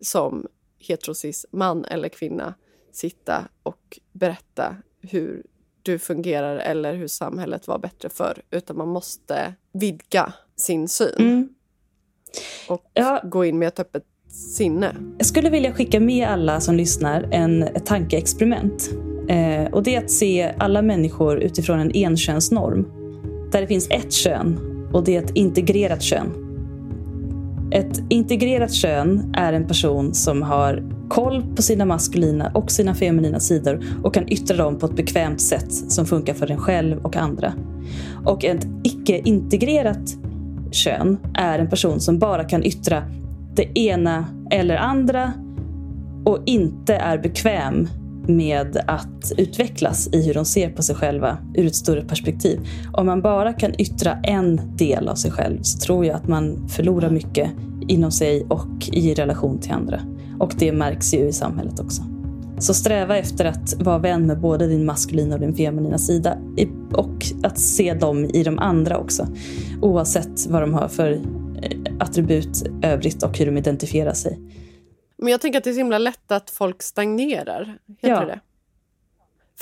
som 0.00 0.46
heterosis 0.78 1.46
man 1.50 1.84
eller 1.84 2.08
kvinna 2.08 2.54
sitta 2.92 3.48
och 3.62 3.98
berätta 4.12 4.76
hur 5.00 5.42
du 5.82 5.98
fungerar 5.98 6.56
eller 6.56 6.94
hur 6.94 7.08
samhället 7.08 7.68
var 7.68 7.78
bättre 7.78 8.08
förr 8.08 8.42
utan 8.50 8.76
man 8.76 8.88
måste 8.88 9.54
vidga 9.72 10.32
sin 10.56 10.88
syn 10.88 11.14
Mm. 11.18 11.48
och 12.68 12.90
Ja. 12.94 13.20
gå 13.24 13.44
in 13.44 13.58
med 13.58 13.68
ett 13.68 13.80
öppet 13.80 14.04
sinne. 14.56 14.96
Jag 15.18 15.26
skulle 15.26 15.50
vilja 15.50 15.72
skicka 15.74 16.00
med 16.00 16.28
alla 16.28 16.60
som 16.60 16.74
lyssnar 16.74 17.22
en, 17.32 17.62
ett 17.62 17.86
tankeexperiment. 17.86 18.90
Eh, 19.30 19.66
och 19.72 19.82
det 19.82 19.96
är 19.96 19.98
att 19.98 20.10
se 20.10 20.54
alla 20.58 20.82
människor 20.82 21.38
utifrån 21.38 21.80
en 21.80 21.96
enkönsnorm. 21.96 22.86
Där 23.52 23.60
det 23.60 23.66
finns 23.66 23.88
ett 23.90 24.12
kön 24.12 24.58
och 24.92 25.04
det 25.04 25.16
är 25.16 25.22
ett 25.22 25.36
integrerat 25.36 26.02
kön. 26.02 26.26
Ett 27.72 28.02
integrerat 28.08 28.72
kön 28.72 29.34
är 29.36 29.52
en 29.52 29.66
person 29.66 30.14
som 30.14 30.42
har 30.42 30.84
koll 31.08 31.42
på 31.56 31.62
sina 31.62 31.84
maskulina 31.84 32.50
och 32.54 32.70
sina 32.70 32.94
feminina 32.94 33.40
sidor 33.40 33.80
och 34.02 34.14
kan 34.14 34.28
yttra 34.28 34.56
dem 34.56 34.78
på 34.78 34.86
ett 34.86 34.96
bekvämt 34.96 35.40
sätt 35.40 35.72
som 35.72 36.06
funkar 36.06 36.34
för 36.34 36.50
en 36.50 36.58
själv 36.58 36.98
och 36.98 37.16
andra. 37.16 37.52
Och 38.24 38.44
ett 38.44 38.66
icke-integrerat 38.84 40.16
kön 40.70 41.18
är 41.34 41.58
en 41.58 41.70
person 41.70 42.00
som 42.00 42.18
bara 42.18 42.44
kan 42.44 42.64
yttra 42.64 43.02
det 43.54 43.78
ena 43.78 44.24
eller 44.50 44.76
andra 44.76 45.32
och 46.24 46.42
inte 46.46 46.94
är 46.94 47.18
bekväm 47.18 47.88
med 48.28 48.82
att 48.86 49.32
utvecklas 49.36 50.08
i 50.12 50.26
hur 50.26 50.34
de 50.34 50.44
ser 50.44 50.70
på 50.70 50.82
sig 50.82 50.96
själva 50.96 51.38
ur 51.54 51.66
ett 51.66 51.74
större 51.74 52.02
perspektiv. 52.02 52.60
Om 52.92 53.06
man 53.06 53.22
bara 53.22 53.52
kan 53.52 53.80
yttra 53.80 54.12
en 54.22 54.60
del 54.76 55.08
av 55.08 55.14
sig 55.14 55.30
själv 55.30 55.58
så 55.62 55.78
tror 55.78 56.06
jag 56.06 56.16
att 56.16 56.28
man 56.28 56.68
förlorar 56.68 57.10
mycket 57.10 57.50
inom 57.88 58.10
sig 58.10 58.46
och 58.48 58.88
i 58.92 59.14
relation 59.14 59.58
till 59.58 59.72
andra. 59.72 60.00
Och 60.38 60.54
det 60.58 60.72
märks 60.72 61.14
ju 61.14 61.18
i 61.18 61.32
samhället 61.32 61.80
också. 61.80 62.02
Så 62.58 62.74
sträva 62.74 63.16
efter 63.16 63.44
att 63.44 63.74
vara 63.78 63.98
vän 63.98 64.26
med 64.26 64.40
både 64.40 64.66
din 64.66 64.84
maskulina 64.84 65.34
och 65.34 65.40
din 65.40 65.54
feminina 65.54 65.98
sida 65.98 66.38
och 66.92 67.26
att 67.42 67.58
se 67.58 67.94
dem 67.94 68.24
i 68.24 68.42
de 68.42 68.58
andra 68.58 68.98
också. 68.98 69.26
Oavsett 69.82 70.46
vad 70.48 70.62
de 70.62 70.74
har 70.74 70.88
för 70.88 71.12
eh, 71.12 71.20
attribut 71.98 72.68
övrigt 72.82 73.22
och 73.22 73.38
hur 73.38 73.46
de 73.46 73.58
identifierar 73.58 74.12
sig. 74.12 74.38
Men 75.22 75.28
jag 75.28 75.40
tänker 75.40 75.58
att 75.58 75.64
det 75.64 75.70
är 75.70 75.74
så 75.74 75.78
himla 75.80 75.98
lätt 75.98 76.32
att 76.32 76.50
folk 76.50 76.82
stagnerar. 76.82 77.78
Heter 77.98 78.08
Ja. 78.08 78.24
det? 78.24 78.40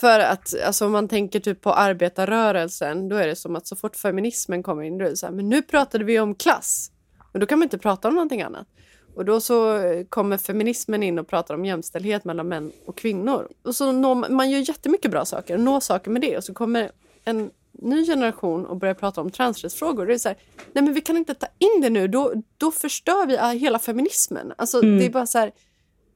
För 0.01 0.21
att 0.21 0.63
alltså, 0.67 0.87
om 0.87 0.93
man 0.93 1.09
tänker 1.09 1.41
typ 1.41 1.61
på 1.61 1.73
arbetarrörelsen 1.73 3.09
då 3.09 3.17
är 3.17 3.27
det 3.27 3.37
som 3.37 3.57
att 3.57 3.67
så 3.67 3.77
fort 3.77 3.97
feminismen 3.97 4.63
kommer 4.63 4.83
in 4.83 4.99
då 4.99 5.05
är 5.05 5.11
det 5.11 5.17
så 5.17 5.27
här, 5.27 5.33
men 5.33 5.49
nu 5.49 5.63
pratade 5.63 6.05
vi 6.05 6.21
om 6.21 6.35
klass. 6.35 6.91
Och 7.33 7.41
då 7.41 7.47
kan 7.47 7.59
man 7.59 7.67
inte 7.67 7.79
prata 7.79 8.09
om 8.09 8.15
någonting 8.15 8.43
annat. 8.43 8.67
Och 9.15 9.25
då 9.25 9.41
så 9.41 9.77
eh, 9.77 10.05
kommer 10.05 10.37
feminismen 10.37 11.03
in 11.03 11.19
och 11.19 11.29
pratar 11.29 11.55
om 11.55 11.65
jämställdhet 11.65 12.25
mellan 12.25 12.49
män 12.49 12.73
och 12.87 12.97
kvinnor. 12.99 13.49
Och 13.65 13.77
så 13.77 13.93
når 13.93 14.15
man, 14.15 14.35
man 14.35 14.51
gör 14.51 14.69
jättemycket 14.69 15.11
bra 15.11 15.25
saker 15.25 15.55
och 15.55 15.61
når 15.61 15.81
saker 15.81 16.11
med 16.11 16.23
det 16.23 16.37
och 16.37 16.45
så 16.45 16.55
kommer 16.55 16.91
en 17.25 17.51
ny 17.79 18.07
generation 18.07 18.67
och 18.67 18.77
börjar 18.77 18.95
prata 18.95 19.21
om 19.21 19.31
transrättsfrågor. 19.31 20.07
Det 20.07 20.15
är 20.15 20.19
så 20.19 20.29
här, 20.29 20.39
nej 20.73 20.85
men 20.85 20.95
vi 20.95 21.01
kan 21.01 21.17
inte 21.17 21.35
ta 21.35 21.47
in 21.59 21.81
det 21.83 21.91
nu, 21.91 22.09
då, 22.09 22.33
då 22.57 22.71
förstör 22.71 23.27
vi 23.27 23.39
ah, 23.39 23.51
hela 23.51 23.79
feminismen. 23.79 24.53
Alltså 24.59 24.83
Mm. 24.83 24.99
det 24.99 25.05
är 25.07 25.11
bara 25.11 25.27
så 25.27 25.39
här, 25.39 25.53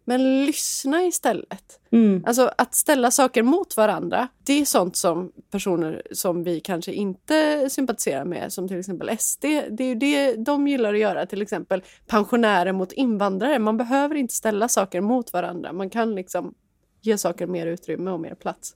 men 0.04 0.44
lyssna 0.46 1.04
istället. 1.04 1.80
Mm. 1.90 2.24
Alltså 2.26 2.50
att 2.58 2.74
ställa 2.74 3.10
saker 3.10 3.42
mot 3.42 3.76
varandra, 3.76 4.28
det 4.44 4.52
är 4.52 4.64
sånt 4.64 4.96
som 4.96 5.32
personer 5.50 6.02
som 6.12 6.44
vi 6.44 6.60
kanske 6.60 6.92
inte 6.92 7.70
sympatiserar 7.70 8.24
med, 8.24 8.52
som 8.52 8.68
till 8.68 8.78
exempel 8.78 9.18
SD, 9.18 9.44
det 9.70 9.84
är 9.84 9.88
ju 9.88 9.94
det 9.94 10.34
de 10.34 10.68
gillar 10.68 10.94
att 10.94 11.00
göra. 11.00 11.26
Till 11.26 11.42
exempel 11.42 11.82
pensionärer 12.06 12.72
mot 12.72 12.92
invandrare. 12.92 13.58
Man 13.58 13.76
behöver 13.76 14.14
inte 14.14 14.34
ställa 14.34 14.68
saker 14.68 15.00
mot 15.00 15.32
varandra. 15.32 15.72
Man 15.72 15.90
kan 15.90 16.14
liksom 16.14 16.54
ge 17.00 17.18
saker 17.18 17.46
mer 17.46 17.66
utrymme 17.66 18.10
och 18.10 18.20
mer 18.20 18.34
plats. 18.34 18.74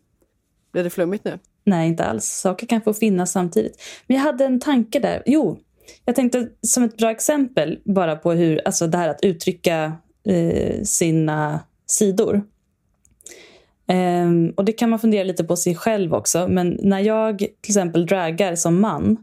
Blir 0.73 0.85
det 0.85 0.91
flummigt 0.91 1.25
nu? 1.25 1.39
Nej, 1.67 1.89
inte 1.89 2.05
alls. 2.05 2.25
Saker 2.27 2.67
kan 2.67 2.83
få 2.83 2.95
finnas 2.95 3.33
samtidigt. 3.33 3.83
Men 4.07 4.17
jag 4.17 4.25
hade 4.25 4.45
en 4.45 4.61
tanke 4.61 4.99
där. 4.99 5.23
Jo, 5.27 5.59
jag 6.05 6.15
tänkte 6.17 6.49
som 6.63 6.83
ett 6.83 6.97
bra 6.97 7.11
exempel 7.11 7.79
bara 7.85 8.17
på 8.17 8.33
hur, 8.33 8.61
alltså 8.65 8.87
det 8.87 8.99
här 8.99 9.09
att 9.09 9.25
uttrycka 9.25 9.93
eh, 10.29 10.83
sina 10.83 11.61
sidor. 11.87 12.43
Ehm, 13.89 14.53
och 14.57 14.65
det 14.65 14.73
kan 14.73 14.91
man 14.91 14.99
fundera 14.99 15.25
lite 15.25 15.45
på 15.45 15.57
sig 15.57 15.75
själv 15.75 16.15
också. 16.15 16.49
Men 16.49 16.79
när 16.83 17.01
jag 17.01 17.39
till 17.39 17.51
exempel 17.69 18.07
dragar 18.07 18.55
som 18.55 18.81
man, 18.81 19.17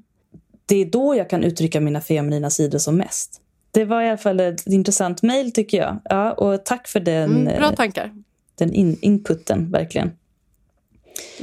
det 0.65 0.75
är 0.75 0.85
då 0.85 1.15
jag 1.15 1.29
kan 1.29 1.43
uttrycka 1.43 1.79
mina 1.81 2.01
feminina 2.01 2.49
sidor 2.49 2.77
som 2.79 2.95
mest. 2.97 3.39
Det 3.71 3.85
var 3.85 4.01
i 4.01 4.07
alla 4.07 4.17
fall 4.17 4.39
ett 4.39 4.67
intressant 4.67 5.21
mejl 5.21 5.51
tycker 5.51 5.77
jag. 5.77 5.99
Ja, 6.03 6.31
och 6.31 6.65
tack 6.65 6.87
för 6.87 6.99
den, 6.99 7.31
Mm, 7.31 7.57
bra 7.59 7.69
eh, 7.69 7.75
tankar. 7.75 8.11
den 8.55 8.73
in, 8.73 8.97
inputen, 9.01 9.71
verkligen. 9.71 10.11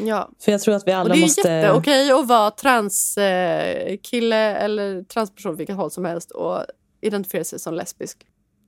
Ja. 0.07 0.31
För 0.41 0.53
jag 0.53 0.61
tror 0.61 0.75
att 0.75 0.87
vi 0.87 0.93
Och 0.93 0.97
alla 0.97 1.15
det 1.15 1.21
är 1.21 1.23
måste... 1.23 1.49
jätteokej 1.49 2.13
att 2.13 2.29
vara 2.29 2.51
transkille 2.51 4.51
eh, 4.51 4.65
eller 4.65 5.03
transperson 5.03 5.57
vilket 5.57 5.77
håll 5.77 5.91
som 5.91 6.05
helst 6.05 6.31
och 6.31 6.59
identifiera 7.01 7.45
sig 7.45 7.59
som 7.59 7.75
lesbisk. 7.75 8.19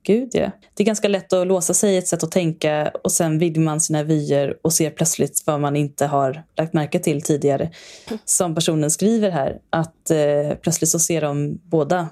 Gud, 0.05 0.29
ja. 0.33 0.51
Det 0.73 0.83
är 0.83 0.85
ganska 0.85 1.07
lätt 1.07 1.33
att 1.33 1.47
låsa 1.47 1.73
sig 1.73 1.93
i 1.93 1.97
ett 1.97 2.07
sätt 2.07 2.23
att 2.23 2.31
tänka 2.31 2.91
och 3.03 3.11
sen 3.11 3.39
vidgar 3.39 3.63
man 3.63 3.81
sina 3.81 4.03
vyer 4.03 4.57
och 4.61 4.73
ser 4.73 4.89
plötsligt 4.89 5.43
vad 5.45 5.59
man 5.61 5.75
inte 5.75 6.05
har 6.05 6.43
lagt 6.57 6.73
märke 6.73 6.99
till 6.99 7.21
tidigare. 7.21 7.71
Som 8.25 8.55
personen 8.55 8.91
skriver 8.91 9.29
här, 9.29 9.57
att 9.69 10.11
eh, 10.11 10.57
plötsligt 10.61 10.89
så 10.89 10.99
ser 10.99 11.21
de 11.21 11.59
båda 11.63 12.09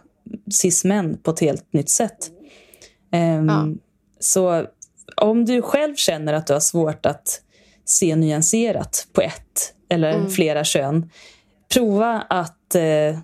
cis-män 0.53 1.17
på 1.17 1.31
ett 1.31 1.39
helt 1.39 1.73
nytt 1.73 1.89
sätt. 1.89 2.17
Ehm, 3.11 3.47
Ja. 3.49 3.67
Så 4.19 4.65
om 5.15 5.45
du 5.45 5.61
själv 5.61 5.95
känner 5.95 6.33
att 6.33 6.47
du 6.47 6.53
har 6.53 6.59
svårt 6.59 7.05
att 7.05 7.41
se 7.91 8.15
nyanserat 8.15 9.07
på 9.13 9.21
ett 9.21 9.73
eller 9.89 10.27
flera 10.27 10.63
kön, 10.63 11.09
prova 11.73 12.25
att 12.29 12.75
eh, 12.75 13.19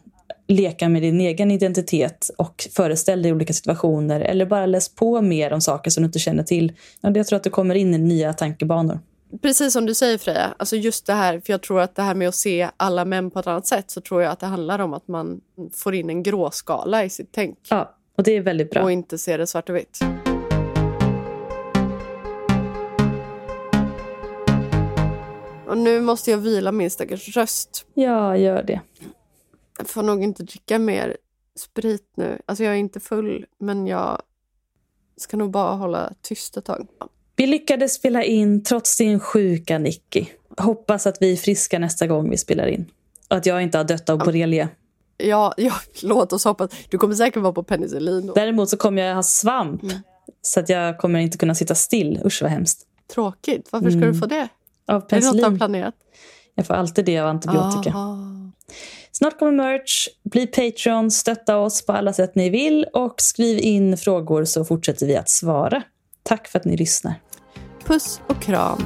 leka 0.48 0.90
med 0.90 1.02
din 1.02 1.22
egen 1.22 1.52
identitet 1.52 2.30
och 2.38 2.68
föreställ 2.76 3.22
dig 3.22 3.32
olika 3.32 3.54
situationer 3.54 4.20
eller 4.22 4.46
bara 4.46 4.66
läs 4.66 4.96
på 4.96 5.22
mer 5.22 5.54
om 5.54 5.62
saker 5.62 5.92
som 5.92 6.04
du 6.04 6.06
inte 6.06 6.20
känner 6.20 6.44
till. 6.44 6.74
Ja, 7.02 7.12
Jag 7.16 7.28
tror 7.28 7.38
att 7.38 7.44
du 7.44 7.50
kommer 7.50 7.76
in 7.76 7.94
i 7.94 7.98
nya 7.98 8.34
tankebanor. 8.34 9.00
Precis 9.42 9.74
som 9.74 9.86
du 9.86 9.94
säger 9.94 10.18
Freja, 10.18 10.54
alltså 10.60 10.76
just 10.76 11.06
det 11.06 11.14
här, 11.14 11.40
för 11.46 11.54
jag 11.54 11.62
tror 11.62 11.82
att 11.82 11.96
det 11.96 12.02
här 12.02 12.16
med 12.16 12.28
att 12.28 12.36
se 12.36 12.70
alla 12.78 13.06
män 13.06 13.32
på 13.32 13.40
ett 13.40 13.48
annat 13.48 13.68
sätt 13.68 13.92
så 13.92 14.02
tror 14.02 14.22
jag 14.22 14.32
att 14.32 14.40
det 14.40 14.46
handlar 14.46 14.80
om 14.80 14.94
att 14.94 15.08
man 15.08 15.42
får 15.76 15.96
in 15.96 16.10
en 16.10 16.24
gråskala 16.24 17.04
i 17.04 17.10
sitt 17.10 17.30
tänk 17.32 17.58
Ja, 17.70 17.96
och 18.18 18.24
det 18.24 18.32
är 18.32 18.42
väldigt 18.42 18.70
bra. 18.72 18.84
och 18.84 18.92
inte 18.92 19.18
ser 19.18 19.38
det 19.38 19.48
svart 19.48 19.70
och 19.70 19.76
vitt. 19.76 20.00
Och 25.68 25.78
nu 25.78 26.02
måste 26.02 26.32
jag 26.32 26.38
vila 26.38 26.72
min 26.72 26.92
stackars 26.92 27.36
röst. 27.38 27.86
Ja, 27.94 28.38
gör 28.38 28.64
det. 28.64 28.82
Jag 29.78 29.90
får 29.90 30.04
nog 30.04 30.24
inte 30.24 30.44
dricka 30.44 30.80
mer 30.80 31.18
sprit 31.56 32.12
nu. 32.16 32.42
Alltså 32.46 32.64
jag 32.64 32.74
är 32.74 32.78
inte 32.78 33.00
full, 33.00 33.46
men 33.60 33.88
jag 33.88 34.22
ska 35.18 35.38
nog 35.38 35.52
bara 35.52 35.76
hålla 35.76 36.14
tyst 36.22 36.58
ett 36.58 36.66
tag. 36.66 36.88
Vi 37.36 37.48
lyckades 37.48 37.94
spela 37.94 38.24
in 38.24 38.64
trots 38.64 38.98
din 38.98 39.20
sjuka 39.20 39.78
Nicky. 39.78 40.26
Hoppas 40.58 41.08
att 41.08 41.18
vi 41.22 41.32
är 41.34 41.38
friska 41.38 41.80
nästa 41.80 42.08
gång 42.08 42.30
vi 42.30 42.38
spelar 42.38 42.68
in. 42.68 42.86
Och 43.30 43.38
att 43.38 43.46
jag 43.46 43.64
inte 43.64 43.78
har 43.78 43.86
dött 43.86 44.10
av 44.10 44.18
borrelia. 44.18 44.70
Ja, 45.18 45.54
ja, 45.58 45.74
låt 46.02 46.34
oss 46.34 46.46
hoppas. 46.46 46.72
Du 46.90 46.98
kommer 46.98 47.16
säkert 47.16 47.42
vara 47.44 47.54
på 47.54 47.64
penicillin. 47.64 48.28
då. 48.28 48.34
Däremot 48.34 48.70
så 48.70 48.78
kommer 48.78 49.02
jag 49.02 49.16
ha 49.16 49.24
svamp. 49.24 49.82
Så 50.42 50.60
att 50.60 50.70
jag 50.70 50.98
kommer 50.98 51.20
inte 51.20 51.38
kunna 51.38 51.56
sitta 51.56 51.76
still. 51.76 52.22
Usch 52.26 52.42
vad 52.42 52.52
hemskt. 52.52 52.88
Tråkigt. 53.14 53.68
Varför 53.72 53.90
ska 53.90 54.00
du 54.00 54.14
få 54.14 54.26
det? 54.26 54.48
Av 54.88 54.96
Är 54.96 55.00
det 55.00 55.00
något 55.00 55.10
penicillin. 55.10 55.58
planerat? 55.58 55.96
Jag 56.56 56.68
får 56.68 56.74
alltid 56.74 57.06
det 57.06 57.20
av 57.20 57.28
antibiotika. 57.28 57.90
Aha. 57.90 58.18
Snart 59.12 59.40
kommer 59.40 59.52
merch. 59.52 60.08
Bli 60.24 60.48
Patreon, 60.48 61.12
stötta 61.12 61.58
oss 61.58 61.86
på 61.86 61.94
alla 61.94 62.14
sätt 62.14 62.36
ni 62.36 62.50
vill 62.50 62.86
och 62.94 63.22
skriv 63.22 63.60
in 63.60 63.98
frågor 63.98 64.46
så 64.46 64.66
fortsätter 64.66 65.06
vi 65.06 65.16
att 65.16 65.30
svara. 65.30 65.84
Tack 66.24 66.48
för 66.48 66.60
att 66.60 66.66
ni 66.66 66.78
lyssnar. 66.78 67.22
Puss 67.86 68.22
och 68.28 68.42
kram, 68.42 68.84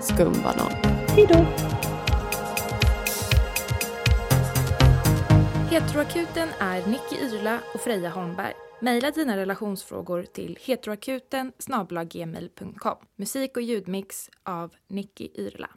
skumbanan. 0.00 0.72
Hej 1.08 1.26
då! 1.28 1.46
Heteroakuten 5.70 6.48
är 6.60 6.76
Nicky 6.76 7.24
Yrla 7.36 7.58
och 7.74 7.80
Freja 7.80 8.10
Holmberg. 8.10 8.52
Mejla 8.82 9.10
dina 9.10 9.36
relationsfrågor 9.36 10.22
till 10.22 10.58
heteroakuten 10.60 11.52
Musik 13.16 13.56
och 13.56 13.62
ljudmix 13.62 14.30
av 14.42 14.74
Nicky 14.88 15.28
Yrla. 15.34 15.70